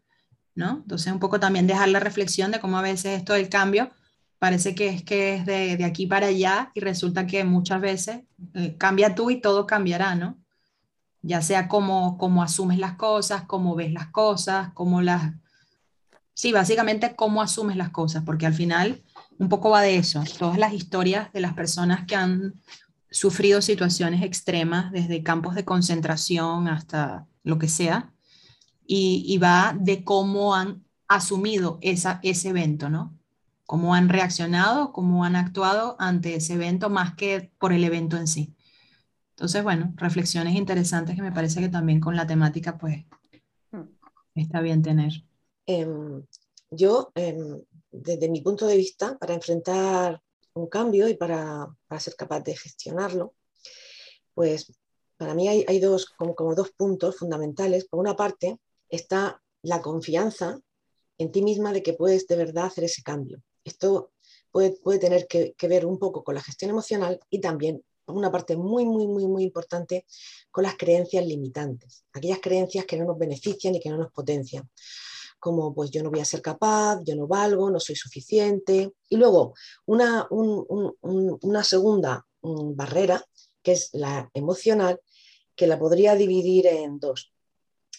¿No? 0.53 0.81
Entonces, 0.83 1.13
un 1.13 1.19
poco 1.19 1.39
también 1.39 1.65
dejar 1.65 1.87
la 1.87 2.01
reflexión 2.01 2.51
de 2.51 2.59
cómo 2.59 2.77
a 2.77 2.81
veces 2.81 3.17
esto 3.17 3.31
del 3.31 3.47
cambio 3.47 3.89
parece 4.37 4.75
que 4.75 4.89
es 4.89 5.01
que 5.01 5.35
es 5.35 5.45
de, 5.45 5.81
aquí 5.85 6.07
para 6.07 6.27
allá 6.27 6.71
y 6.73 6.81
resulta 6.81 7.25
que 7.25 7.45
muchas 7.45 7.79
veces 7.79 8.23
eh, 8.53 8.75
cambia 8.77 9.15
tú 9.15 9.31
y 9.31 9.39
todo 9.39 9.65
cambiará, 9.65 10.15
¿no? 10.15 10.37
Ya 11.21 11.41
sea 11.41 11.69
cómo, 11.69 12.17
cómo 12.17 12.43
asumes 12.43 12.79
las 12.79 12.95
cosas, 12.95 13.43
cómo 13.43 13.73
ves 13.73 13.93
las 13.93 14.07
cosas, 14.07 14.71
cómo 14.73 15.01
las 15.01 15.31
Sí, 16.33 16.51
básicamente 16.51 17.15
cómo 17.15 17.41
asumes 17.41 17.77
las 17.77 17.91
cosas, 17.91 18.23
porque 18.25 18.45
al 18.45 18.53
final 18.53 19.01
un 19.39 19.47
poco 19.47 19.69
va 19.69 19.81
de 19.81 19.95
eso. 19.95 20.21
Todas 20.37 20.57
las 20.57 20.73
historias 20.73 21.31
de 21.31 21.39
las 21.39 21.53
personas 21.53 22.05
que 22.05 22.17
han 22.17 22.55
sufrido 23.15 23.61
situaciones 23.61 24.21
extremas, 24.23 24.91
desde 24.91 25.23
campos 25.23 25.55
de 25.55 25.63
concentración 25.63 26.67
hasta 26.67 27.25
lo 27.43 27.57
que 27.57 27.69
sea, 27.69 28.13
y, 28.85 29.37
va 29.37 29.73
de 29.79 30.03
cómo 30.03 30.53
han 30.53 30.83
asumido 31.07 31.79
esa, 31.81 32.19
ese 32.23 32.49
evento, 32.49 32.89
¿no? 32.89 33.17
Cómo 33.65 33.95
han 33.95 34.09
reaccionado, 34.09 34.91
cómo 34.91 35.23
han 35.23 35.37
actuado 35.37 35.95
ante 35.97 36.35
ese 36.35 36.55
evento 36.55 36.89
más 36.89 37.15
que 37.15 37.53
por 37.57 37.71
el 37.71 37.85
evento 37.85 38.17
en 38.17 38.27
sí. 38.27 38.53
Entonces, 39.29 39.63
bueno, 39.63 39.93
reflexiones 39.95 40.53
interesantes 40.55 41.15
que 41.15 41.21
me 41.21 41.31
parece 41.31 41.61
que 41.61 41.69
también 41.69 42.01
con 42.01 42.17
la 42.17 42.27
temática, 42.27 42.77
pues, 42.77 43.05
mm. 43.71 43.83
está 44.35 44.59
bien 44.59 44.81
tener. 44.81 45.23
Em, 45.65 46.21
yo, 46.69 47.13
em, 47.15 47.61
desde 47.91 48.27
mi 48.27 48.41
punto 48.41 48.67
de 48.67 48.75
vista, 48.75 49.17
para 49.17 49.33
enfrentar 49.33 50.21
un 50.55 50.67
cambio 50.67 51.07
y 51.07 51.15
para, 51.15 51.67
ser 51.99 52.15
capaz 52.15 52.41
de 52.41 52.55
gestionarlo, 52.55 53.33
pues 54.33 54.71
para 55.17 55.33
mí 55.33 55.47
hay, 55.47 55.79
dos, 55.79 56.07
como, 56.07 56.55
dos 56.55 56.71
puntos 56.71 57.17
fundamentales. 57.17 57.85
Por 57.85 57.99
una 57.99 58.15
parte 58.15 58.59
está 58.89 59.41
la 59.61 59.81
confianza 59.81 60.59
en 61.17 61.31
ti 61.31 61.41
misma 61.41 61.71
de 61.71 61.83
que 61.83 61.93
puedes 61.93 62.27
de 62.27 62.35
verdad 62.35 62.65
hacer 62.65 62.85
ese 62.85 63.03
cambio. 63.03 63.41
Esto 63.63 64.11
puede, 64.51 64.71
puede 64.71 64.99
tener 64.99 65.27
que, 65.27 65.55
ver 65.67 65.85
un 65.85 65.99
poco 65.99 66.23
con 66.23 66.35
la 66.35 66.41
gestión 66.41 66.71
emocional 66.71 67.19
y 67.29 67.39
también, 67.39 67.83
una 68.07 68.31
parte 68.31 68.55
muy, 68.55 68.85
muy, 68.85 69.07
muy, 69.07 69.27
muy 69.27 69.43
importante, 69.43 70.05
con 70.51 70.63
las 70.63 70.75
creencias 70.77 71.25
limitantes, 71.25 72.05
aquellas 72.13 72.39
creencias 72.39 72.85
que 72.85 72.97
no 72.97 73.05
nos 73.05 73.17
benefician 73.17 73.75
y 73.75 73.79
que 73.79 73.89
no 73.89 73.97
nos 73.97 74.11
potencian 74.11 74.69
como 75.45 75.75
pues 75.75 75.91
yo 75.91 76.01
no 76.01 76.09
voy 76.09 76.21
a 76.21 76.25
ser 76.25 76.41
capaz, 76.41 77.03
yo 77.03 77.15
no 77.15 77.27
valgo, 77.27 77.69
no 77.69 77.79
soy 77.79 77.95
suficiente. 77.95 78.93
Y 79.09 79.15
luego 79.15 79.53
una, 79.85 80.27
una 80.31 81.63
segunda 81.63 82.25
mm, 82.41 82.75
barrera, 82.75 83.23
que 83.61 83.73
es 83.73 83.91
la 83.93 84.27
emocional, 84.33 84.99
que 85.55 85.67
la 85.67 85.77
podría 85.77 86.15
dividir 86.15 86.65
en 86.65 86.97
dos. 86.99 87.31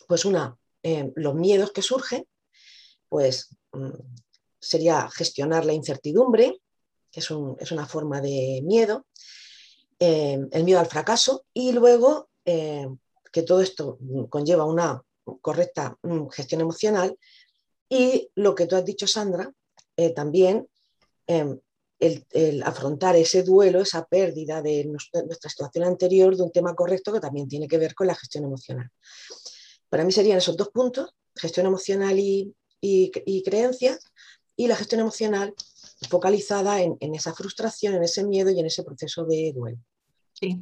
Pues 0.09 0.25
una, 0.25 0.59
eh, 0.83 1.13
los 1.15 1.37
miedos 1.37 1.71
que 1.71 1.83
surgen, 1.83 2.27
pues 3.09 3.57
mm, 3.71 3.91
sería 4.59 5.09
gestionar 5.09 5.65
la 5.65 5.73
incertidumbre, 5.73 6.61
que 7.13 7.21
es, 7.21 7.31
una 7.31 7.87
forma 7.87 8.21
de 8.21 8.61
miedo, 8.65 9.07
eh, 10.01 10.41
el 10.51 10.65
miedo 10.65 10.81
al 10.81 10.87
fracaso, 10.87 11.45
y 11.55 11.71
luego 11.71 12.29
eh, 12.45 12.89
que 13.31 13.45
todo 13.45 13.61
esto 13.61 14.01
conlleva 14.31 14.65
una 14.65 15.01
correcta 15.41 15.97
mm, 16.03 16.29
gestión 16.29 16.61
emocional 16.61 17.17
y 17.89 18.31
lo 18.35 18.55
que 18.55 18.67
tú 18.67 18.77
has 18.77 18.85
dicho, 18.85 19.07
Sandra, 19.07 19.53
eh, 19.97 20.11
también 20.11 20.69
em, 21.27 21.59
el, 21.99 22.63
afrontar 22.65 23.17
ese 23.17 23.43
duelo, 23.43 23.81
esa 23.81 24.05
pérdida 24.05 24.61
de 24.61 24.85
nuestra 24.85 25.51
situación 25.51 25.85
anterior 25.85 26.37
de 26.37 26.43
un 26.43 26.53
tema 26.53 26.75
correcto 26.75 27.13
que 27.13 27.21
también 27.21 27.49
tiene 27.49 27.69
que 27.69 27.79
ver 27.79 27.95
con 27.95 28.07
la 28.07 28.15
gestión 28.15 28.45
emocional. 28.45 28.91
Para 29.89 30.05
mí 30.05 30.13
serían 30.13 30.39
esos 30.39 30.57
dos 30.57 30.69
puntos, 30.69 31.15
gestión 31.35 31.67
emocional 31.67 32.19
y, 32.19 32.55
creencias, 33.45 34.01
y 34.57 34.67
la 34.67 34.77
gestión 34.77 35.01
emocional 35.01 35.55
focalizada 36.11 36.83
en, 36.83 37.15
esa 37.15 37.33
frustración, 37.33 37.95
en 37.95 38.03
ese 38.03 38.25
miedo 38.25 38.51
y 38.51 38.61
en 38.61 38.67
ese 38.67 38.83
proceso 38.83 39.25
de 39.25 39.53
duelo. 39.55 39.79
Sí. 40.39 40.59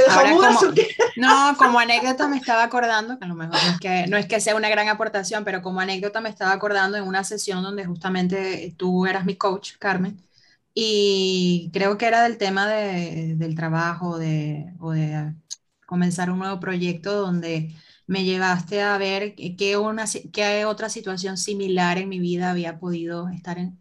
dejado 0.00 0.36
como, 0.36 0.74
No, 1.16 1.56
como 1.56 1.78
anécdota 1.78 2.28
me 2.28 2.36
estaba 2.36 2.62
acordando, 2.62 3.18
que 3.18 3.24
a 3.24 3.28
lo 3.28 3.34
mejor 3.34 3.54
no 3.54 3.70
es 3.70 3.80
que, 3.80 4.06
no 4.06 4.16
es 4.18 4.26
que 4.26 4.40
sea 4.40 4.54
una 4.54 4.68
gran 4.68 4.88
aportación, 4.88 5.44
pero 5.44 5.62
como 5.62 5.80
anécdota 5.80 6.20
me 6.20 6.28
estaba 6.28 6.52
acordando 6.52 6.98
en 6.98 7.04
una 7.04 7.24
sesión 7.24 7.62
donde 7.62 7.86
justamente 7.86 8.74
tú 8.76 9.06
eras 9.06 9.24
mi 9.24 9.34
coach, 9.36 9.72
Carmen, 9.78 10.22
y 10.74 11.70
creo 11.72 11.96
que 11.96 12.06
era 12.06 12.22
del 12.22 12.36
tema 12.36 12.68
de, 12.68 13.34
del 13.36 13.54
trabajo 13.54 14.18
de, 14.18 14.74
o 14.78 14.92
de 14.92 15.34
comenzar 15.86 16.30
un 16.30 16.40
nuevo 16.40 16.60
proyecto 16.60 17.14
donde 17.18 17.74
me 18.06 18.24
llevaste 18.24 18.82
a 18.82 18.98
ver 18.98 19.34
qué, 19.34 19.76
una, 19.78 20.04
qué 20.32 20.66
otra 20.66 20.90
situación 20.90 21.38
similar 21.38 21.96
en 21.96 22.10
mi 22.10 22.18
vida 22.18 22.50
había 22.50 22.78
podido 22.78 23.28
estar 23.30 23.58
en, 23.58 23.78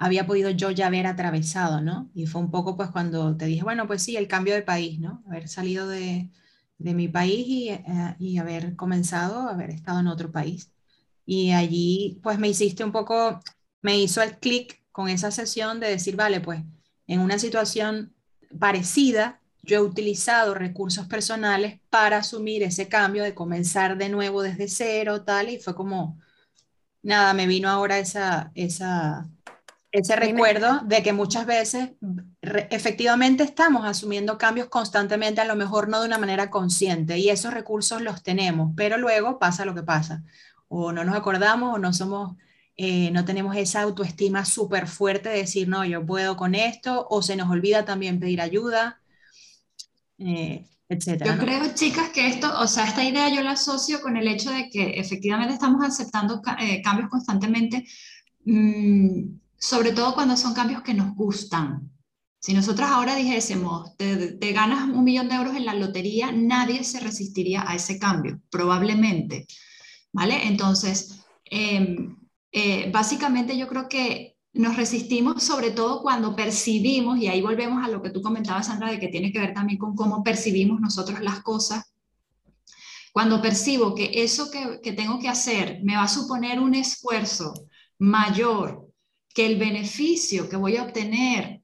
había 0.00 0.26
podido 0.26 0.50
yo 0.50 0.70
ya 0.70 0.86
haber 0.86 1.06
atravesado, 1.06 1.82
¿no? 1.82 2.10
Y 2.14 2.26
fue 2.26 2.40
un 2.40 2.50
poco 2.50 2.76
pues 2.76 2.90
cuando 2.90 3.36
te 3.36 3.44
dije, 3.44 3.62
bueno, 3.62 3.86
pues 3.86 4.02
sí, 4.02 4.16
el 4.16 4.28
cambio 4.28 4.54
de 4.54 4.62
país, 4.62 4.98
¿no? 4.98 5.22
Haber 5.26 5.46
salido 5.46 5.86
de, 5.88 6.30
de 6.78 6.94
mi 6.94 7.08
país 7.08 7.46
y, 7.46 7.68
eh, 7.68 8.16
y, 8.18 8.38
haber 8.38 8.76
comenzado, 8.76 9.48
haber 9.48 9.70
estado 9.70 10.00
en 10.00 10.06
otro 10.08 10.32
país. 10.32 10.72
Y 11.26 11.52
allí 11.52 12.18
pues 12.22 12.38
me 12.38 12.48
hiciste 12.48 12.82
un 12.82 12.92
poco, 12.92 13.40
me 13.82 13.98
hizo 13.98 14.22
el 14.22 14.38
clic 14.38 14.82
con 14.90 15.08
esa 15.10 15.30
sesión 15.30 15.80
de 15.80 15.88
decir, 15.90 16.16
vale, 16.16 16.40
pues 16.40 16.62
en 17.06 17.20
una 17.20 17.38
situación 17.38 18.14
parecida, 18.58 19.40
yo 19.62 19.76
he 19.78 19.80
utilizado 19.82 20.54
recursos 20.54 21.06
personales 21.08 21.80
para 21.90 22.18
asumir 22.18 22.62
ese 22.62 22.88
cambio 22.88 23.22
de 23.24 23.34
comenzar 23.34 23.98
de 23.98 24.08
nuevo 24.08 24.42
desde 24.42 24.68
cero, 24.68 25.24
tal, 25.24 25.50
y 25.50 25.58
fue 25.58 25.74
como, 25.74 26.18
nada, 27.02 27.34
me 27.34 27.46
vino 27.46 27.68
ahora 27.68 27.98
esa, 27.98 28.50
esa, 28.54 29.28
ese 29.92 30.14
recuerdo 30.16 30.80
de 30.84 31.02
que 31.02 31.12
muchas 31.12 31.46
veces 31.46 31.90
efectivamente 32.70 33.42
estamos 33.42 33.84
asumiendo 33.84 34.38
cambios 34.38 34.68
constantemente, 34.68 35.40
a 35.40 35.46
lo 35.46 35.56
mejor 35.56 35.88
no 35.88 36.00
de 36.00 36.06
una 36.06 36.18
manera 36.18 36.50
consciente, 36.50 37.18
y 37.18 37.28
esos 37.28 37.52
recursos 37.52 38.00
los 38.00 38.22
tenemos, 38.22 38.72
pero 38.76 38.98
luego 38.98 39.38
pasa 39.38 39.64
lo 39.64 39.74
que 39.74 39.82
pasa, 39.82 40.22
o 40.68 40.92
no 40.92 41.04
nos 41.04 41.16
acordamos 41.16 41.74
o 41.74 41.78
no 41.78 41.92
somos, 41.92 42.36
eh, 42.76 43.10
no 43.10 43.24
tenemos 43.24 43.56
esa 43.56 43.82
autoestima 43.82 44.44
súper 44.44 44.86
fuerte 44.86 45.28
de 45.28 45.38
decir, 45.38 45.68
no, 45.68 45.84
yo 45.84 46.06
puedo 46.06 46.36
con 46.36 46.54
esto, 46.54 47.06
o 47.10 47.20
se 47.22 47.34
nos 47.34 47.50
olvida 47.50 47.84
también 47.84 48.20
pedir 48.20 48.40
ayuda, 48.40 49.00
eh, 50.18 50.66
etcétera. 50.88 51.34
Yo 51.34 51.40
creo, 51.40 51.74
chicas, 51.74 52.10
que 52.10 52.28
esto, 52.28 52.52
o 52.60 52.66
sea, 52.68 52.86
esta 52.86 53.02
idea 53.02 53.28
yo 53.28 53.42
la 53.42 53.52
asocio 53.52 54.00
con 54.00 54.16
el 54.16 54.28
hecho 54.28 54.50
de 54.50 54.70
que 54.70 55.00
efectivamente 55.00 55.54
estamos 55.54 55.84
aceptando 55.84 56.42
eh, 56.60 56.80
cambios 56.82 57.08
constantemente. 57.08 57.84
Mm, 58.44 59.40
sobre 59.60 59.92
todo 59.92 60.14
cuando 60.14 60.36
son 60.36 60.54
cambios 60.54 60.82
que 60.82 60.94
nos 60.94 61.14
gustan. 61.14 61.90
Si 62.40 62.54
nosotros 62.54 62.88
ahora 62.88 63.14
dijésemos, 63.14 63.94
te, 63.98 64.38
ganas 64.52 64.88
un 64.88 65.04
millón 65.04 65.28
de 65.28 65.34
euros 65.34 65.54
en 65.54 65.66
la 65.66 65.74
lotería, 65.74 66.32
nadie 66.32 66.82
se 66.84 66.98
resistiría 66.98 67.68
a 67.68 67.74
ese 67.74 67.98
cambio, 67.98 68.40
probablemente. 68.50 69.46
¿Vale? 70.12 70.48
Entonces, 70.48 71.20
em, 71.44 72.16
eh, 72.50 72.90
básicamente 72.90 73.56
yo 73.58 73.68
creo 73.68 73.88
que 73.88 74.38
nos 74.54 74.76
resistimos 74.76 75.42
sobre 75.44 75.70
todo 75.70 76.00
cuando 76.00 76.34
percibimos, 76.34 77.18
y 77.18 77.28
ahí 77.28 77.42
volvemos 77.42 77.84
a 77.84 77.88
lo 77.88 78.02
que 78.02 78.10
tú 78.10 78.22
comentabas, 78.22 78.66
Sandra, 78.66 78.90
de 78.90 78.98
que 78.98 79.08
tiene 79.08 79.30
que 79.30 79.38
ver 79.38 79.52
también 79.52 79.78
con 79.78 79.94
cómo 79.94 80.24
percibimos 80.24 80.80
nosotros 80.80 81.20
las 81.20 81.42
cosas. 81.42 81.92
Cuando 83.12 83.42
percibo 83.42 83.94
que 83.94 84.10
eso 84.14 84.50
que, 84.50 84.80
que 84.82 84.92
tengo 84.92 85.18
que 85.18 85.28
hacer 85.28 85.80
me 85.84 85.96
va 85.96 86.04
a 86.04 86.08
suponer 86.08 86.58
un 86.58 86.74
esfuerzo 86.74 87.52
mayor 87.98 88.89
que 89.34 89.46
el 89.46 89.58
beneficio 89.58 90.48
que 90.48 90.56
voy 90.56 90.76
a 90.76 90.82
obtener 90.82 91.62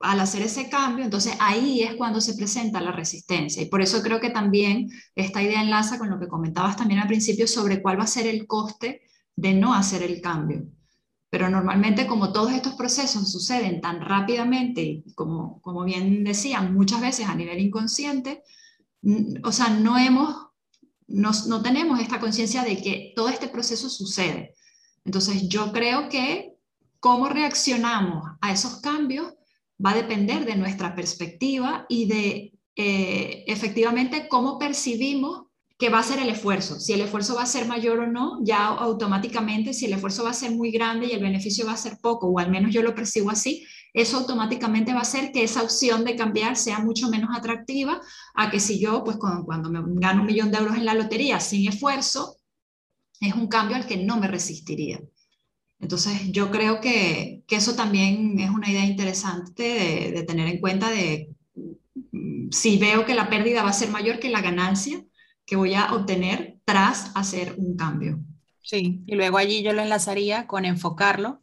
al 0.00 0.20
hacer 0.20 0.42
ese 0.42 0.70
cambio, 0.70 1.04
entonces 1.04 1.34
ahí 1.40 1.82
es 1.82 1.94
cuando 1.94 2.20
se 2.20 2.34
presenta 2.34 2.80
la 2.80 2.92
resistencia. 2.92 3.62
Y 3.62 3.66
por 3.66 3.82
eso 3.82 4.00
creo 4.02 4.18
que 4.18 4.30
también 4.30 4.90
esta 5.14 5.42
idea 5.42 5.60
enlaza 5.60 5.98
con 5.98 6.08
lo 6.08 6.18
que 6.18 6.28
comentabas 6.28 6.76
también 6.76 7.00
al 7.00 7.08
principio 7.08 7.46
sobre 7.46 7.82
cuál 7.82 7.98
va 7.98 8.04
a 8.04 8.08
ser 8.08 8.26
el 8.26 8.46
coste 8.46 9.02
de 9.36 9.52
no 9.52 9.74
hacer 9.74 10.02
el 10.02 10.20
cambio. 10.20 10.66
Pero 11.28 11.50
normalmente 11.50 12.06
como 12.06 12.32
todos 12.32 12.52
estos 12.52 12.74
procesos 12.74 13.30
suceden 13.30 13.80
tan 13.80 14.00
rápidamente 14.00 15.04
como, 15.14 15.60
como 15.60 15.84
bien 15.84 16.24
decían, 16.24 16.74
muchas 16.74 17.00
veces 17.00 17.28
a 17.28 17.34
nivel 17.34 17.60
inconsciente, 17.60 18.42
o 19.44 19.52
sea, 19.52 19.68
no 19.68 19.98
hemos, 19.98 20.34
no, 21.08 21.30
no 21.46 21.62
tenemos 21.62 22.00
esta 22.00 22.20
conciencia 22.20 22.64
de 22.64 22.78
que 22.78 23.12
todo 23.14 23.28
este 23.28 23.48
proceso 23.48 23.90
sucede. 23.90 24.54
Entonces 25.04 25.48
yo 25.48 25.72
creo 25.72 26.08
que 26.08 26.49
cómo 27.00 27.28
reaccionamos 27.28 28.24
a 28.40 28.52
esos 28.52 28.80
cambios 28.80 29.32
va 29.84 29.90
a 29.90 29.96
depender 29.96 30.44
de 30.44 30.56
nuestra 30.56 30.94
perspectiva 30.94 31.86
y 31.88 32.06
de 32.06 32.52
eh, 32.76 33.44
efectivamente 33.46 34.28
cómo 34.28 34.58
percibimos 34.58 35.50
que 35.80 35.88
va 35.88 35.98
a 35.98 36.02
ser 36.02 36.18
el 36.18 36.28
esfuerzo. 36.28 36.78
Si 36.78 36.92
el 36.92 37.00
esfuerzo 37.00 37.34
va 37.34 37.42
a 37.42 37.46
ser 37.46 37.66
mayor 37.66 38.00
o 38.00 38.06
no, 38.06 38.38
ya 38.42 38.66
automáticamente, 38.66 39.72
si 39.72 39.86
el 39.86 39.94
esfuerzo 39.94 40.24
va 40.24 40.30
a 40.30 40.34
ser 40.34 40.50
muy 40.50 40.70
grande 40.70 41.06
y 41.06 41.12
el 41.12 41.22
beneficio 41.22 41.64
va 41.64 41.72
a 41.72 41.78
ser 41.78 41.96
poco, 42.02 42.28
o 42.28 42.38
al 42.38 42.50
menos 42.50 42.70
yo 42.70 42.82
lo 42.82 42.94
percibo 42.94 43.30
así, 43.30 43.66
eso 43.94 44.18
automáticamente 44.18 44.92
va 44.92 44.98
a 44.98 45.02
hacer 45.02 45.32
que 45.32 45.42
esa 45.42 45.62
opción 45.62 46.04
de 46.04 46.16
cambiar 46.16 46.56
sea 46.56 46.80
mucho 46.80 47.08
menos 47.08 47.30
atractiva 47.34 47.98
a 48.34 48.50
que 48.50 48.60
si 48.60 48.78
yo, 48.78 49.02
pues 49.04 49.16
cuando, 49.16 49.70
me 49.70 49.80
gano 49.98 50.20
un 50.20 50.26
millón 50.26 50.50
de 50.50 50.58
euros 50.58 50.76
en 50.76 50.84
la 50.84 50.92
lotería 50.92 51.40
sin 51.40 51.66
esfuerzo, 51.66 52.36
es 53.18 53.34
un 53.34 53.48
cambio 53.48 53.76
al 53.76 53.86
que 53.86 53.96
no 53.96 54.18
me 54.18 54.28
resistiría. 54.28 55.00
Entonces, 55.80 56.30
yo 56.30 56.50
creo 56.50 56.80
que, 56.80 57.42
eso 57.48 57.74
también 57.74 58.38
es 58.38 58.50
una 58.50 58.70
idea 58.70 58.84
interesante 58.84 60.12
de, 60.14 60.22
tener 60.22 60.46
en 60.46 60.60
cuenta 60.60 60.88
de 60.90 61.34
mm, 62.12 62.50
si 62.50 62.78
veo 62.78 63.04
que 63.06 63.14
la 63.14 63.28
pérdida 63.28 63.62
va 63.62 63.70
a 63.70 63.72
ser 63.72 63.90
mayor 63.90 64.20
que 64.20 64.30
la 64.30 64.42
ganancia, 64.42 65.04
que 65.44 65.56
voy 65.56 65.74
a 65.74 65.92
obtener 65.94 66.58
tras 66.64 67.10
hacer 67.14 67.54
un 67.56 67.76
cambio. 67.76 68.20
Sí, 68.62 69.02
y 69.06 69.14
luego 69.16 69.38
allí 69.38 69.62
yo 69.62 69.72
lo 69.72 69.82
enlazaría 69.82 70.46
con 70.46 70.64
enfocarlo 70.64 71.42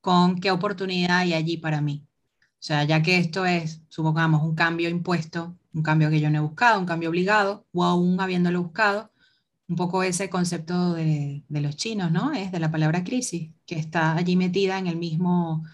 con 0.00 0.38
qué 0.38 0.50
oportunidad 0.50 1.18
hay 1.18 1.34
allí 1.34 1.56
para 1.56 1.80
mí. 1.80 2.06
O 2.40 2.66
sea, 2.66 2.84
ya 2.84 3.02
que 3.02 3.18
esto 3.18 3.46
es, 3.46 3.82
supongamos, 3.88 4.42
un 4.42 4.54
cambio 4.54 4.88
impuesto, 4.88 5.56
un 5.72 5.82
cambio 5.82 6.10
que 6.10 6.20
yo 6.20 6.30
no 6.30 6.38
he 6.38 6.40
buscado, 6.42 6.80
un 6.80 6.86
cambio 6.86 7.10
obligado, 7.10 7.66
o 7.72 7.84
aún 7.84 8.20
habiéndolo 8.20 8.62
buscado, 8.62 9.10
un 9.68 9.76
poco 9.76 10.02
ese 10.02 10.28
concepto 10.28 10.92
de, 10.94 11.44
de 11.48 11.60
los 11.60 11.76
chinos, 11.76 12.10
¿no? 12.12 12.32
Es 12.32 12.52
de 12.52 12.60
la 12.60 12.70
palabra 12.70 13.04
crisis, 13.04 13.50
que 13.66 13.76
está 13.76 14.16
allí 14.16 14.36
metida 14.36 14.78
en 14.78 14.86
el 14.86 14.96
mismo 14.96 15.64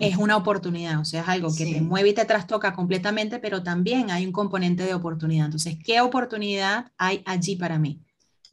es, 0.00 0.16
una 0.16 0.36
oportunidad, 0.36 1.00
o 1.00 1.04
sea, 1.04 1.22
es 1.22 1.28
algo 1.28 1.54
que 1.54 1.64
te 1.64 1.80
mueve 1.80 2.10
y 2.10 2.14
te 2.14 2.24
trastoca 2.24 2.74
completamente, 2.74 3.38
pero 3.38 3.62
también 3.62 4.10
hay 4.10 4.26
un 4.26 4.32
componente 4.32 4.84
de 4.84 4.94
oportunidad. 4.94 5.46
Entonces, 5.46 5.78
¿qué 5.82 6.00
oportunidad 6.00 6.92
hay 6.98 7.22
allí 7.24 7.56
para 7.56 7.78
mí? 7.78 8.02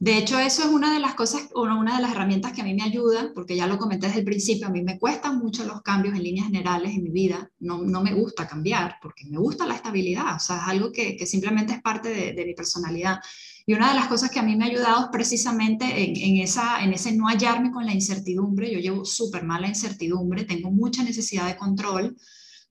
De 0.02 0.16
hecho, 0.16 0.38
eso 0.38 0.62
es 0.62 0.68
una 0.68 0.94
de 0.94 0.98
las 0.98 1.14
cosas, 1.14 1.50
una 1.54 1.96
de 1.96 2.00
las 2.00 2.12
herramientas 2.12 2.54
que 2.54 2.62
a 2.62 2.64
mí 2.64 2.72
me 2.72 2.84
ayudan, 2.84 3.32
porque 3.34 3.54
ya 3.54 3.66
lo 3.66 3.76
comenté 3.76 4.06
desde 4.06 4.20
el 4.20 4.24
principio, 4.24 4.66
a 4.66 4.70
mí 4.70 4.80
me 4.80 4.98
cuestan 4.98 5.38
mucho 5.38 5.62
los 5.64 5.82
cambios 5.82 6.14
en 6.14 6.22
líneas 6.22 6.46
generales 6.46 6.94
en 6.94 7.02
mi 7.02 7.10
vida, 7.10 7.50
no, 7.58 7.82
no 7.82 8.00
me 8.00 8.14
gusta 8.14 8.48
cambiar, 8.48 8.96
porque 9.02 9.26
me 9.26 9.36
gusta 9.36 9.66
la 9.66 9.74
estabilidad, 9.74 10.36
o 10.36 10.40
sea, 10.40 10.56
es 10.56 10.62
algo 10.68 10.90
que, 10.90 11.18
que 11.18 11.26
simplemente 11.26 11.74
es 11.74 11.82
parte 11.82 12.32
de, 12.32 12.46
mi 12.46 12.54
personalidad. 12.54 13.18
Y 13.66 13.74
una 13.74 13.90
de 13.90 13.94
las 13.94 14.08
cosas 14.08 14.30
que 14.30 14.38
a 14.38 14.42
mí 14.42 14.56
me 14.56 14.64
ha 14.64 14.68
ayudado 14.68 15.02
es 15.02 15.08
precisamente 15.12 15.84
en, 15.84 16.38
esa, 16.38 16.82
en 16.82 16.94
ese 16.94 17.12
no 17.12 17.28
hallarme 17.28 17.70
con 17.70 17.84
la 17.84 17.92
incertidumbre. 17.92 18.72
Yo 18.72 18.78
llevo 18.78 19.04
súper 19.04 19.44
mal 19.44 19.60
la 19.60 19.68
incertidumbre, 19.68 20.44
tengo 20.44 20.70
mucha 20.70 21.02
necesidad 21.02 21.46
de 21.46 21.58
control. 21.58 22.16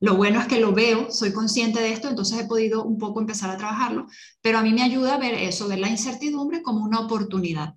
Lo 0.01 0.15
bueno 0.15 0.39
es 0.39 0.47
que 0.47 0.59
lo 0.59 0.73
veo, 0.73 1.11
soy 1.11 1.33
consciente 1.33 1.81
de 1.81 1.91
esto, 1.91 2.07
entonces 2.07 2.39
he 2.39 2.45
podido 2.45 2.85
un 2.85 2.97
poco 2.97 3.19
empezar 3.19 3.49
a 3.49 3.57
trabajarlo, 3.57 4.07
pero 4.41 4.57
a 4.57 4.61
mí 4.61 4.71
me 4.71 4.83
ayuda 4.83 5.15
a 5.15 5.19
ver 5.19 5.33
eso, 5.33 5.67
ver 5.67 5.79
la 5.79 5.89
incertidumbre 5.89 6.61
como 6.61 6.83
una 6.85 7.01
oportunidad. 7.01 7.75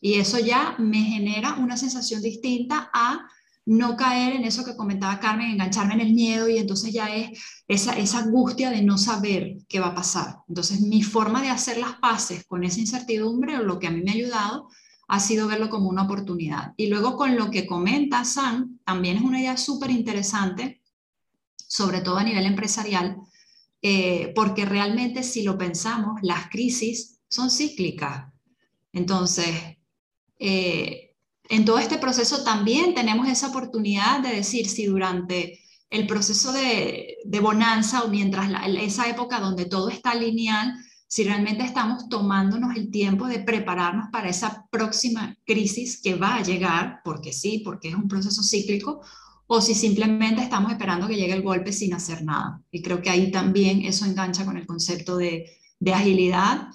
Y 0.00 0.14
eso 0.14 0.38
ya 0.38 0.76
me 0.78 1.02
genera 1.02 1.54
una 1.54 1.76
sensación 1.76 2.22
distinta 2.22 2.90
a 2.92 3.26
no 3.66 3.96
caer 3.96 4.34
en 4.36 4.44
eso 4.44 4.64
que 4.64 4.76
comentaba 4.76 5.18
Carmen, 5.18 5.50
engancharme 5.50 5.94
en 5.94 6.00
el 6.00 6.14
miedo 6.14 6.48
y 6.48 6.56
entonces 6.56 6.92
ya 6.92 7.14
es 7.14 7.40
esa, 7.66 8.18
angustia 8.18 8.70
de 8.70 8.82
no 8.82 8.96
saber 8.96 9.58
qué 9.68 9.80
va 9.80 9.88
a 9.88 9.94
pasar. 9.94 10.36
Entonces 10.48 10.80
mi 10.80 11.02
forma 11.02 11.42
de 11.42 11.50
hacer 11.50 11.78
las 11.78 11.94
paces 11.94 12.46
con 12.46 12.62
esa 12.62 12.78
incertidumbre 12.78 13.58
o 13.58 13.64
lo 13.64 13.80
que 13.80 13.88
a 13.88 13.90
mí 13.90 14.02
me 14.02 14.12
ha 14.12 14.14
ayudado 14.14 14.68
ha 15.08 15.18
sido 15.18 15.48
verlo 15.48 15.68
como 15.68 15.88
una 15.88 16.04
oportunidad. 16.04 16.74
Y 16.76 16.86
luego 16.86 17.16
con 17.16 17.36
lo 17.36 17.50
que 17.50 17.66
comenta 17.66 18.24
Sam, 18.24 18.78
también 18.84 19.16
es 19.16 19.22
una 19.22 19.40
idea 19.40 19.56
súper 19.56 19.90
interesante, 19.90 20.80
sobre 21.66 22.00
todo 22.00 22.18
a 22.18 22.24
nivel 22.24 22.46
empresarial, 22.46 23.16
eh, 23.82 24.32
porque 24.34 24.64
realmente 24.64 25.22
si 25.22 25.42
lo 25.42 25.58
pensamos, 25.58 26.20
las 26.22 26.48
crisis 26.48 27.18
son 27.28 27.50
cíclicas. 27.50 28.32
Entonces, 28.92 29.54
eh, 30.38 31.14
en 31.48 31.64
todo 31.64 31.78
este 31.78 31.98
proceso 31.98 32.42
también 32.44 32.94
tenemos 32.94 33.28
esa 33.28 33.48
oportunidad 33.48 34.20
de 34.20 34.30
decir 34.30 34.68
si 34.68 34.86
durante 34.86 35.60
el 35.90 36.06
proceso 36.06 36.52
de, 36.52 37.18
bonanza 37.40 38.02
o 38.02 38.08
mientras 38.08 38.50
esa 38.80 39.08
época 39.08 39.40
donde 39.40 39.66
todo 39.66 39.88
está 39.88 40.14
lineal, 40.14 40.74
si 41.08 41.22
realmente 41.22 41.62
estamos 41.62 42.08
tomándonos 42.08 42.74
el 42.76 42.90
tiempo 42.90 43.26
de 43.28 43.38
prepararnos 43.38 44.08
para 44.10 44.28
esa 44.28 44.66
próxima 44.70 45.36
crisis 45.44 46.00
que 46.02 46.16
va 46.16 46.36
a 46.36 46.42
llegar, 46.42 47.00
porque 47.04 47.32
sí, 47.32 47.62
porque 47.64 47.88
es 47.88 47.94
un 47.94 48.08
proceso 48.08 48.42
cíclico, 48.42 49.00
o 49.46 49.60
si 49.60 49.74
simplemente 49.74 50.42
estamos 50.42 50.72
esperando 50.72 51.06
que 51.06 51.16
llegue 51.16 51.32
el 51.32 51.42
golpe 51.42 51.72
sin 51.72 51.94
hacer 51.94 52.24
nada. 52.24 52.60
Y 52.70 52.82
creo 52.82 53.00
que 53.00 53.10
ahí 53.10 53.30
también 53.30 53.82
eso 53.82 54.04
engancha 54.04 54.44
con 54.44 54.56
el 54.56 54.66
concepto 54.66 55.16
de, 55.16 55.50
de 55.78 55.94
agilidad 55.94 56.68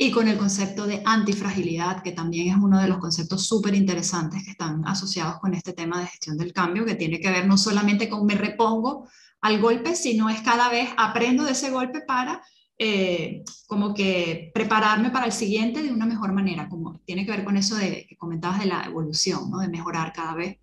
y 0.00 0.12
con 0.12 0.28
el 0.28 0.38
concepto 0.38 0.86
de 0.86 1.02
antifragilidad, 1.04 2.02
que 2.02 2.12
también 2.12 2.48
es 2.48 2.56
uno 2.56 2.80
de 2.80 2.86
los 2.86 2.98
conceptos 2.98 3.46
súper 3.46 3.74
interesantes 3.74 4.44
que 4.44 4.52
están 4.52 4.86
asociados 4.86 5.40
con 5.40 5.54
este 5.54 5.72
tema 5.72 6.00
de 6.00 6.06
gestión 6.06 6.38
del 6.38 6.52
cambio, 6.52 6.84
que 6.84 6.94
tiene 6.94 7.20
que 7.20 7.30
ver 7.30 7.46
no 7.46 7.58
solamente 7.58 8.08
con 8.08 8.24
me 8.24 8.36
repongo 8.36 9.08
al 9.40 9.60
golpe, 9.60 9.96
sino 9.96 10.30
es 10.30 10.40
cada 10.40 10.68
vez 10.68 10.88
aprendo 10.96 11.44
de 11.44 11.52
ese 11.52 11.70
golpe 11.70 12.00
para 12.00 12.42
eh, 12.78 13.42
como 13.66 13.92
que 13.92 14.52
prepararme 14.54 15.10
para 15.10 15.26
el 15.26 15.32
siguiente 15.32 15.82
de 15.82 15.90
una 15.90 16.06
mejor 16.06 16.32
manera, 16.32 16.68
como 16.68 17.00
tiene 17.00 17.26
que 17.26 17.32
ver 17.32 17.44
con 17.44 17.56
eso 17.56 17.74
de, 17.74 18.06
que 18.08 18.16
comentabas 18.16 18.60
de 18.60 18.66
la 18.66 18.84
evolución, 18.84 19.50
¿no? 19.50 19.58
de 19.58 19.68
mejorar 19.68 20.12
cada 20.12 20.34
vez 20.34 20.58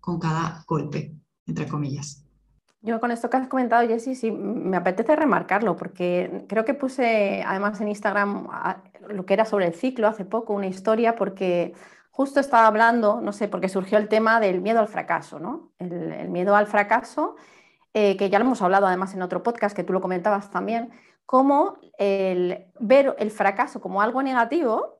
con 0.00 0.18
cada 0.18 0.64
golpe, 0.66 1.14
entre 1.46 1.66
comillas. 1.66 2.24
Yo 2.80 3.00
con 3.00 3.10
esto 3.10 3.28
que 3.28 3.36
has 3.36 3.48
comentado, 3.48 3.86
Jessy, 3.86 4.14
sí, 4.14 4.30
me 4.30 4.76
apetece 4.76 5.16
remarcarlo, 5.16 5.76
porque 5.76 6.44
creo 6.48 6.64
que 6.64 6.74
puse 6.74 7.42
además 7.44 7.80
en 7.80 7.88
Instagram 7.88 8.48
lo 9.08 9.26
que 9.26 9.34
era 9.34 9.44
sobre 9.44 9.66
el 9.66 9.74
ciclo 9.74 10.06
hace 10.06 10.24
poco, 10.24 10.52
una 10.52 10.68
historia, 10.68 11.16
porque 11.16 11.74
justo 12.10 12.38
estaba 12.38 12.66
hablando, 12.68 13.20
no 13.20 13.32
sé, 13.32 13.48
porque 13.48 13.68
surgió 13.68 13.98
el 13.98 14.08
tema 14.08 14.38
del 14.38 14.60
miedo 14.60 14.78
al 14.78 14.88
fracaso, 14.88 15.40
¿no? 15.40 15.72
El, 15.78 16.28
miedo 16.28 16.54
al 16.54 16.68
fracaso, 16.68 17.34
eh, 17.94 18.16
que 18.16 18.30
ya 18.30 18.38
lo 18.38 18.44
hemos 18.44 18.62
hablado 18.62 18.86
además 18.86 19.12
en 19.14 19.22
otro 19.22 19.42
podcast, 19.42 19.74
que 19.74 19.84
tú 19.84 19.92
lo 19.92 20.00
comentabas 20.00 20.50
también, 20.50 20.90
cómo 21.26 21.78
el 21.98 22.66
ver 22.78 23.16
el 23.18 23.30
fracaso 23.32 23.80
como 23.80 24.02
algo 24.02 24.22
negativo 24.22 24.97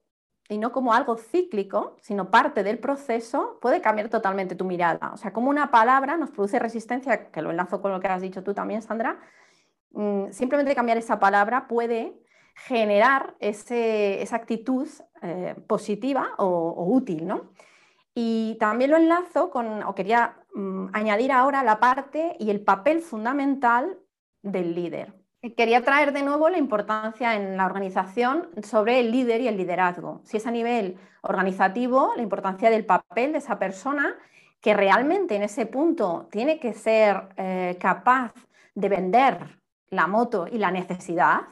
y 0.48 0.58
no 0.58 0.72
como 0.72 0.94
algo 0.94 1.16
cíclico, 1.16 1.96
sino 2.00 2.30
parte 2.30 2.62
del 2.62 2.78
proceso, 2.78 3.58
puede 3.60 3.82
cambiar 3.82 4.08
totalmente 4.08 4.54
tu 4.54 4.64
mirada. 4.64 5.12
O 5.12 5.16
sea, 5.18 5.32
como 5.32 5.50
una 5.50 5.70
palabra 5.70 6.16
nos 6.16 6.30
produce 6.30 6.58
resistencia, 6.58 7.30
que 7.30 7.42
lo 7.42 7.50
enlazo 7.50 7.82
con 7.82 7.92
lo 7.92 8.00
que 8.00 8.08
has 8.08 8.22
dicho 8.22 8.42
tú 8.42 8.54
también, 8.54 8.80
Sandra, 8.80 9.20
mm, 9.92 10.30
simplemente 10.30 10.74
cambiar 10.74 10.96
esa 10.98 11.18
palabra 11.18 11.68
puede 11.68 12.22
generar 12.54 13.36
esa 13.40 14.36
actitud 14.36 14.88
eh, 15.22 15.54
positiva 15.66 16.30
o, 16.38 16.86
útil, 16.86 17.26
¿no? 17.26 17.50
Y 18.14 18.56
también 18.58 18.90
lo 18.90 18.96
enlazo 18.96 19.50
con, 19.50 19.82
o 19.84 19.94
quería 19.94 20.36
mm, 20.54 20.88
añadir 20.92 21.30
ahora 21.30 21.62
la 21.62 21.78
parte 21.78 22.36
y 22.38 22.50
el 22.50 22.62
papel 22.62 23.00
fundamental 23.00 23.98
del 24.42 24.74
líder. 24.74 25.14
Quería 25.40 25.84
traer 25.84 26.12
de 26.12 26.24
nuevo 26.24 26.48
la 26.48 26.58
importancia 26.58 27.36
en 27.36 27.56
la 27.56 27.66
organización 27.66 28.48
sobre 28.60 28.98
el 28.98 29.12
líder 29.12 29.40
y 29.40 29.46
el 29.46 29.56
liderazgo. 29.56 30.20
Si 30.24 30.36
es 30.36 30.46
a 30.48 30.50
nivel 30.50 30.98
organizativo, 31.22 32.12
la 32.16 32.22
importancia 32.22 32.70
del 32.70 32.84
papel 32.84 33.30
de 33.30 33.38
esa 33.38 33.56
persona 33.56 34.16
que 34.60 34.74
realmente 34.74 35.36
en 35.36 35.44
ese 35.44 35.66
punto 35.66 36.26
tiene 36.32 36.58
que 36.58 36.72
ser 36.72 37.28
eh, 37.36 37.76
capaz 37.78 38.32
de 38.74 38.88
vender 38.88 39.60
la 39.90 40.08
moto 40.08 40.48
y 40.50 40.58
la 40.58 40.72
necesidad. 40.72 41.42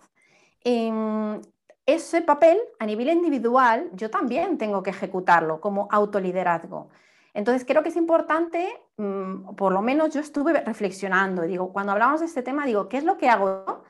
ese 1.86 2.22
papel 2.22 2.58
a 2.80 2.86
nivel 2.86 3.08
individual 3.10 3.88
yo 3.92 4.10
también 4.10 4.58
tengo 4.58 4.82
que 4.82 4.90
ejecutarlo 4.90 5.60
como 5.60 5.86
autoliderazgo. 5.92 6.88
Entonces, 7.36 7.66
creo 7.66 7.82
que 7.82 7.90
es 7.90 7.96
importante, 7.96 8.66
mm, 8.96 9.56
por 9.56 9.70
lo 9.70 9.82
menos 9.82 10.14
yo 10.14 10.20
estuve 10.20 10.54
reflexionando, 10.54 11.42
digo, 11.42 11.70
cuando 11.70 11.92
hablamos 11.92 12.20
de 12.20 12.26
este 12.26 12.42
tema, 12.42 12.64
digo, 12.64 12.88
¿qué 12.88 12.96
es 12.96 13.04
lo 13.04 13.18
que 13.18 13.28
hago 13.28 13.84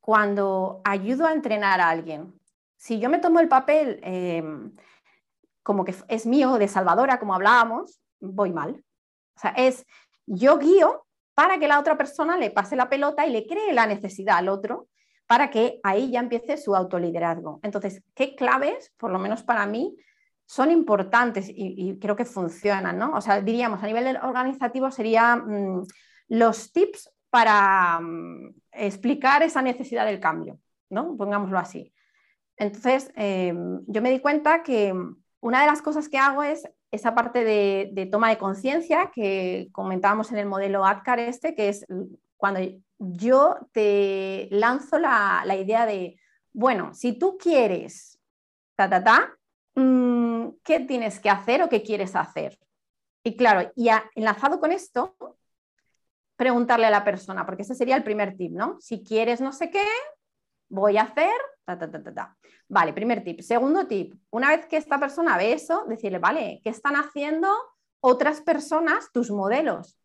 cuando 0.00 0.80
ayudo 0.84 1.26
a 1.26 1.32
entrenar 1.32 1.80
a 1.80 1.90
alguien? 1.90 2.32
Si 2.76 3.00
yo 3.00 3.10
me 3.10 3.18
tomo 3.18 3.40
el 3.40 3.48
papel 3.48 3.98
em, 4.04 4.72
como 5.64 5.84
que 5.84 5.96
es 6.06 6.26
mío, 6.26 6.58
de 6.58 6.68
salvadora, 6.68 7.18
como 7.18 7.34
hablábamos, 7.34 8.00
voy 8.20 8.52
mal. 8.52 8.84
O 9.36 9.40
sea, 9.40 9.50
es 9.50 9.84
yo 10.26 10.58
guío 10.58 11.04
para 11.34 11.58
que 11.58 11.66
la 11.66 11.80
otra 11.80 11.96
persona 11.96 12.36
le 12.36 12.52
pase 12.52 12.76
la 12.76 12.88
pelota 12.88 13.26
y 13.26 13.30
le 13.30 13.48
cree 13.48 13.72
la 13.72 13.86
necesidad 13.86 14.36
al 14.36 14.48
otro 14.48 14.86
para 15.26 15.50
que 15.50 15.80
ahí 15.82 16.12
ya 16.12 16.20
empiece 16.20 16.56
su 16.56 16.76
autoliderazgo. 16.76 17.58
Entonces, 17.64 18.04
¿qué 18.14 18.36
claves, 18.36 18.92
por 18.96 19.10
lo 19.10 19.18
menos 19.18 19.42
para 19.42 19.66
mí, 19.66 19.96
son 20.52 20.70
importantes 20.70 21.46
y, 21.48 21.98
creo 21.98 22.14
que 22.14 22.26
funcionan, 22.26 22.98
¿no? 22.98 23.12
O 23.14 23.22
sea, 23.22 23.40
diríamos 23.40 23.82
a 23.82 23.86
nivel 23.86 24.18
organizativo 24.18 24.90
serían 24.90 25.78
mm, 25.78 25.86
los 26.28 26.74
tips 26.74 27.10
para 27.30 27.98
mm, 27.98 28.54
explicar 28.72 29.42
esa 29.42 29.62
necesidad 29.62 30.04
del 30.04 30.20
cambio, 30.20 30.58
¿no? 30.90 31.16
Pongámoslo 31.16 31.58
así. 31.58 31.94
Entonces, 32.58 33.10
em, 33.16 33.80
yo 33.86 34.02
me 34.02 34.10
di 34.10 34.20
cuenta 34.20 34.62
que 34.62 34.92
una 35.40 35.62
de 35.62 35.66
las 35.66 35.80
cosas 35.80 36.10
que 36.10 36.18
hago 36.18 36.42
es 36.42 36.68
esa 36.90 37.14
parte 37.14 37.44
de, 37.44 38.06
toma 38.12 38.28
de 38.28 38.36
conciencia 38.36 39.10
que 39.10 39.70
comentábamos 39.72 40.32
en 40.32 40.36
el 40.36 40.44
modelo 40.44 40.84
ADCAR 40.84 41.18
este, 41.20 41.54
que 41.54 41.70
es 41.70 41.86
cuando 42.36 42.60
yo 42.98 43.56
te 43.72 44.48
lanzo 44.50 44.98
la 44.98 45.56
idea 45.56 45.86
de, 45.86 46.20
bueno, 46.52 46.92
si 46.92 47.18
tú 47.18 47.38
quieres 47.38 48.18
ta, 48.76 48.90
ta, 48.90 49.02
ta, 49.02 49.38
mm, 49.74 50.48
¿qué 50.62 50.80
tienes 50.80 51.20
que 51.20 51.30
hacer 51.30 51.62
o 51.62 51.68
qué 51.68 51.82
quieres 51.82 52.16
hacer? 52.16 52.58
Y 53.24 53.36
claro, 53.36 53.70
y 53.76 53.88
enlazado 54.14 54.58
con 54.58 54.72
esto, 54.72 55.16
preguntarle 56.36 56.86
a 56.86 56.90
la 56.90 57.04
persona, 57.04 57.46
porque 57.46 57.62
ese 57.62 57.74
sería 57.74 57.96
el 57.96 58.02
primer 58.02 58.36
tip, 58.36 58.52
¿no? 58.52 58.76
Si 58.80 59.04
quieres 59.04 59.40
no 59.40 59.52
sé 59.52 59.70
qué, 59.70 59.86
voy 60.68 60.96
a 60.96 61.02
hacer, 61.02 61.32
ta, 61.64 61.78
ta, 61.78 61.90
ta, 61.90 62.02
ta, 62.02 62.14
ta. 62.14 62.36
Vale, 62.68 62.92
primer 62.92 63.22
tip. 63.22 63.40
Segundo 63.40 63.86
tip, 63.86 64.14
una 64.30 64.48
vez 64.48 64.66
que 64.66 64.76
esta 64.76 64.98
persona 64.98 65.36
ve 65.36 65.52
eso, 65.52 65.84
decirle, 65.86 66.18
vale, 66.18 66.60
¿qué 66.64 66.70
están 66.70 66.96
haciendo 66.96 67.48
otras 68.00 68.40
personas, 68.40 69.12
tus 69.12 69.30
modelos? 69.30 69.98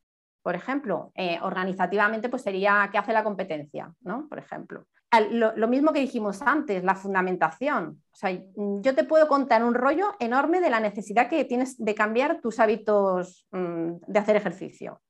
Por 0.44 0.56
ejemplo, 0.56 1.12
eh, 1.16 1.40
organizativamente, 1.42 2.30
pues 2.30 2.44
sería 2.44 2.88
qué 2.92 2.98
hace 2.98 3.14
la 3.14 3.24
competencia, 3.24 3.94
¿no? 4.02 4.28
Por 4.28 4.40
ejemplo. 4.40 4.86
Lo, 5.32 5.68
mismo 5.68 5.94
que 5.94 6.02
dijimos 6.02 6.42
antes, 6.42 6.84
la 6.84 6.96
fundamentación. 6.96 8.04
O 8.12 8.16
sea, 8.16 8.32
yo 8.32 8.94
te 8.94 9.06
puedo 9.06 9.28
contar 9.28 9.64
un 9.64 9.74
rollo 9.74 10.16
enorme 10.20 10.60
de 10.60 10.70
la 10.70 10.82
necesidad 10.82 11.30
que 11.30 11.46
tienes 11.46 11.78
de 11.78 11.96
cambiar 11.96 12.42
tus 12.42 12.60
hábitos 12.60 13.48
mm, 13.52 13.94
de 14.06 14.20
hacer 14.20 14.36
ejercicio. 14.36 15.02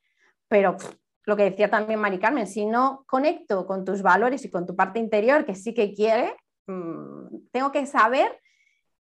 Pero 0.48 0.78
lo 1.24 1.36
que 1.36 1.44
decía 1.44 1.70
también 1.70 2.00
Mari 2.00 2.20
Carmen, 2.20 2.48
si 2.48 2.66
no 2.66 3.04
conecto 3.08 3.66
con 3.66 3.84
tus 3.84 4.02
valores 4.02 4.46
y 4.46 4.52
con 4.52 4.68
tu 4.68 4.76
parte 4.76 5.00
interior, 5.00 5.46
que 5.46 5.56
sí 5.56 5.74
que 5.74 5.94
quiere, 5.94 6.36
mm, 6.68 7.50
tengo 7.52 7.72
que 7.72 7.86
saber 7.88 8.40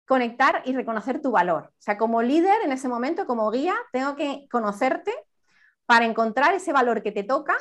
conectar 0.05 0.63
y 0.65 0.73
reconocer 0.73 1.21
tu 1.21 1.29
valor. 1.29 1.65
O 1.67 1.81
sea, 1.81 1.97
como 1.97 2.21
líder 2.21 2.61
en 2.63 2.71
ese 2.71 2.87
momento, 2.87 3.27
como 3.27 3.51
guía, 3.51 3.75
tengo 3.91 4.15
que 4.15 4.47
conocerte 4.49 5.13
para 5.85 6.05
encontrar 6.05 6.53
ese 6.53 6.73
valor 6.73 7.03
que 7.03 7.11
te 7.11 7.23
toca, 7.23 7.55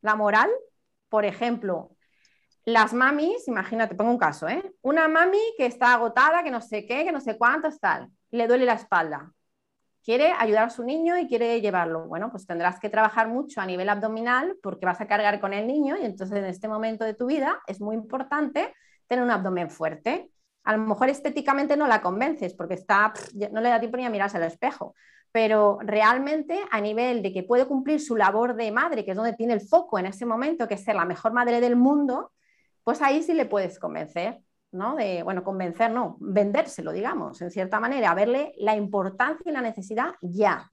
la 0.00 0.16
moral. 0.16 0.50
Por 1.08 1.24
ejemplo, 1.24 1.94
las 2.64 2.92
mamis, 2.92 3.46
imagínate, 3.48 3.94
pongo 3.94 4.10
un 4.10 4.18
caso, 4.18 4.48
¿eh? 4.48 4.74
Una 4.82 5.08
mami 5.08 5.40
que 5.56 5.66
está 5.66 5.94
agotada, 5.94 6.42
que 6.42 6.50
no 6.50 6.60
sé 6.60 6.86
qué, 6.86 7.04
que 7.04 7.12
no 7.12 7.20
sé 7.20 7.36
cuánto, 7.36 7.70
tal, 7.78 8.10
le 8.30 8.46
duele 8.46 8.64
la 8.64 8.74
espalda 8.74 9.32
quiere 10.04 10.32
ayudar 10.38 10.64
a 10.64 10.70
su 10.70 10.84
niño 10.84 11.16
y 11.18 11.26
quiere 11.26 11.60
llevarlo. 11.60 12.06
Bueno, 12.06 12.30
pues 12.30 12.46
tendrás 12.46 12.78
que 12.78 12.90
trabajar 12.90 13.28
mucho 13.28 13.60
a 13.60 13.66
nivel 13.66 13.88
abdominal 13.88 14.56
porque 14.62 14.86
vas 14.86 15.00
a 15.00 15.06
cargar 15.06 15.40
con 15.40 15.54
el 15.54 15.66
niño 15.66 15.96
y 15.96 16.04
entonces 16.04 16.36
en 16.36 16.44
este 16.44 16.68
momento 16.68 17.04
de 17.04 17.14
tu 17.14 17.26
vida 17.26 17.60
es 17.66 17.80
muy 17.80 17.96
importante 17.96 18.74
tener 19.08 19.24
un 19.24 19.30
abdomen 19.30 19.70
fuerte. 19.70 20.30
A 20.62 20.76
lo 20.76 20.84
mejor 20.84 21.08
estéticamente 21.08 21.76
no 21.76 21.86
la 21.86 22.02
convences 22.02 22.54
porque 22.54 22.74
está, 22.74 23.14
no 23.50 23.60
le 23.62 23.70
da 23.70 23.80
tiempo 23.80 23.96
ni 23.96 24.04
a 24.04 24.10
mirarse 24.10 24.36
al 24.36 24.44
espejo, 24.44 24.94
pero 25.32 25.78
realmente 25.80 26.60
a 26.70 26.80
nivel 26.80 27.22
de 27.22 27.32
que 27.32 27.42
puede 27.42 27.66
cumplir 27.66 28.00
su 28.00 28.14
labor 28.14 28.54
de 28.56 28.70
madre, 28.72 29.04
que 29.04 29.12
es 29.12 29.16
donde 29.16 29.32
tiene 29.32 29.54
el 29.54 29.62
foco 29.62 29.98
en 29.98 30.06
ese 30.06 30.26
momento, 30.26 30.68
que 30.68 30.74
es 30.74 30.84
ser 30.84 30.96
la 30.96 31.06
mejor 31.06 31.32
madre 31.32 31.60
del 31.60 31.76
mundo, 31.76 32.32
pues 32.84 33.02
ahí 33.02 33.22
sí 33.22 33.34
le 33.34 33.46
puedes 33.46 33.78
convencer. 33.78 34.40
¿no? 34.74 34.96
De, 34.96 35.22
bueno, 35.22 35.44
convencer, 35.44 35.92
no, 35.92 36.16
vendérselo, 36.20 36.90
digamos, 36.90 37.40
en 37.40 37.50
cierta 37.52 37.78
manera, 37.78 38.12
verle 38.12 38.54
la 38.58 38.74
importancia 38.74 39.48
y 39.48 39.52
la 39.52 39.60
necesidad 39.60 40.14
ya. 40.20 40.68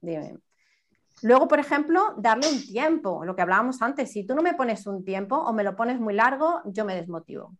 Luego, 1.22 1.46
por 1.46 1.60
ejemplo, 1.60 2.14
darle 2.18 2.48
un 2.48 2.60
tiempo, 2.66 3.24
lo 3.24 3.36
que 3.36 3.42
hablábamos 3.42 3.80
antes, 3.80 4.10
si 4.10 4.26
tú 4.26 4.34
no 4.34 4.42
me 4.42 4.54
pones 4.54 4.86
un 4.88 5.04
tiempo 5.04 5.36
o 5.36 5.52
me 5.52 5.62
lo 5.62 5.76
pones 5.76 6.00
muy 6.00 6.14
largo, 6.14 6.62
yo 6.64 6.84
me 6.84 6.96
desmotivo. 6.96 7.56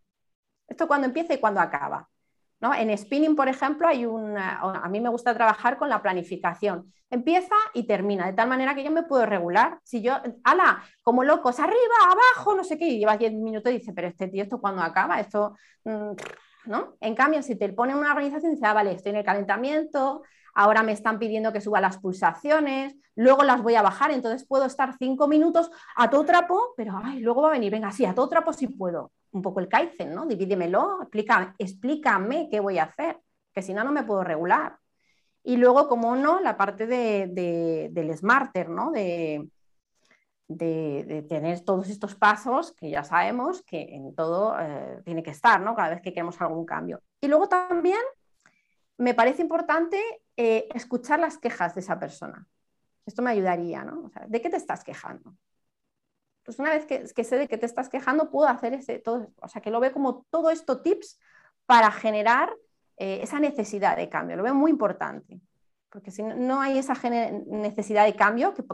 Esto 0.67 0.89
cuando 0.89 1.07
empieza 1.07 1.35
y 1.35 1.39
cuando 1.39 1.61
acaba. 1.61 2.09
En 2.79 2.97
spinning, 2.97 3.35
por 3.35 3.49
ejemplo, 3.49 3.89
hay 3.89 4.07
una, 4.07 4.61
a 4.61 4.89
mí 4.89 5.01
me 5.01 5.09
gusta 5.09 5.35
trabajar 5.35 5.79
con 5.79 5.89
la 5.89 6.01
planificación. 6.01 6.93
Empieza 7.11 7.57
y 7.75 7.89
termina, 7.89 8.27
de 8.27 8.35
tal 8.35 8.49
manera 8.49 8.75
que 8.75 8.85
yo 8.85 8.93
me 8.93 9.03
puedo 9.03 9.27
regular. 9.27 9.81
Si 9.83 10.01
yo, 10.01 10.15
ala, 10.45 10.81
como 11.03 11.25
locos, 11.25 11.59
arriba, 11.59 11.77
abajo, 12.05 12.55
no 12.55 12.63
sé 12.63 12.79
qué, 12.79 12.87
y 12.87 12.99
llevas 13.01 13.19
10 13.19 13.33
minutos 13.33 13.73
y 13.73 13.79
dices, 13.79 13.93
pero 13.95 14.07
este 14.07 14.29
tío, 14.29 14.45
¿esto 14.45 14.61
cuando 14.61 14.81
acaba? 14.81 15.19
Esto, 15.19 15.57
mm, 15.85 16.13
¿no? 16.67 16.95
En 17.01 17.15
cambio, 17.17 17.43
si 17.43 17.57
te 17.57 17.69
pone 17.73 17.97
una 17.97 18.13
organización, 18.13 18.53
dice, 18.53 18.67
ah, 18.67 18.75
vale, 18.75 18.93
estoy 18.93 19.11
en 19.11 19.17
el 19.17 19.25
calentamiento, 19.25 20.23
ahora 20.55 20.85
me 20.85 20.93
están 20.93 21.19
pidiendo 21.19 21.53
que 21.53 21.61
suba 21.61 21.81
las 21.81 21.99
pulsaciones, 21.99 22.95
luego 23.17 23.43
las 23.43 23.61
voy 23.61 23.75
a 23.75 23.83
bajar, 23.83 24.13
entonces 24.13 24.47
puedo 24.47 24.67
estar 24.67 24.95
cinco 24.99 25.27
minutos 25.27 25.71
a 25.97 26.09
todo 26.11 26.25
trapo, 26.25 26.75
pero 26.77 26.95
ay, 27.03 27.19
luego 27.21 27.43
va 27.43 27.49
a 27.49 27.53
venir, 27.53 27.73
venga, 27.73 27.91
sí, 27.91 28.05
a 28.05 28.15
todo 28.15 28.29
trapo 28.29 28.53
sí 28.53 28.69
puedo 28.69 29.11
un 29.33 29.43
poco 29.43 29.61
el 29.61 29.69
Kaizen, 29.69 30.15
¿no? 30.15 30.27
Divídemelo, 30.27 31.03
explícame, 31.03 31.55
explícame 31.59 32.49
qué 32.51 32.61
voy 32.61 32.79
a 32.79 32.85
hacer, 32.85 33.21
que 33.53 33.63
si 33.63 33.75
no, 33.75 33.85
no 33.85 33.93
me 33.93 34.05
puedo 34.05 34.25
regular. 34.25 34.79
Y 35.43 35.57
luego, 35.57 35.89
como 35.89 36.15
no, 36.15 36.41
la 36.41 36.57
parte 36.57 36.87
de, 36.87 37.91
del 37.91 38.17
smarter, 38.17 38.69
¿no? 38.69 38.93
De, 38.93 39.49
de, 40.49 41.25
tener 41.29 41.61
todos 41.65 41.89
estos 41.89 42.15
pasos 42.15 42.73
que 42.73 42.91
ya 42.91 43.05
sabemos 43.05 43.63
que 43.63 43.83
en 43.95 44.15
todo 44.15 44.57
eh, 44.61 45.01
tiene 45.05 45.23
que 45.23 45.31
estar, 45.31 45.61
¿no? 45.61 45.75
Cada 45.75 45.91
vez 45.91 46.03
que 46.03 46.13
queremos 46.13 46.41
algún 46.41 46.65
cambio. 46.65 47.03
Y 47.21 47.29
luego 47.29 47.49
también 47.49 48.01
me 48.99 49.15
parece 49.15 49.43
importante 49.43 50.01
eh, 50.37 50.69
escuchar 50.75 51.21
las 51.21 51.39
quejas 51.39 51.75
de 51.75 51.81
esa 51.81 51.99
persona. 51.99 52.47
Esto 53.05 53.23
me 53.23 53.31
ayudaría, 53.31 53.85
¿no? 53.85 54.11
¿De 54.29 54.41
qué 54.41 54.49
te 54.49 54.57
estás 54.57 54.85
quejando? 54.85 55.35
Pues 56.45 56.59
una 56.59 56.71
vez 56.71 56.87
que, 56.87 57.25
sé 57.25 57.37
de 57.37 57.49
qué 57.49 57.59
te 57.59 57.67
estás 57.67 57.89
quejando, 57.89 58.31
puedo 58.31 58.49
hacer 58.49 58.75
ese, 58.75 58.99
todo, 58.99 59.29
o 59.41 59.49
sea, 59.49 59.63
que 59.63 59.71
lo 59.71 59.81
veo 59.81 59.93
como 59.93 60.27
todo 60.31 60.51
esto 60.51 60.83
tips 60.83 61.21
para 61.67 61.91
generar 61.91 62.53
eh, 62.97 63.21
esa 63.23 63.39
necesidad 63.39 63.97
de 63.97 64.09
cambio. 64.09 64.37
Lo 64.37 64.43
veo 64.43 64.55
muy 64.55 64.71
importante, 64.71 65.41
porque 65.91 66.11
si 66.11 66.23
no 66.23 66.61
hay 66.61 66.79
esa 66.79 66.95
necesidad 67.47 68.05
de 68.05 68.15
cambio, 68.15 68.55
que 68.55 68.65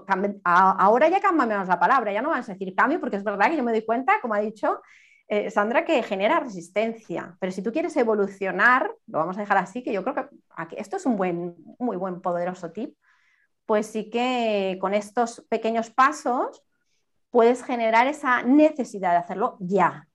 ahora 0.45 1.09
ya 1.09 1.21
cambiamos 1.21 1.69
la 1.69 1.79
palabra, 1.79 2.12
ya 2.12 2.23
no 2.23 2.31
vamos 2.31 2.49
a 2.49 2.53
decir 2.53 2.75
cambio, 2.75 3.01
porque 3.01 3.16
es 3.16 3.25
verdad 3.25 3.51
que 3.51 3.57
yo 3.57 3.64
me 3.64 3.73
doy 3.73 3.85
cuenta, 3.85 4.21
como 4.21 4.35
ha 4.35 4.41
dicho 4.41 4.81
eh, 5.29 5.51
Sandra, 5.51 5.85
que 5.85 6.03
genera 6.03 6.41
resistencia, 6.41 7.37
pero 7.39 7.53
si 7.53 7.62
tú 7.62 7.71
quieres 7.71 7.95
evolucionar, 7.97 8.91
lo 9.07 9.19
vamos 9.19 9.37
a 9.37 9.41
dejar 9.41 9.59
así, 9.59 9.83
que 9.83 9.93
yo 9.93 10.03
creo 10.03 10.14
que 10.14 10.29
aquí, 10.57 10.77
esto 10.79 10.97
es 10.97 11.05
un 11.05 11.16
buen, 11.16 11.55
muy 11.79 11.99
buen, 11.99 12.23
poderoso 12.23 12.71
tip, 12.73 12.97
pues 13.66 13.87
sí 13.89 14.09
que 14.09 14.79
con 14.81 14.95
estos 14.95 15.45
pequeños 15.51 15.91
pasos 15.91 16.62
puedes 17.31 17.62
generar 17.62 18.07
esa 18.07 18.43
necesidad 18.43 19.12
de 19.12 19.18
hacerlo 19.18 19.57
ya. 19.61 20.09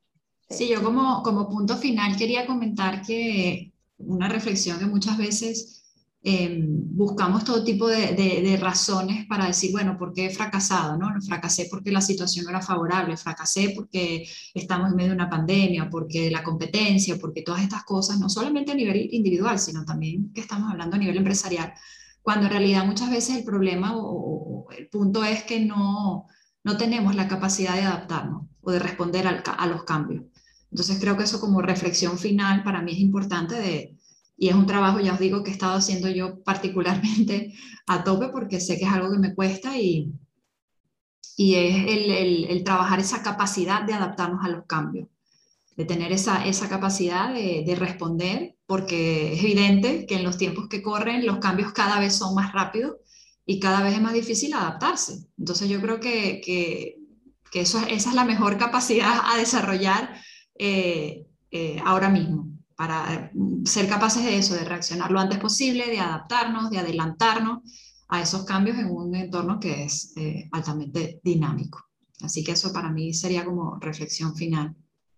Sí, 0.49 0.67
yo 0.67 0.83
como, 0.83 1.23
como 1.23 1.49
punto 1.49 1.77
final 1.77 2.15
quería 2.15 2.45
comentar 2.45 3.01
que 3.01 3.73
una 3.97 4.27
reflexión 4.27 4.79
que 4.79 4.85
muchas 4.85 5.17
veces 5.17 5.83
em, 6.21 6.67
buscamos 6.95 7.43
todo 7.43 7.63
tipo 7.63 7.87
de, 7.87 8.13
de, 8.13 8.57
razones 8.57 9.25
para 9.27 9.47
decir, 9.47 9.71
bueno, 9.71 9.97
¿por 9.97 10.13
qué 10.13 10.27
he 10.27 10.29
fracasado? 10.29 10.97
¿no? 10.97 11.09
Fracasé 11.21 11.67
porque 11.69 11.91
la 11.91 12.01
situación 12.01 12.45
no 12.45 12.51
era 12.51 12.61
favorable, 12.61 13.17
fracasé 13.17 13.73
porque 13.75 14.25
estamos 14.53 14.89
en 14.89 14.95
medio 14.95 15.09
de 15.09 15.15
una 15.15 15.29
pandemia, 15.29 15.89
porque 15.89 16.29
la 16.31 16.43
competencia, 16.43 17.17
porque 17.19 17.41
todas 17.41 17.61
estas 17.61 17.83
cosas, 17.83 18.19
no 18.19 18.29
solamente 18.29 18.71
a 18.71 18.75
nivel 18.75 19.09
individual, 19.11 19.59
sino 19.59 19.85
también 19.85 20.31
que 20.33 20.41
estamos 20.41 20.71
hablando 20.71 20.95
a 20.95 20.99
nivel 20.99 21.17
empresarial, 21.17 21.73
cuando 22.21 22.45
en 22.45 22.51
realidad 22.51 22.85
muchas 22.85 23.09
veces 23.09 23.37
el 23.37 23.43
problema 23.43 23.93
o 23.95 24.67
el 24.77 24.87
punto 24.87 25.23
es 25.25 25.43
que 25.43 25.59
no, 25.59 26.27
no 26.63 26.77
tenemos 26.77 27.15
la 27.15 27.27
capacidad 27.27 27.75
de 27.75 27.83
adaptarnos 27.83 28.43
o 28.61 28.71
de 28.71 28.79
responder 28.79 29.27
a 29.27 29.67
los 29.67 29.83
cambios. 29.83 30.23
Entonces 30.71 30.97
creo 30.99 31.17
que 31.17 31.23
eso 31.23 31.39
como 31.39 31.61
reflexión 31.61 32.17
final 32.17 32.63
para 32.63 32.81
mí 32.81 32.93
es 32.93 32.99
importante 32.99 33.55
de, 33.55 33.97
y 34.37 34.49
es 34.49 34.55
un 34.55 34.65
trabajo, 34.65 34.99
ya 34.99 35.13
os 35.13 35.19
digo, 35.19 35.43
que 35.43 35.51
he 35.51 35.53
estado 35.53 35.75
haciendo 35.75 36.09
yo 36.09 36.41
particularmente 36.43 37.53
a 37.87 38.03
tope 38.03 38.29
porque 38.29 38.59
sé 38.59 38.77
que 38.77 38.85
es 38.85 38.91
algo 38.91 39.11
que 39.11 39.19
me 39.19 39.35
cuesta 39.35 39.77
y, 39.77 40.11
y 41.37 41.55
es 41.55 41.75
el, 41.87 42.45
el, 42.49 42.63
trabajar 42.63 42.99
esa 42.99 43.21
capacidad 43.21 43.83
de 43.83 43.93
adaptarnos 43.93 44.43
a 44.43 44.49
los 44.49 44.65
cambios, 44.65 45.09
de 45.75 45.85
tener 45.85 46.11
esa, 46.11 46.45
esa 46.45 46.69
capacidad 46.69 47.33
de, 47.33 47.63
de, 47.65 47.75
responder, 47.75 48.55
porque 48.65 49.33
es 49.33 49.43
evidente 49.43 50.05
que 50.05 50.15
en 50.15 50.23
los 50.23 50.37
tiempos 50.37 50.67
que 50.69 50.81
corren 50.81 51.25
los 51.25 51.37
cambios 51.37 51.73
cada 51.73 51.99
vez 51.99 52.15
son 52.15 52.33
más 52.35 52.53
rápidos 52.53 52.95
y 53.45 53.59
cada 53.59 53.83
vez 53.83 53.95
es 53.95 54.01
más 54.01 54.13
difícil 54.13 54.53
adaptarse. 54.53 55.27
Entonces 55.37 55.69
yo 55.69 55.81
creo 55.81 55.99
que, 55.99 56.41
que, 56.43 56.97
que 57.51 57.61
eso, 57.61 57.79
esa 57.87 58.09
es 58.09 58.15
la 58.15 58.25
mejor 58.25 58.57
capacidad 58.57 59.21
a 59.25 59.37
desarrollar 59.37 60.15
eh, 60.55 61.25
eh, 61.51 61.81
ahora 61.85 62.09
mismo, 62.09 62.47
para 62.75 63.31
ser 63.65 63.87
capaces 63.87 64.23
de 64.23 64.37
eso, 64.37 64.55
de 64.55 64.65
reaccionar 64.65 65.11
lo 65.11 65.19
antes 65.19 65.39
posible, 65.39 65.87
de 65.87 65.99
adaptarnos, 65.99 66.69
de 66.69 66.79
adelantarnos 66.79 67.59
a 68.07 68.21
esos 68.21 68.45
cambios 68.45 68.77
en 68.77 68.89
un 68.89 69.15
entorno 69.15 69.59
que 69.59 69.83
es 69.83 70.13
eh, 70.17 70.49
altamente 70.51 71.19
dinámico. 71.23 71.83
Así 72.21 72.43
que 72.43 72.53
eso 72.53 72.71
para 72.71 72.89
mí 72.89 73.13
sería 73.13 73.43
como 73.43 73.77
reflexión 73.79 74.35
final. 74.35 74.75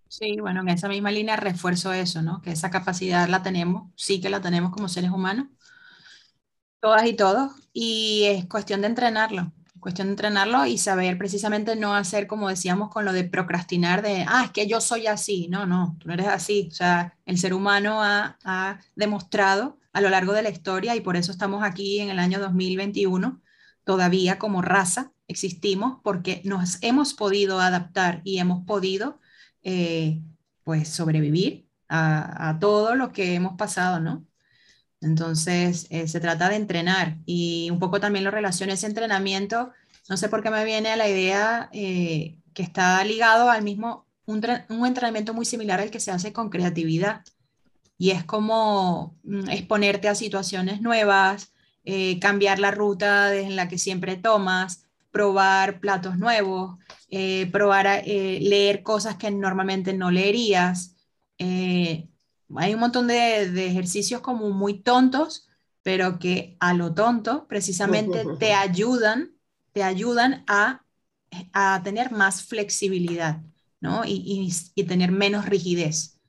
Sí, 0.07 0.37
bueno, 0.39 0.61
en 0.61 0.69
esa 0.69 0.87
misma 0.87 1.11
línea 1.11 1.35
refuerzo 1.35 1.91
eso, 1.91 2.21
¿no? 2.21 2.41
Que 2.41 2.51
esa 2.51 2.69
capacidad 2.69 3.27
la 3.27 3.43
tenemos, 3.43 3.91
sí 3.95 4.21
que 4.21 4.29
la 4.29 4.41
tenemos 4.41 4.71
como 4.71 4.87
seres 4.87 5.11
humanos, 5.11 5.47
Todas 6.85 7.07
y 7.07 7.13
todos. 7.13 7.51
Y 7.73 8.25
es 8.25 8.45
cuestión 8.45 8.81
de 8.81 8.87
entrenarlo. 8.87 9.51
Cuestión 9.79 10.07
de 10.07 10.11
entrenarlo 10.11 10.67
y 10.67 10.77
saber 10.77 11.17
precisamente 11.17 11.75
no 11.75 11.95
hacer 11.95 12.27
como 12.27 12.47
decíamos 12.47 12.91
con 12.91 13.05
lo 13.05 13.11
de 13.11 13.23
procrastinar 13.23 14.03
de, 14.03 14.23
ah, 14.27 14.43
es 14.45 14.51
que 14.51 14.67
yo 14.67 14.79
soy 14.79 15.07
así. 15.07 15.47
No, 15.47 15.65
no, 15.65 15.97
tú 15.99 16.07
no 16.07 16.13
eres 16.13 16.27
así. 16.27 16.69
O 16.71 16.75
sea, 16.75 17.17
el 17.25 17.39
ser 17.39 17.55
humano 17.55 18.03
ha, 18.03 18.37
ha 18.43 18.79
demostrado 18.95 19.79
a 19.93 20.01
lo 20.01 20.09
largo 20.09 20.33
de 20.33 20.43
la 20.43 20.51
historia 20.51 20.95
y 20.95 21.01
por 21.01 21.17
eso 21.17 21.31
estamos 21.31 21.63
aquí 21.63 22.01
en 22.01 22.09
el 22.09 22.19
año 22.19 22.39
2021 22.39 23.41
todavía 23.83 24.37
como 24.37 24.61
raza 24.61 25.11
existimos 25.27 26.01
porque 26.03 26.41
nos 26.45 26.77
hemos 26.83 27.15
podido 27.15 27.59
adaptar 27.61 28.21
y 28.23 28.37
hemos 28.37 28.63
podido 28.65 29.19
eh, 29.63 30.21
pues 30.63 30.89
sobrevivir 30.89 31.67
a, 31.89 32.57
todo 32.59 32.93
lo 32.95 33.11
que 33.11 33.33
hemos 33.33 33.55
pasado, 33.57 33.99
¿no? 33.99 34.25
Entonces, 35.05 35.85
eh, 35.91 36.07
se 36.07 36.19
trata 36.19 36.49
de 36.49 36.55
entrenar 36.55 37.17
y 37.25 37.69
un 37.69 37.77
poco 37.79 37.99
también 37.99 38.25
lo 38.25 38.31
relaciono 38.31 38.73
ese 38.73 38.87
entrenamiento, 38.87 39.71
no 40.09 40.17
sé 40.17 40.29
por 40.29 40.41
qué 40.41 40.49
me 40.49 40.65
viene 40.65 40.89
a 40.89 40.95
la 40.95 41.07
idea 41.07 41.69
eh, 41.73 42.37
que 42.53 42.63
está 42.63 43.03
ligado 43.03 43.49
al 43.51 43.63
mismo, 43.63 44.07
un, 44.25 44.43
entrenamiento 44.85 45.33
muy 45.35 45.45
similar 45.45 45.79
al 45.79 45.91
que 45.91 45.99
se 45.99 46.11
hace 46.11 46.33
con 46.33 46.49
creatividad. 46.49 47.21
Y 47.99 48.11
es 48.11 48.23
como 48.23 49.15
mm, 49.23 49.49
exponerte 49.49 50.09
a 50.09 50.15
situaciones 50.15 50.81
nuevas, 50.81 51.53
eh, 51.83 52.19
cambiar 52.19 52.57
la 52.57 52.71
ruta 52.71 53.33
en 53.35 53.55
la 53.55 53.67
que 53.67 53.77
siempre 53.77 54.17
tomas, 54.17 54.87
probar 55.11 55.79
platos 55.79 56.17
nuevos, 56.17 56.77
probar 57.51 58.03
leer 58.05 58.83
cosas 58.83 59.15
que 59.15 59.31
normalmente 59.31 59.93
no 59.93 60.11
leerías, 60.11 60.97
hay 62.57 62.73
un 62.73 62.79
montón 62.79 63.07
de, 63.07 63.67
ejercicios 63.67 64.21
como 64.21 64.49
muy 64.49 64.79
tontos, 64.79 65.47
pero 65.83 66.19
que 66.19 66.57
a 66.59 66.73
lo 66.73 66.93
tonto 66.93 67.47
precisamente 67.47 68.23
te 68.39 68.53
ayudan, 68.53 69.35
te 69.73 69.83
ayudan 69.83 70.43
a, 70.47 70.83
a 71.53 71.81
tener 71.83 72.11
más 72.11 72.43
flexibilidad, 72.43 73.41
¿no? 73.79 74.05
Y, 74.05 74.51
y, 74.75 74.83
tener 74.83 75.11
menos 75.11 75.45
rigidez. 75.45 76.19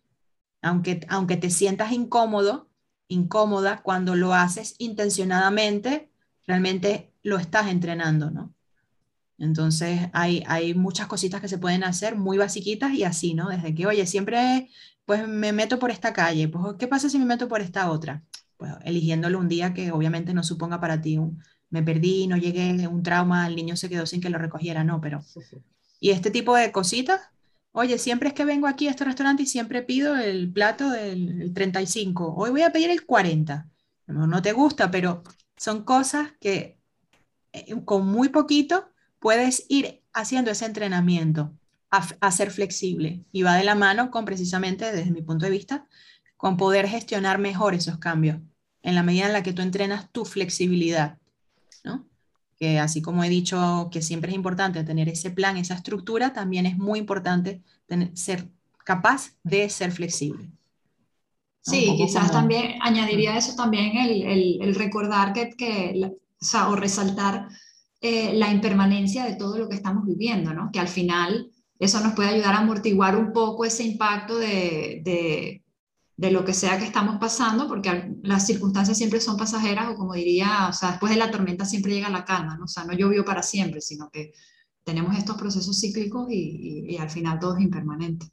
Aunque, 0.62 1.06
aunque 1.08 1.36
te 1.36 1.50
sientas 1.50 1.92
incómodo, 1.92 2.68
incómoda, 3.08 3.82
cuando 3.82 4.16
lo 4.16 4.34
haces 4.34 4.74
intencionadamente, 4.78 6.10
realmente 6.46 7.12
lo 7.22 7.38
estás 7.38 7.68
entrenando, 7.68 8.30
¿no? 8.30 8.52
Entonces 9.38 10.08
hay, 10.12 10.42
hay 10.46 10.74
muchas 10.74 11.06
cositas 11.06 11.40
que 11.40 11.48
se 11.48 11.58
pueden 11.58 11.84
hacer 11.84 12.16
muy 12.16 12.38
basiquitas 12.38 12.94
y 12.94 13.04
así, 13.04 13.34
¿no? 13.34 13.48
Desde 13.48 13.74
que, 13.74 13.86
oye, 13.86 14.06
siempre 14.06 14.70
pues 15.06 15.26
me 15.26 15.52
meto 15.52 15.78
por 15.78 15.90
esta 15.90 16.12
calle, 16.12 16.48
pues 16.48 16.74
¿qué 16.78 16.88
pasa 16.88 17.08
si 17.08 17.18
me 17.18 17.24
meto 17.24 17.48
por 17.48 17.60
esta 17.62 17.90
otra? 17.90 18.22
Pues 18.56 18.72
eligiéndolo 18.84 19.38
un 19.38 19.48
día 19.48 19.72
que 19.72 19.92
obviamente 19.92 20.34
no 20.34 20.42
suponga 20.42 20.80
para 20.80 21.00
ti 21.00 21.16
un, 21.16 21.42
me 21.70 21.82
perdí, 21.82 22.26
no 22.26 22.36
llegué, 22.36 22.86
un 22.88 23.02
trauma, 23.02 23.46
el 23.46 23.56
niño 23.56 23.76
se 23.76 23.88
quedó 23.88 24.04
sin 24.04 24.20
que 24.20 24.30
lo 24.30 24.38
recogiera, 24.38 24.84
no, 24.84 25.00
pero... 25.00 25.24
Y 26.00 26.10
este 26.10 26.30
tipo 26.30 26.54
de 26.54 26.72
cositas, 26.72 27.20
oye, 27.72 27.98
siempre 27.98 28.28
es 28.28 28.34
que 28.34 28.44
vengo 28.44 28.66
aquí 28.66 28.88
a 28.88 28.90
este 28.90 29.04
restaurante 29.04 29.44
y 29.44 29.46
siempre 29.46 29.82
pido 29.82 30.16
el 30.16 30.52
plato 30.52 30.90
del 30.90 31.52
35, 31.54 32.34
hoy 32.36 32.50
voy 32.50 32.62
a 32.62 32.72
pedir 32.72 32.90
el 32.90 33.06
40, 33.06 33.68
no, 34.08 34.26
no 34.26 34.42
te 34.42 34.52
gusta, 34.52 34.90
pero 34.90 35.22
son 35.56 35.84
cosas 35.84 36.32
que 36.40 36.78
eh, 37.52 37.74
con 37.84 38.06
muy 38.06 38.28
poquito 38.28 38.88
puedes 39.20 39.66
ir 39.68 40.02
haciendo 40.12 40.50
ese 40.50 40.66
entrenamiento 40.66 41.54
a, 41.90 42.30
ser 42.30 42.50
flexible 42.50 43.24
y 43.32 43.42
va 43.42 43.54
de 43.54 43.64
la 43.64 43.74
mano 43.74 44.10
con 44.10 44.24
precisamente, 44.24 44.92
desde 44.92 45.10
mi 45.10 45.22
punto 45.22 45.44
de 45.44 45.50
vista, 45.50 45.86
con 46.36 46.56
poder 46.56 46.88
gestionar 46.88 47.38
mejor 47.38 47.74
esos 47.74 47.98
cambios 47.98 48.38
en 48.82 48.94
la 48.94 49.02
medida 49.02 49.26
en 49.26 49.32
la 49.32 49.42
que 49.42 49.52
tú 49.52 49.62
entrenas 49.62 50.10
tu 50.12 50.24
flexibilidad, 50.24 51.18
¿no? 51.84 52.06
Que 52.58 52.78
así 52.78 53.02
como 53.02 53.24
he 53.24 53.28
dicho 53.28 53.88
que 53.90 54.02
siempre 54.02 54.30
es 54.30 54.36
importante 54.36 54.84
tener 54.84 55.08
ese 55.08 55.30
plan, 55.30 55.56
esa 55.56 55.74
estructura, 55.74 56.32
también 56.32 56.66
es 56.66 56.76
muy 56.76 56.98
importante 56.98 57.62
tener, 57.86 58.16
ser 58.16 58.48
capaz 58.84 59.32
de 59.42 59.68
ser 59.68 59.92
flexible. 59.92 60.50
Sí, 61.60 61.94
quizás 61.96 62.30
también 62.30 62.78
añadiría 62.80 63.36
eso 63.36 63.56
también 63.56 63.96
el, 63.96 64.62
el, 64.62 64.74
recordar 64.76 65.32
que, 65.32 65.50
que 65.50 66.12
o, 66.68 66.76
resaltar 66.76 67.48
eh, 68.00 68.34
la 68.34 68.52
impermanencia 68.52 69.24
de 69.24 69.34
todo 69.34 69.58
lo 69.58 69.68
que 69.68 69.74
estamos 69.74 70.06
viviendo, 70.06 70.54
¿no? 70.54 70.70
Que 70.72 70.78
al 70.78 70.86
final 70.86 71.50
eso 71.78 72.00
nos 72.00 72.14
puede 72.14 72.30
ayudar 72.30 72.54
a 72.54 72.58
amortiguar 72.58 73.16
un 73.16 73.32
poco 73.32 73.64
ese 73.64 73.84
impacto 73.84 74.38
de, 74.38 75.02
de, 75.04 75.64
de, 76.16 76.30
lo 76.30 76.44
que 76.44 76.54
sea 76.54 76.78
que 76.78 76.84
estamos 76.84 77.18
pasando, 77.18 77.68
porque 77.68 78.14
las 78.22 78.46
circunstancias 78.46 78.96
siempre 78.96 79.20
son 79.20 79.36
pasajeras, 79.36 79.88
o 79.90 79.96
como 79.96 80.14
diría, 80.14 80.68
o 80.68 80.72
sea, 80.72 80.90
después 80.90 81.12
de 81.12 81.18
la 81.18 81.30
tormenta 81.30 81.64
siempre 81.64 81.92
llega 81.92 82.08
la 82.08 82.24
calma, 82.24 82.56
¿no? 82.56 82.64
O 82.64 82.68
sea, 82.68 82.84
no 82.84 82.94
llovió 82.94 83.24
para 83.24 83.42
siempre, 83.42 83.80
sino 83.80 84.08
que 84.10 84.32
tenemos 84.84 85.16
estos 85.18 85.36
procesos 85.36 85.78
cíclicos 85.80 86.28
y, 86.30 86.86
y, 86.88 86.96
al 86.96 87.10
final 87.10 87.38
todo 87.38 87.56
es 87.56 87.62
impermanente. 87.62 88.26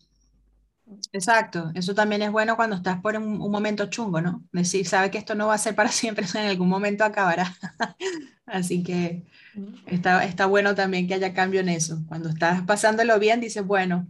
Exacto, 1.12 1.72
eso 1.74 1.96
también 1.96 2.22
es 2.22 2.32
bueno 2.32 2.56
cuando 2.56 2.76
estás 2.76 3.02
por 3.02 3.16
un, 3.16 3.42
un, 3.42 3.52
momento 3.52 3.88
chungo, 3.88 4.22
¿no? 4.22 4.44
Decir, 4.52 4.86
sabe 4.86 5.10
que 5.10 5.18
esto 5.18 5.34
no 5.34 5.48
va 5.48 5.56
a 5.56 5.58
ser 5.58 5.76
para 5.76 5.90
siempre, 5.90 6.26
en 6.36 6.48
algún 6.48 6.70
momento 6.70 7.04
acabará. 7.04 7.56
Así 8.46 8.84
que 8.84 9.24
Está, 9.86 10.26
está 10.26 10.48
bueno 10.48 10.74
también 10.74 11.08
que 11.08 11.14
haya 11.14 11.34
cambio 11.34 11.62
en 11.62 11.70
eso. 11.70 12.00
Cuando 12.08 12.30
estás 12.30 12.64
pasándolo 12.64 13.20
bien, 13.20 13.40
dices, 13.40 13.66
bueno, 13.66 14.08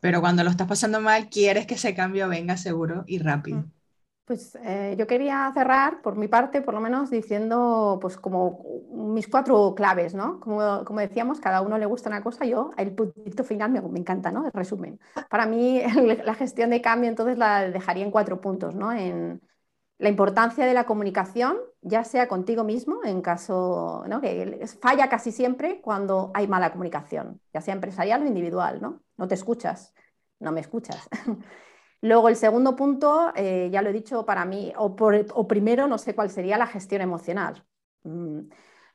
pero 0.00 0.20
cuando 0.20 0.42
lo 0.42 0.50
estás 0.50 0.66
pasando 0.66 1.00
mal, 1.00 1.28
quieres 1.28 1.66
que 1.66 1.74
ese 1.74 1.94
cambio 1.94 2.28
venga 2.28 2.56
seguro 2.56 3.04
y 3.06 3.18
rápido. 3.18 3.64
Pues 4.24 4.58
eh, 4.64 4.96
yo 4.98 5.06
quería 5.06 5.48
cerrar, 5.54 6.02
por 6.02 6.16
mi 6.16 6.26
parte, 6.26 6.60
por 6.60 6.74
lo 6.74 6.80
menos 6.80 7.10
diciendo, 7.10 7.98
pues 8.02 8.16
como 8.16 8.64
mis 8.92 9.28
cuatro 9.28 9.72
claves, 9.76 10.14
¿no? 10.14 10.40
Como, 10.40 10.84
como 10.84 10.98
decíamos, 10.98 11.38
cada 11.38 11.60
uno 11.60 11.78
le 11.78 11.86
gusta 11.86 12.08
una 12.08 12.24
cosa, 12.24 12.44
yo 12.44 12.72
el 12.76 12.92
puntito 12.92 13.44
final 13.44 13.70
me, 13.70 13.80
me 13.80 14.00
encanta, 14.00 14.32
¿no? 14.32 14.44
El 14.44 14.52
resumen. 14.52 14.98
Para 15.30 15.46
mí, 15.46 15.80
la 16.24 16.34
gestión 16.34 16.70
de 16.70 16.82
cambio, 16.82 17.08
entonces 17.08 17.38
la 17.38 17.70
dejaría 17.70 18.04
en 18.04 18.10
cuatro 18.10 18.40
puntos, 18.40 18.74
¿no? 18.74 18.92
En, 18.92 19.40
la 19.98 20.08
importancia 20.08 20.66
de 20.66 20.74
la 20.74 20.84
comunicación, 20.84 21.58
ya 21.80 22.04
sea 22.04 22.28
contigo 22.28 22.64
mismo, 22.64 23.00
en 23.04 23.22
caso, 23.22 24.04
¿no? 24.08 24.20
que 24.20 24.66
falla 24.80 25.08
casi 25.08 25.32
siempre 25.32 25.80
cuando 25.80 26.30
hay 26.34 26.46
mala 26.46 26.70
comunicación, 26.70 27.40
ya 27.52 27.60
sea 27.60 27.74
empresarial 27.74 28.22
o 28.22 28.26
individual, 28.26 28.80
¿no? 28.82 29.00
No 29.16 29.26
te 29.26 29.34
escuchas, 29.34 29.94
no 30.38 30.52
me 30.52 30.60
escuchas. 30.60 31.08
Luego, 32.02 32.28
el 32.28 32.36
segundo 32.36 32.76
punto, 32.76 33.32
eh, 33.34 33.70
ya 33.72 33.80
lo 33.82 33.88
he 33.90 33.92
dicho 33.92 34.26
para 34.26 34.44
mí, 34.44 34.72
o, 34.76 34.94
o, 35.34 35.48
primero, 35.48 35.88
no 35.88 35.98
sé 35.98 36.14
cuál 36.14 36.30
sería 36.30 36.58
la 36.58 36.66
gestión 36.66 37.00
emocional. 37.00 37.64
Mm. 38.04 38.40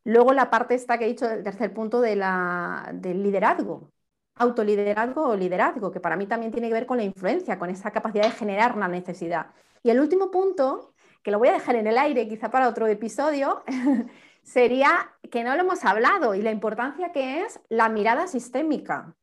Luego, 0.03 0.33
la 0.33 0.49
parte 0.49 0.75
esta 0.75 0.97
que 0.97 1.05
he 1.05 1.07
dicho, 1.09 1.29
el 1.29 1.43
tercer 1.43 1.73
punto 1.73 1.99
de 2.01 2.15
la, 2.15 2.91
del 2.93 3.23
liderazgo, 3.23 3.91
autoliderazgo 4.35 5.29
o 5.29 5.35
liderazgo, 5.35 5.91
que 5.91 5.99
para 5.99 6.15
mí 6.15 6.27
también 6.27 6.51
tiene 6.51 6.67
que 6.67 6.73
ver 6.73 6.85
con 6.85 6.97
la 6.97 7.03
influencia, 7.03 7.59
con 7.59 7.69
esa 7.69 7.91
capacidad 7.91 8.23
de 8.25 8.31
generar 8.31 8.75
una 8.75 8.87
necesidad. 8.87 9.47
Y 9.83 9.89
el 9.89 9.99
último 9.99 10.31
punto 10.31 10.91
que 11.23 11.31
lo 11.31 11.39
voy 11.39 11.49
a 11.49 11.53
dejar 11.53 11.75
en 11.75 11.87
el 11.87 11.97
aire 11.97 12.27
quizá 12.27 12.49
para 12.49 12.67
otro 12.67 12.87
episodio, 12.87 13.63
sería 14.43 15.15
que 15.29 15.43
no 15.43 15.55
lo 15.55 15.61
hemos 15.61 15.85
hablado 15.85 16.35
y 16.35 16.41
la 16.41 16.51
importancia 16.51 17.11
que 17.11 17.43
es 17.43 17.59
la 17.69 17.89
mirada 17.89 18.27
sistémica. 18.27 19.15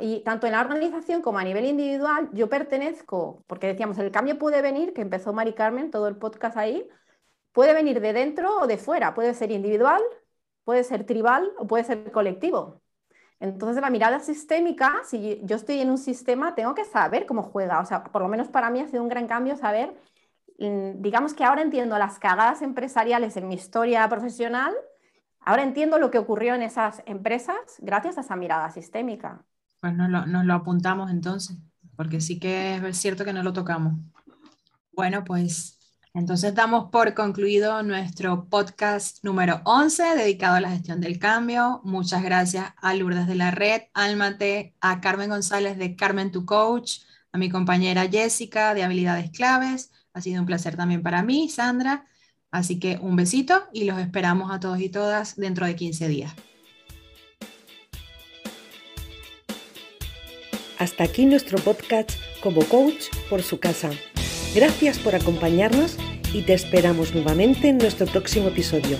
Y 0.00 0.22
tanto 0.24 0.46
en 0.46 0.52
la 0.52 0.60
organización 0.60 1.22
como 1.22 1.38
a 1.38 1.44
nivel 1.44 1.64
individual, 1.64 2.28
yo 2.32 2.48
pertenezco, 2.48 3.44
porque 3.46 3.68
decíamos, 3.68 3.98
el 3.98 4.10
cambio 4.10 4.36
puede 4.36 4.62
venir, 4.62 4.92
que 4.92 5.00
empezó 5.00 5.32
Mari 5.32 5.54
Carmen, 5.54 5.92
todo 5.92 6.08
el 6.08 6.16
podcast 6.16 6.56
ahí, 6.56 6.88
puede 7.52 7.72
venir 7.72 8.00
de 8.00 8.12
dentro 8.12 8.58
o 8.58 8.66
de 8.66 8.78
fuera, 8.78 9.14
puede 9.14 9.32
ser 9.32 9.52
individual, 9.52 10.02
puede 10.64 10.82
ser 10.82 11.06
tribal 11.06 11.52
o 11.56 11.66
puede 11.68 11.84
ser 11.84 12.10
colectivo. 12.10 12.82
Entonces, 13.40 13.82
la 13.82 13.90
mirada 13.90 14.20
sistémica, 14.20 14.92
si 15.04 15.40
yo 15.42 15.56
estoy 15.56 15.80
en 15.80 15.90
un 15.90 15.98
sistema, 15.98 16.54
tengo 16.54 16.74
que 16.74 16.84
saber 16.84 17.26
cómo 17.26 17.42
juega. 17.42 17.80
O 17.80 17.84
sea, 17.84 18.04
por 18.04 18.22
lo 18.22 18.28
menos 18.28 18.48
para 18.48 18.70
mí 18.70 18.80
ha 18.80 18.88
sido 18.88 19.02
un 19.02 19.08
gran 19.08 19.26
cambio 19.26 19.56
saber 19.56 19.94
digamos 20.58 21.34
que 21.34 21.44
ahora 21.44 21.62
entiendo 21.62 21.98
las 21.98 22.18
cagadas 22.18 22.62
empresariales 22.62 23.36
en 23.36 23.48
mi 23.48 23.54
historia 23.54 24.08
profesional, 24.08 24.72
ahora 25.40 25.62
entiendo 25.62 25.98
lo 25.98 26.10
que 26.10 26.18
ocurrió 26.18 26.54
en 26.54 26.62
esas 26.62 27.02
empresas 27.06 27.56
gracias 27.78 28.18
a 28.18 28.20
esa 28.20 28.36
mirada 28.36 28.70
sistémica. 28.70 29.44
Pues 29.80 29.94
nos 29.94 30.08
lo, 30.08 30.24
lo 30.26 30.54
apuntamos 30.54 31.10
entonces, 31.10 31.58
porque 31.96 32.20
sí 32.20 32.38
que 32.38 32.76
es 32.76 32.96
cierto 32.96 33.24
que 33.24 33.32
no 33.32 33.42
lo 33.42 33.52
tocamos. 33.52 33.94
Bueno, 34.92 35.24
pues 35.24 35.78
entonces 36.14 36.54
damos 36.54 36.90
por 36.90 37.12
concluido 37.14 37.82
nuestro 37.82 38.48
podcast 38.48 39.22
número 39.24 39.60
11 39.64 40.14
dedicado 40.16 40.56
a 40.56 40.60
la 40.60 40.70
gestión 40.70 41.00
del 41.00 41.18
cambio. 41.18 41.80
Muchas 41.84 42.22
gracias 42.22 42.72
a 42.76 42.94
Lourdes 42.94 43.26
de 43.26 43.34
la 43.34 43.50
Red, 43.50 43.82
Almate, 43.92 44.74
a 44.80 45.00
Carmen 45.00 45.28
González 45.28 45.76
de 45.76 45.96
Carmen 45.96 46.30
to 46.30 46.46
Coach, 46.46 47.00
a 47.32 47.38
mi 47.38 47.50
compañera 47.50 48.08
Jessica 48.08 48.74
de 48.74 48.84
Habilidades 48.84 49.30
Claves, 49.32 49.90
ha 50.14 50.20
sido 50.20 50.40
un 50.40 50.46
placer 50.46 50.76
también 50.76 51.02
para 51.02 51.22
mí, 51.22 51.48
Sandra. 51.48 52.06
Así 52.52 52.78
que 52.78 52.98
un 53.02 53.16
besito 53.16 53.64
y 53.72 53.84
los 53.84 53.98
esperamos 53.98 54.52
a 54.52 54.60
todos 54.60 54.80
y 54.80 54.88
todas 54.88 55.34
dentro 55.34 55.66
de 55.66 55.74
15 55.74 56.08
días. 56.08 56.32
Hasta 60.78 61.04
aquí 61.04 61.26
nuestro 61.26 61.58
podcast 61.58 62.12
como 62.40 62.64
coach 62.66 63.06
por 63.28 63.42
su 63.42 63.58
casa. 63.58 63.90
Gracias 64.54 65.00
por 65.00 65.16
acompañarnos 65.16 65.96
y 66.32 66.42
te 66.42 66.54
esperamos 66.54 67.12
nuevamente 67.12 67.68
en 67.68 67.78
nuestro 67.78 68.06
próximo 68.06 68.48
episodio. 68.48 68.96